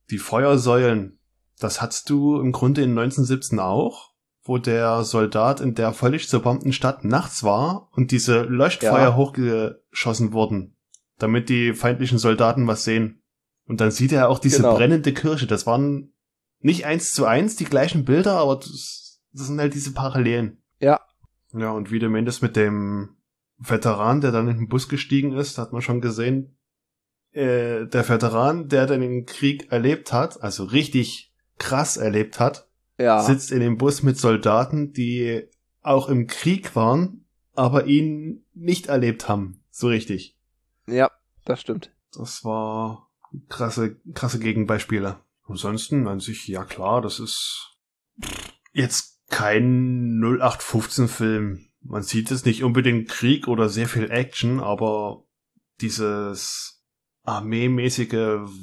die 0.09 0.17
Feuersäulen. 0.17 1.19
Das 1.59 1.81
hattest 1.81 2.09
du 2.09 2.39
im 2.39 2.51
Grunde 2.51 2.83
in 2.83 2.91
1917 2.91 3.59
auch, 3.59 4.11
wo 4.43 4.57
der 4.57 5.03
Soldat 5.03 5.59
in 5.59 5.75
der 5.75 5.91
völlig 5.93 6.29
zerbombten 6.29 6.71
Stadt 6.71 7.03
nachts 7.03 7.43
war 7.43 7.89
und 7.93 8.11
diese 8.11 8.43
Leuchtfeuer 8.43 9.09
Ja. 9.09 9.15
hochgeschossen 9.15 10.33
wurden, 10.33 10.75
damit 11.17 11.49
die 11.49 11.73
feindlichen 11.73 12.17
Soldaten 12.17 12.67
was 12.67 12.83
sehen. 12.83 13.21
Und 13.65 13.81
dann 13.81 13.91
sieht 13.91 14.11
er 14.13 14.29
auch 14.29 14.39
diese 14.39 14.57
Genau. 14.57 14.75
brennende 14.75 15.13
Kirche. 15.13 15.47
Das 15.47 15.65
waren 15.65 16.13
nicht 16.59 16.85
eins 16.85 17.11
zu 17.11 17.25
eins 17.25 17.55
die 17.55 17.65
gleichen 17.65 18.05
Bilder, 18.05 18.37
aber 18.37 18.55
das, 18.55 19.21
das 19.33 19.47
sind 19.47 19.59
halt 19.59 19.73
diese 19.73 19.93
Parallelen. 19.93 20.61
Ja. 20.79 21.01
Ja, 21.53 21.71
und 21.71 21.91
wie 21.91 21.99
du 21.99 22.07
meintest 22.09 22.41
mit 22.41 22.55
dem 22.55 23.17
Veteran, 23.57 24.21
der 24.21 24.31
dann 24.31 24.47
in 24.47 24.57
den 24.57 24.67
Bus 24.69 24.87
gestiegen 24.87 25.33
ist, 25.33 25.57
hat 25.57 25.73
man 25.73 25.81
schon 25.81 26.01
gesehen, 26.01 26.57
äh, 27.31 27.85
der 27.87 28.07
Veteran, 28.07 28.67
der 28.69 28.85
dann 28.85 29.01
den 29.01 29.25
Krieg 29.25 29.71
erlebt 29.71 30.13
hat, 30.13 30.41
also 30.41 30.63
richtig 30.63 31.26
krass 31.57 31.97
erlebt 31.97 32.39
hat, 32.39 32.67
Ja. 32.97 33.21
sitzt 33.21 33.51
in 33.51 33.59
dem 33.59 33.77
Bus 33.77 34.03
mit 34.03 34.17
Soldaten, 34.17 34.93
die 34.93 35.47
auch 35.81 36.09
im 36.09 36.27
Krieg 36.27 36.75
waren, 36.75 37.25
aber 37.53 37.85
ihn 37.85 38.43
nicht 38.53 38.87
erlebt 38.87 39.27
haben. 39.29 39.63
So 39.69 39.87
richtig. 39.87 40.37
Ja, 40.87 41.11
das 41.45 41.61
stimmt. 41.61 41.91
Das 42.13 42.43
war 42.43 43.09
krasse, 43.49 43.97
krasse 44.13 44.39
Gegenbeispiele. 44.39 45.19
Ansonsten 45.47 46.07
an 46.07 46.19
sich, 46.19 46.47
ja 46.47 46.63
klar, 46.65 47.01
das 47.01 47.19
ist 47.19 47.77
jetzt 48.73 49.21
kein 49.29 50.19
0815-Film. 50.19 51.67
Man 51.81 52.03
sieht 52.03 52.31
es 52.31 52.45
nicht 52.45 52.63
unbedingt 52.63 53.09
Krieg 53.09 53.47
oder 53.47 53.69
sehr 53.69 53.87
viel 53.87 54.09
Action, 54.11 54.59
aber 54.59 55.23
dieses 55.79 56.83
armeemäßige 57.23 58.13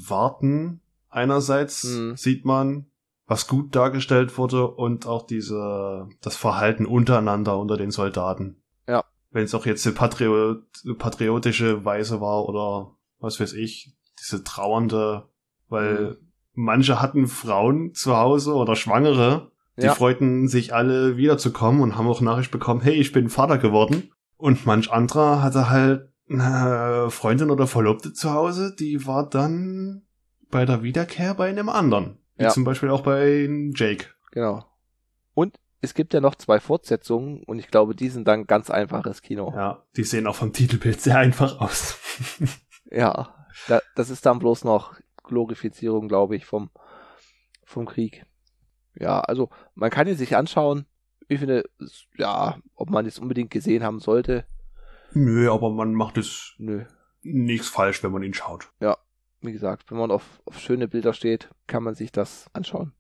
Warten 0.09 0.81
einerseits 1.15 1.85
Mhm. 1.85 2.17
sieht 2.17 2.45
man, 2.45 2.87
was 3.27 3.47
gut 3.49 3.75
dargestellt 3.75 4.37
wurde 4.37 4.67
und 4.69 5.07
auch 5.07 5.27
diese, 5.27 6.09
das 6.21 6.37
Verhalten 6.37 6.85
untereinander 6.87 7.59
unter 7.59 7.77
den 7.77 7.91
Soldaten. 7.91 8.63
Ja. 8.87 9.05
Wenn 9.31 9.45
es 9.45 9.55
auch 9.55 9.65
jetzt 9.67 9.87
eine 9.87 9.95
Patriot, 9.95 10.63
patriotische 10.99 11.85
Weise 11.85 12.21
war 12.21 12.47
oder 12.49 12.91
was 13.21 13.41
weiß 13.41 13.55
ich, 13.55 13.95
diese 14.21 14.45
trauernde, 14.45 15.25
weil 15.69 15.95
Mhm. 16.11 16.17
manche 16.55 17.01
hatten 17.01 17.27
Frauen 17.27 17.95
zu 17.95 18.17
Hause 18.17 18.55
oder 18.55 18.77
Schwangere, 18.77 19.51
die 19.79 19.87
Ja. 19.87 19.95
freuten 19.95 20.47
sich 20.47 20.75
alle 20.75 21.17
wiederzukommen 21.17 21.81
und 21.81 21.97
haben 21.97 22.07
auch 22.07 22.21
Nachricht 22.21 22.51
bekommen, 22.51 22.81
hey, 22.83 22.95
ich 22.95 23.13
bin 23.13 23.29
Vater 23.31 23.59
geworden. 23.59 24.11
Und 24.37 24.67
manch 24.67 24.93
anderer 24.93 25.43
hatte 25.43 25.71
halt 25.71 26.11
eine 26.29 27.09
Freundin 27.11 27.51
oder 27.51 27.67
Verlobte 27.67 28.13
zu 28.13 28.33
Hause, 28.33 28.75
die 28.79 29.07
war 29.07 29.29
dann 29.29 30.03
bei 30.55 30.65
der 30.65 30.83
Wiederkehr 30.85 31.35
bei 31.35 31.49
einem 31.49 31.69
anderen. 31.69 32.19
Wie 32.37 32.45
Ja. 32.45 32.51
zum 32.51 32.63
Beispiel 32.65 32.89
auch 32.91 33.01
bei 33.03 33.49
Jake. 33.75 34.07
Genau. 34.31 34.65
Und 35.35 35.59
es 35.81 35.95
gibt 35.95 36.15
ja 36.15 36.21
noch 36.21 36.37
zwei 36.37 36.61
Fortsetzungen 36.61 37.43
und 37.43 37.59
ich 37.59 37.69
glaube, 37.69 37.95
die 37.97 38.09
sind 38.09 38.27
dann 38.29 38.47
ganz 38.47 38.71
einfaches 38.71 39.21
Kino. 39.21 39.53
Ja, 39.55 39.83
die 39.97 40.05
sehen 40.05 40.27
auch 40.29 40.37
vom 40.37 40.53
Titelbild 40.53 41.01
sehr 41.01 41.19
einfach 41.19 41.61
aus. 41.61 41.99
Ja, 42.91 43.35
da, 43.67 43.81
das 43.97 44.09
ist 44.11 44.25
dann 44.25 44.39
bloß 44.39 44.63
noch 44.63 44.95
Glorifizierung, 45.25 46.07
glaube 46.07 46.37
ich, 46.37 46.45
vom, 46.47 46.71
vom 47.65 47.87
Krieg. 47.87 48.25
Ja, 48.95 49.21
also 49.21 49.49
man 49.75 49.91
kann 49.91 50.07
ihn 50.07 50.17
sich 50.17 50.37
anschauen. 50.37 50.87
Ich 51.27 51.41
finde, 51.41 51.65
ja, 52.17 52.57
ob 52.77 52.91
man 52.91 53.07
es 53.07 53.19
unbedingt 53.19 53.51
gesehen 53.51 53.83
haben 53.83 53.99
sollte, 53.99 54.45
Nö, 55.13 55.51
aber 55.51 55.71
man 55.71 55.95
macht 55.95 56.19
es 56.19 56.55
nö. 56.59 56.85
nichts 57.23 57.69
falsch, 57.69 58.03
wenn 58.05 58.13
man 58.13 58.23
ihn 58.23 58.35
schaut. 58.35 58.71
Wie 59.45 59.53
gesagt, 59.53 59.91
wenn 59.91 59.99
man 59.99 60.11
auf, 60.11 60.41
auf 60.47 60.59
schöne 60.59 60.89
Bilder 60.89 61.13
steht, 61.13 61.51
kann 61.67 61.83
man 61.83 61.95
sich 61.95 62.11
das 62.11 62.47
anschauen. 62.55 62.95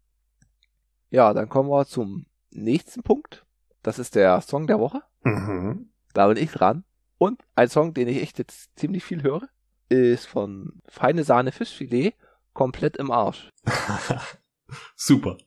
Ja, 1.08 1.32
dann 1.32 1.48
kommen 1.48 1.70
wir 1.70 1.86
zum 1.86 2.26
nächsten 2.50 3.02
Punkt. 3.02 3.46
Das 3.82 3.98
ist 3.98 4.14
der 4.14 4.42
Song 4.42 4.66
der 4.66 4.78
Woche. 4.78 5.00
Mhm. 5.22 5.88
Da 6.12 6.28
bin 6.28 6.36
ich 6.36 6.52
dran. 6.52 6.84
Und 7.16 7.42
ein 7.54 7.70
Song, 7.70 7.94
den 7.94 8.08
ich 8.08 8.20
echt 8.20 8.38
jetzt 8.38 8.78
ziemlich 8.78 9.04
viel 9.04 9.22
höre, 9.22 9.48
ist 9.88 10.26
von 10.26 10.82
Feine 10.86 11.24
Sahne 11.24 11.50
Fischfilet, 11.50 12.12
komplett 12.52 12.98
im 12.98 13.10
Arsch. 13.10 13.48
Super. 14.96 15.38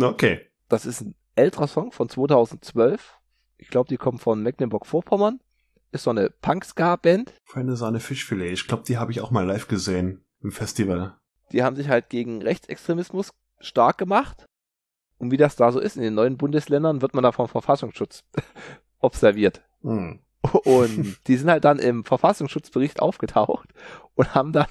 Okay. 0.00 0.48
Das 0.68 0.86
ist 0.86 1.00
ein 1.00 1.16
älterer 1.34 1.66
Song 1.66 1.90
von 1.90 2.08
2012. 2.08 3.18
Ich 3.56 3.70
glaube, 3.70 3.88
die 3.88 3.96
kommen 3.96 4.18
von 4.18 4.40
Mecklenburg-Vorpommern. 4.44 5.40
Ist 5.90 6.04
so 6.04 6.10
eine 6.10 6.30
Punk-Ska-Band. 6.30 7.32
Feine 7.44 7.74
Sahne 7.74 7.98
Fischfilet. 7.98 8.52
Ich 8.52 8.68
glaube, 8.68 8.84
die 8.86 8.98
habe 8.98 9.10
ich 9.10 9.20
auch 9.20 9.32
mal 9.32 9.44
live 9.44 9.66
gesehen 9.66 10.24
im 10.42 10.52
Festival. 10.52 11.16
Die 11.52 11.62
haben 11.62 11.76
sich 11.76 11.88
halt 11.88 12.08
gegen 12.10 12.42
Rechtsextremismus 12.42 13.32
stark 13.60 13.98
gemacht. 13.98 14.46
Und 15.18 15.30
wie 15.30 15.36
das 15.36 15.56
da 15.56 15.72
so 15.72 15.80
ist, 15.80 15.96
in 15.96 16.02
den 16.02 16.14
neuen 16.14 16.36
Bundesländern 16.36 17.02
wird 17.02 17.14
man 17.14 17.24
da 17.24 17.32
vom 17.32 17.48
Verfassungsschutz 17.48 18.24
observiert. 19.00 19.62
Hm. 19.82 20.20
Und 20.64 21.18
die 21.26 21.36
sind 21.36 21.50
halt 21.50 21.64
dann 21.64 21.78
im 21.78 22.04
Verfassungsschutzbericht 22.04 23.00
aufgetaucht 23.00 23.70
und 24.14 24.34
haben 24.34 24.52
dann, 24.52 24.68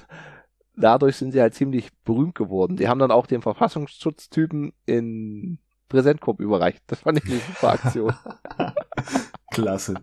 dadurch 0.75 1.17
sind 1.17 1.33
sie 1.33 1.41
halt 1.41 1.53
ziemlich 1.53 1.89
berühmt 2.03 2.35
geworden. 2.35 2.77
Die 2.77 2.87
haben 2.87 2.99
dann 2.99 3.11
auch 3.11 3.27
den 3.27 3.41
Verfassungsschutztypen 3.41 4.73
in 4.85 5.59
Präsentkorb 5.89 6.39
überreicht. 6.39 6.83
Das 6.87 7.01
fand 7.01 7.19
ich 7.19 7.29
eine 7.29 7.39
super 7.39 7.69
Aktion. 7.69 8.13
Klasse. 9.51 9.95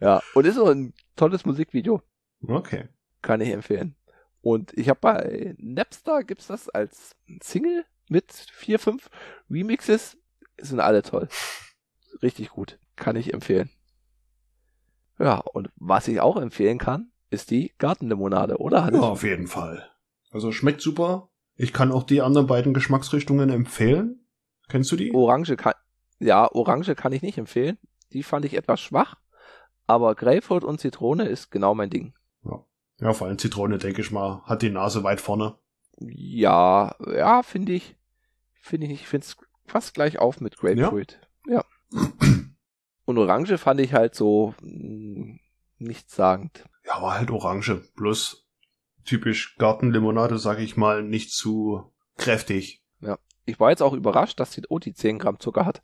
ja, 0.00 0.22
und 0.34 0.46
ist 0.46 0.56
so 0.56 0.66
ein 0.66 0.94
tolles 1.16 1.44
Musikvideo. 1.44 2.02
Okay. 2.46 2.88
Kann 3.20 3.40
ich 3.40 3.50
empfehlen. 3.50 3.94
Und 4.42 4.76
ich 4.76 4.88
habe 4.88 5.00
bei 5.00 5.54
Napster 5.58 6.24
gibt's 6.24 6.48
das 6.48 6.68
als 6.68 7.16
Single 7.40 7.84
mit 8.08 8.32
vier, 8.32 8.78
fünf 8.78 9.08
Remixes. 9.48 10.18
Sind 10.58 10.80
alle 10.80 11.02
toll. 11.02 11.28
Richtig 12.22 12.50
gut. 12.50 12.78
Kann 12.96 13.16
ich 13.16 13.32
empfehlen. 13.32 13.70
Ja, 15.18 15.38
und 15.38 15.70
was 15.76 16.08
ich 16.08 16.20
auch 16.20 16.36
empfehlen 16.36 16.78
kann, 16.78 17.12
ist 17.30 17.50
die 17.50 17.72
Gartenlimonade, 17.78 18.58
oder 18.58 18.84
Hannes? 18.84 19.00
Ja, 19.00 19.06
auf 19.06 19.22
jeden 19.22 19.46
Fall. 19.46 19.88
Also 20.30 20.52
schmeckt 20.52 20.80
super. 20.80 21.30
Ich 21.56 21.72
kann 21.72 21.92
auch 21.92 22.02
die 22.02 22.20
anderen 22.20 22.46
beiden 22.46 22.74
Geschmacksrichtungen 22.74 23.48
empfehlen. 23.50 24.26
Kennst 24.68 24.90
du 24.90 24.96
die? 24.96 25.14
Orange 25.14 25.56
kann, 25.56 25.74
ja, 26.18 26.50
Orange 26.50 26.94
kann 26.94 27.12
ich 27.12 27.22
nicht 27.22 27.38
empfehlen. 27.38 27.78
Die 28.12 28.22
fand 28.22 28.44
ich 28.44 28.54
etwas 28.54 28.80
schwach. 28.80 29.16
Aber 29.86 30.14
Grapefruit 30.14 30.64
und 30.64 30.80
Zitrone 30.80 31.24
ist 31.24 31.50
genau 31.50 31.74
mein 31.74 31.90
Ding. 31.90 32.14
Ja, 33.02 33.12
vor 33.12 33.26
allem 33.26 33.38
Zitrone, 33.38 33.78
denke 33.78 34.00
ich 34.00 34.10
mal, 34.10 34.42
hat 34.44 34.62
die 34.62 34.70
Nase 34.70 35.02
weit 35.02 35.20
vorne. 35.20 35.56
Ja, 35.98 36.94
ja, 37.06 37.42
finde 37.42 37.72
ich. 37.72 37.96
Finde 38.60 38.86
ich 38.86 38.92
nicht. 38.92 39.00
Ich 39.02 39.08
finde 39.08 39.26
es 39.26 39.36
fast 39.66 39.94
gleich 39.94 40.18
auf 40.18 40.40
mit 40.40 40.56
Grapefruit. 40.56 41.20
Ja. 41.48 41.64
Und 43.04 43.18
Orange 43.18 43.58
fand 43.58 43.80
ich 43.80 43.92
halt 43.92 44.14
so 44.14 44.54
mh, 44.62 45.38
nichtssagend. 45.78 46.64
Ja, 46.86 47.02
war 47.02 47.18
halt 47.18 47.30
Orange. 47.30 47.82
Bloß 47.96 48.46
typisch 49.04 49.56
Gartenlimonade, 49.58 50.38
sag 50.38 50.60
ich 50.60 50.76
mal, 50.76 51.02
nicht 51.02 51.32
zu 51.32 51.92
kräftig. 52.16 52.82
Ich 53.44 53.58
war 53.58 53.70
jetzt 53.70 53.82
auch 53.82 53.92
überrascht, 53.92 54.38
dass 54.38 54.50
die 54.52 54.62
Oti 54.70 54.94
10 54.94 55.18
Gramm 55.18 55.40
Zucker 55.40 55.66
hat. 55.66 55.82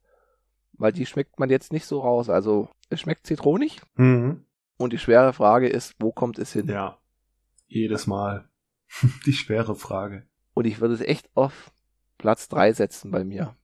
Weil 0.75 0.93
die 0.93 1.07
schmeckt 1.07 1.41
man 1.41 1.51
jetzt 1.51 1.73
nicht 1.73 1.87
so 1.87 2.01
raus. 2.01 2.31
Also, 2.31 2.69
es 2.89 3.01
schmeckt 3.01 3.27
zitronig. 3.27 3.81
Mhm. 3.97 4.45
Und 4.77 4.93
die 4.93 4.99
schwere 4.99 5.33
Frage 5.33 5.69
ist, 5.69 5.97
wo 5.99 6.12
kommt 6.12 6.39
es 6.39 6.53
hin? 6.53 6.69
Ja. 6.69 6.98
Jedes 7.69 8.07
Mal. 8.07 8.49
die 9.27 9.33
schwere 9.33 9.77
Frage. 9.77 10.27
Und 10.55 10.66
ich 10.66 10.81
würde 10.81 10.95
es 10.95 11.01
echt 11.01 11.31
auf 11.35 11.71
Platz 12.16 12.49
3 12.49 12.73
setzen 12.73 13.11
bei 13.11 13.25
mir. 13.25 13.57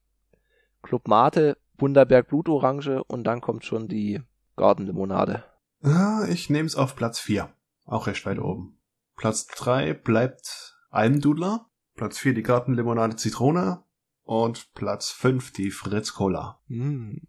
Club 0.82 1.09
Mate, 1.09 1.57
Bunderberg 1.76 2.28
Blutorange 2.28 3.02
und 3.05 3.24
dann 3.24 3.40
kommt 3.40 3.64
schon 3.64 3.88
die 3.88 4.22
Gartenlimonade. 4.57 5.42
Ah, 5.82 6.24
ich 6.28 6.50
nehm's 6.50 6.76
auf 6.76 6.94
Platz 6.94 7.18
4. 7.18 7.52
Auch 7.86 8.07
recht 8.07 8.24
weit 8.26 8.38
oben. 8.38 8.78
Platz 9.16 9.46
3 9.46 9.94
bleibt 9.94 10.78
Almdudler. 10.90 11.66
Platz 11.96 12.18
4 12.18 12.34
die 12.34 12.42
Gartenlimonade 12.42 13.16
Zitrone. 13.16 13.82
Und 14.22 14.72
Platz 14.74 15.11
5 15.11 15.52
die 15.52 15.70
Fritz 15.70 16.14
Cola. 16.14 16.61
Hm. 16.68 17.22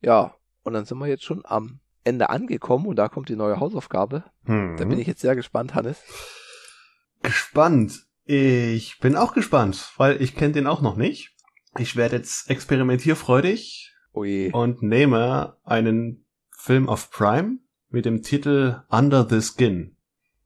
Ja, 0.00 0.34
und 0.62 0.74
dann 0.74 0.84
sind 0.84 0.98
wir 0.98 1.08
jetzt 1.08 1.24
schon 1.24 1.42
am 1.44 1.80
Ende 2.04 2.30
angekommen 2.30 2.86
und 2.86 2.96
da 2.96 3.08
kommt 3.08 3.28
die 3.28 3.36
neue 3.36 3.60
Hausaufgabe. 3.60 4.24
Hm. 4.44 4.76
Da 4.78 4.84
bin 4.84 4.98
ich 4.98 5.06
jetzt 5.06 5.20
sehr 5.20 5.36
gespannt, 5.36 5.74
Hannes. 5.74 5.98
gespannt. 7.22 8.06
Ich 8.24 8.98
bin 9.00 9.16
auch 9.16 9.32
gespannt, 9.34 9.92
weil 9.96 10.20
ich 10.22 10.36
kenne 10.36 10.52
den 10.52 10.66
auch 10.66 10.82
noch 10.82 10.96
nicht. 10.96 11.34
Ich 11.78 11.96
werde 11.96 12.16
jetzt 12.16 12.48
experimentierfreudig 12.50 13.92
Oh 14.12 14.24
je. 14.24 14.52
und 14.52 14.82
nehme 14.82 15.56
einen 15.64 16.24
Film 16.56 16.88
auf 16.88 17.10
Prime 17.10 17.58
mit 17.88 18.04
dem 18.04 18.22
Titel 18.22 18.82
Under 18.88 19.26
the 19.28 19.40
Skin 19.40 19.96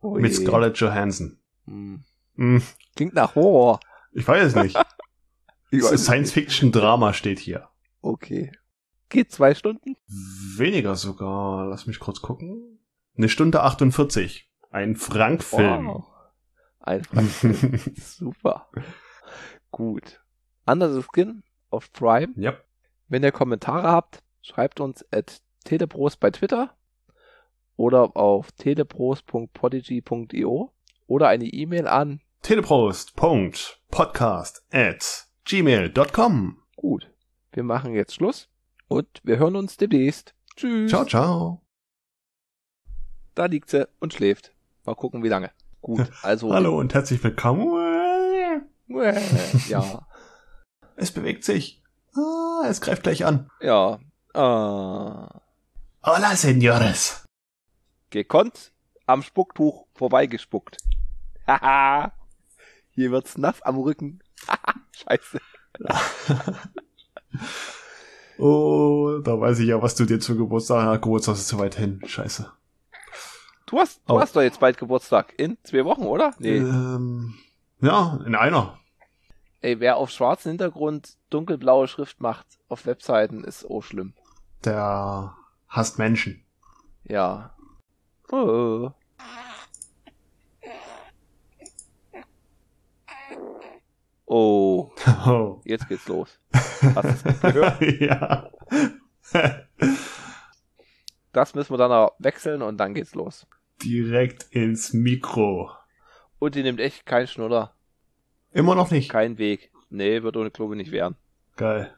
Oh 0.00 0.14
mit. 0.18 0.34
Scarlett 0.34 0.76
Johansson. 0.78 1.38
Hm. 1.66 2.04
Hm, 2.36 2.62
Klingt 2.96 3.14
nach 3.14 3.34
Horror. 3.34 3.80
ich 4.12 4.26
weiß 4.26 4.48
es 4.48 4.54
nicht. 4.54 4.76
Science-Fiction-Drama 5.72 7.12
steht 7.12 7.38
hier. 7.38 7.68
Okay. 8.00 8.52
Geht 9.08 9.32
zwei 9.32 9.54
Stunden? 9.54 9.96
Weniger 10.56 10.94
sogar. 10.96 11.66
Lass 11.66 11.86
mich 11.86 12.00
kurz 12.00 12.20
gucken. 12.20 12.80
Eine 13.16 13.28
Stunde 13.28 13.62
48. 13.62 14.50
Ein 14.70 14.96
Frank-Film. 14.96 15.86
Wow. 15.86 16.06
Ein 16.80 17.04
Frank. 17.04 17.30
Super. 17.96 18.68
Gut. 19.70 20.20
Under 20.66 20.92
the 20.92 21.02
Skin 21.02 21.44
auf 21.70 21.92
Prime. 21.92 22.32
ja. 22.36 22.54
Wenn 23.08 23.22
ihr 23.22 23.32
Kommentare 23.32 23.88
habt, 23.88 24.22
schreibt 24.40 24.80
uns 24.80 25.04
at 25.12 25.42
teleprost 25.64 26.18
bei 26.20 26.30
Twitter 26.30 26.74
oder 27.76 28.16
auf 28.16 28.50
teleprost.podigy.io 28.52 30.72
oder 31.06 31.28
eine 31.28 31.44
E-Mail 31.44 31.86
an 31.86 32.22
Teleprost.podcast 32.42 34.64
at 34.72 35.26
gmail.com. 35.44 36.62
gut. 36.76 37.10
Wir 37.52 37.62
machen 37.62 37.92
jetzt 37.94 38.14
Schluss 38.14 38.48
und 38.88 39.06
wir 39.24 39.38
hören 39.38 39.56
uns 39.56 39.76
demnächst. 39.76 40.34
Tschüss. 40.56 40.90
Ciao, 40.90 41.04
ciao. 41.04 41.60
Da 43.34 43.46
liegt 43.46 43.70
sie 43.70 43.88
und 44.00 44.14
schläft. 44.14 44.52
Mal 44.84 44.94
gucken, 44.94 45.22
wie 45.22 45.28
lange. 45.28 45.50
Gut, 45.80 46.10
also. 46.22 46.52
Hallo 46.52 46.78
und 46.78 46.94
herzlich 46.94 47.22
willkommen. 47.22 47.92
Ja, 49.68 50.06
Es 50.96 51.10
bewegt 51.10 51.42
sich. 51.42 51.82
Ah, 52.14 52.64
es 52.68 52.80
greift 52.82 53.02
gleich 53.02 53.24
an. 53.24 53.50
ja. 53.60 53.98
Ah. 54.34 55.40
Hola, 56.04 56.36
Senores. 56.36 57.24
Gekonnt 58.10 58.72
am 59.06 59.22
Spucktuch 59.22 59.86
vorbeigespuckt. 59.94 60.76
Haha. 61.46 62.12
Hier 62.90 63.10
wird's 63.10 63.38
nass 63.38 63.62
am 63.62 63.78
Rücken. 63.78 64.22
Scheiße. 64.92 65.40
Oh, 68.38 69.18
da 69.22 69.40
weiß 69.40 69.58
ich 69.60 69.68
ja, 69.68 69.80
was 69.82 69.94
du 69.94 70.04
dir 70.04 70.20
zu 70.20 70.36
Geburtstag, 70.36 70.84
ja, 70.84 70.96
Geburtstag 70.96 71.34
ist 71.34 71.48
zu 71.48 71.58
weit 71.58 71.74
hin. 71.76 72.00
Scheiße. 72.06 72.50
Du 73.66 73.78
hast, 73.78 74.00
du 74.08 74.14
Oh. 74.14 74.20
hast 74.20 74.36
doch 74.36 74.42
jetzt 74.42 74.60
bald 74.60 74.76
Geburtstag. 74.78 75.34
In 75.38 75.56
zwei 75.64 75.84
Wochen, 75.84 76.02
oder? 76.02 76.34
Nee. 76.38 76.58
Ähm, 76.58 77.34
ja, 77.80 78.20
in 78.26 78.34
einer. 78.34 78.78
Ey, 79.62 79.80
wer 79.80 79.96
auf 79.96 80.10
schwarzen 80.10 80.50
Hintergrund 80.50 81.16
dunkelblaue 81.30 81.88
Schrift 81.88 82.20
macht 82.20 82.46
auf 82.68 82.84
Webseiten, 82.86 83.42
ist 83.44 83.64
auch 83.64 83.80
schlimm. 83.82 84.12
Der 84.64 85.34
hasst 85.68 85.98
Menschen. 85.98 86.44
Ja. 87.04 87.54
Oh. 88.30 88.90
Oh, 94.26 94.90
Oh. 95.26 95.60
jetzt 95.64 95.88
geht's 95.88 96.08
los. 96.08 96.38
Hast 96.52 97.24
du's 97.26 97.40
gehört? 97.40 97.80
ja. 98.00 98.50
Das 101.32 101.54
müssen 101.54 101.72
wir 101.72 101.78
dann 101.78 101.90
noch 101.90 102.12
wechseln 102.18 102.62
und 102.62 102.78
dann 102.78 102.94
geht's 102.94 103.14
los. 103.14 103.46
Direkt 103.82 104.44
ins 104.50 104.92
Mikro. 104.92 105.70
Und 106.38 106.54
die 106.54 106.62
nimmt 106.62 106.80
echt 106.80 107.06
keinen 107.06 107.26
Schnuller, 107.26 107.74
Immer 108.52 108.74
noch 108.74 108.90
nicht. 108.90 109.10
keinen 109.10 109.38
Weg. 109.38 109.72
Nee, 109.90 110.22
wird 110.22 110.36
ohne 110.36 110.50
Klobe 110.50 110.76
nicht 110.76 110.92
werden. 110.92 111.16
Geil. 111.56 111.94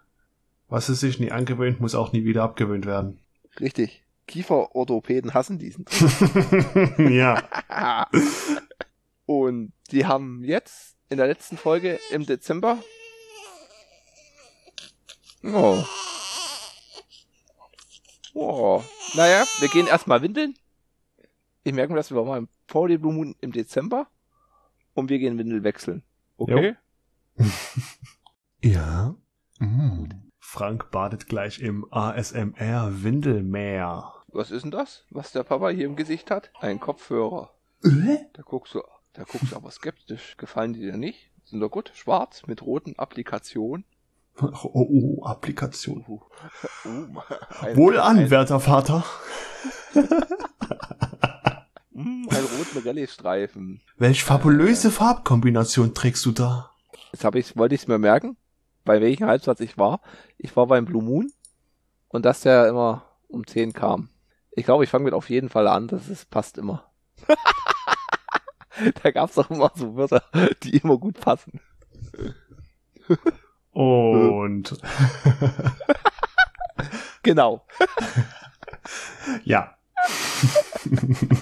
Was 0.69 0.89
es 0.89 1.01
sich 1.01 1.21
nie 1.21 1.31
angewöhnt, 1.31 1.81
muss 1.81 1.95
auch 1.95 2.13
nie 2.13 2.25
wieder 2.25 2.43
abgewöhnt 2.43 2.87
werden. 2.87 3.21
Richtig. 3.61 4.03
Kieferorthopäden 4.27 5.35
hassen 5.35 5.59
diesen. 5.59 5.85
ja. 6.99 8.09
Und 9.27 9.73
die 9.93 10.07
haben 10.07 10.43
jetzt 10.45 10.96
in 11.09 11.19
der 11.19 11.27
letzten 11.27 11.57
Folge 11.57 11.99
im 12.11 12.27
Dezember. 12.27 12.79
Oh. 15.43 15.83
Oh. 18.35 18.83
Naja, 19.15 19.45
wir 19.61 19.69
gehen 19.69 19.87
erstmal 19.87 20.23
windeln. 20.23 20.55
Ich 21.65 21.73
merke 21.73 21.93
mir, 21.93 21.97
dass 21.97 22.11
wir 22.11 22.23
mal 22.25 22.47
vor 22.67 22.89
den 22.89 23.01
Blue 23.01 23.13
Moon 23.13 23.35
im 23.41 23.53
Dezember 23.53 24.09
und 24.95 25.11
wir 25.11 25.19
gehen 25.19 25.39
Windel 25.39 25.63
wechseln. 25.65 26.03
Okay? 26.37 26.77
Ja. 28.63 29.15
Mm. 29.59 30.07
Frank 30.39 30.91
badet 30.91 31.29
gleich 31.29 31.61
im 31.61 31.87
ASMR 31.93 33.03
Windelmeer. 33.05 34.13
Was 34.29 34.51
ist 34.51 34.63
denn 34.63 34.71
das, 34.71 35.05
was 35.11 35.33
der 35.33 35.45
Papa 35.45 35.69
hier 35.69 35.87
im 35.87 35.95
Gesicht 35.95 36.31
hat? 36.31 36.51
Ein 36.61 36.81
Kopfhörer. 36.81 37.55
Äh? 37.85 38.19
Da 38.33 38.43
guckst 38.43 38.75
du, 38.75 38.83
da 39.17 39.25
guckst 39.25 39.53
du 39.53 39.57
aber 39.57 39.71
skeptisch. 39.71 40.37
Gefallen 40.37 40.73
die 40.75 40.81
dir 40.81 40.97
nicht? 40.97 41.31
Sind 41.45 41.61
doch 41.61 41.71
gut. 41.71 41.93
Schwarz 41.95 42.43
mit 42.47 42.63
roten 42.63 42.99
Applikationen. 42.99 43.85
Oh, 44.41 44.51
oh, 44.75 45.25
Applikation. 45.25 46.05
Uh, 46.07 46.21
uh, 46.85 47.21
ein- 47.63 47.77
Wohlan, 47.77 48.19
ein- 48.19 48.31
werter 48.31 48.61
Vater. 48.61 49.05
Mm, 51.93 52.29
einen 52.29 52.47
roten 52.59 52.79
Rallye-Streifen. 52.85 53.81
Welch 53.97 54.25
fabulöse 54.25 54.91
Farbkombination 54.91 55.95
trägst 55.95 56.25
du 56.27 56.33
da? 56.33 56.71
Jetzt 57.13 57.25
habe 57.25 57.39
ich, 57.39 57.57
wollte 57.57 57.75
ich 57.75 57.83
es 57.83 57.89
mir 57.89 57.99
merken, 57.99 58.37
bei 58.85 59.01
welchem 59.01 59.27
Halbsatz 59.27 59.61
ich 59.61 59.79
war. 59.79 60.01
Ich 60.37 60.55
war 60.57 60.67
beim 60.67 60.85
Blue 60.85 61.03
Moon 61.03 61.33
und 62.09 62.27
dass 62.27 62.41
der 62.41 62.69
immer 62.69 63.07
um 63.29 63.47
10 63.47 63.73
kam. 63.73 64.11
Ich 64.51 64.65
glaube, 64.67 64.85
ich 64.85 64.91
fange 64.91 65.05
mit 65.05 65.15
auf 65.15 65.31
jeden 65.31 65.49
Fall 65.49 65.67
an, 65.69 65.89
das 65.89 66.09
ist, 66.09 66.29
passt 66.31 66.59
immer. 66.59 66.91
da 69.03 69.11
gab's 69.11 69.35
doch 69.35 69.51
immer 69.51 69.71
so 69.75 69.97
Wörter, 69.97 70.23
die 70.63 70.77
immer 70.77 70.99
gut 70.99 71.21
passen. 71.21 71.61
Und 73.73 74.79
Genau. 77.23 77.67
ja. 79.45 79.77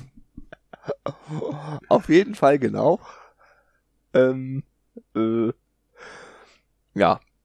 Auf 1.88 2.08
jeden 2.08 2.34
Fall 2.34 2.58
genau. 2.58 3.00
Ähm, 4.14 4.62
äh, 5.14 5.52
ja, 6.94 7.20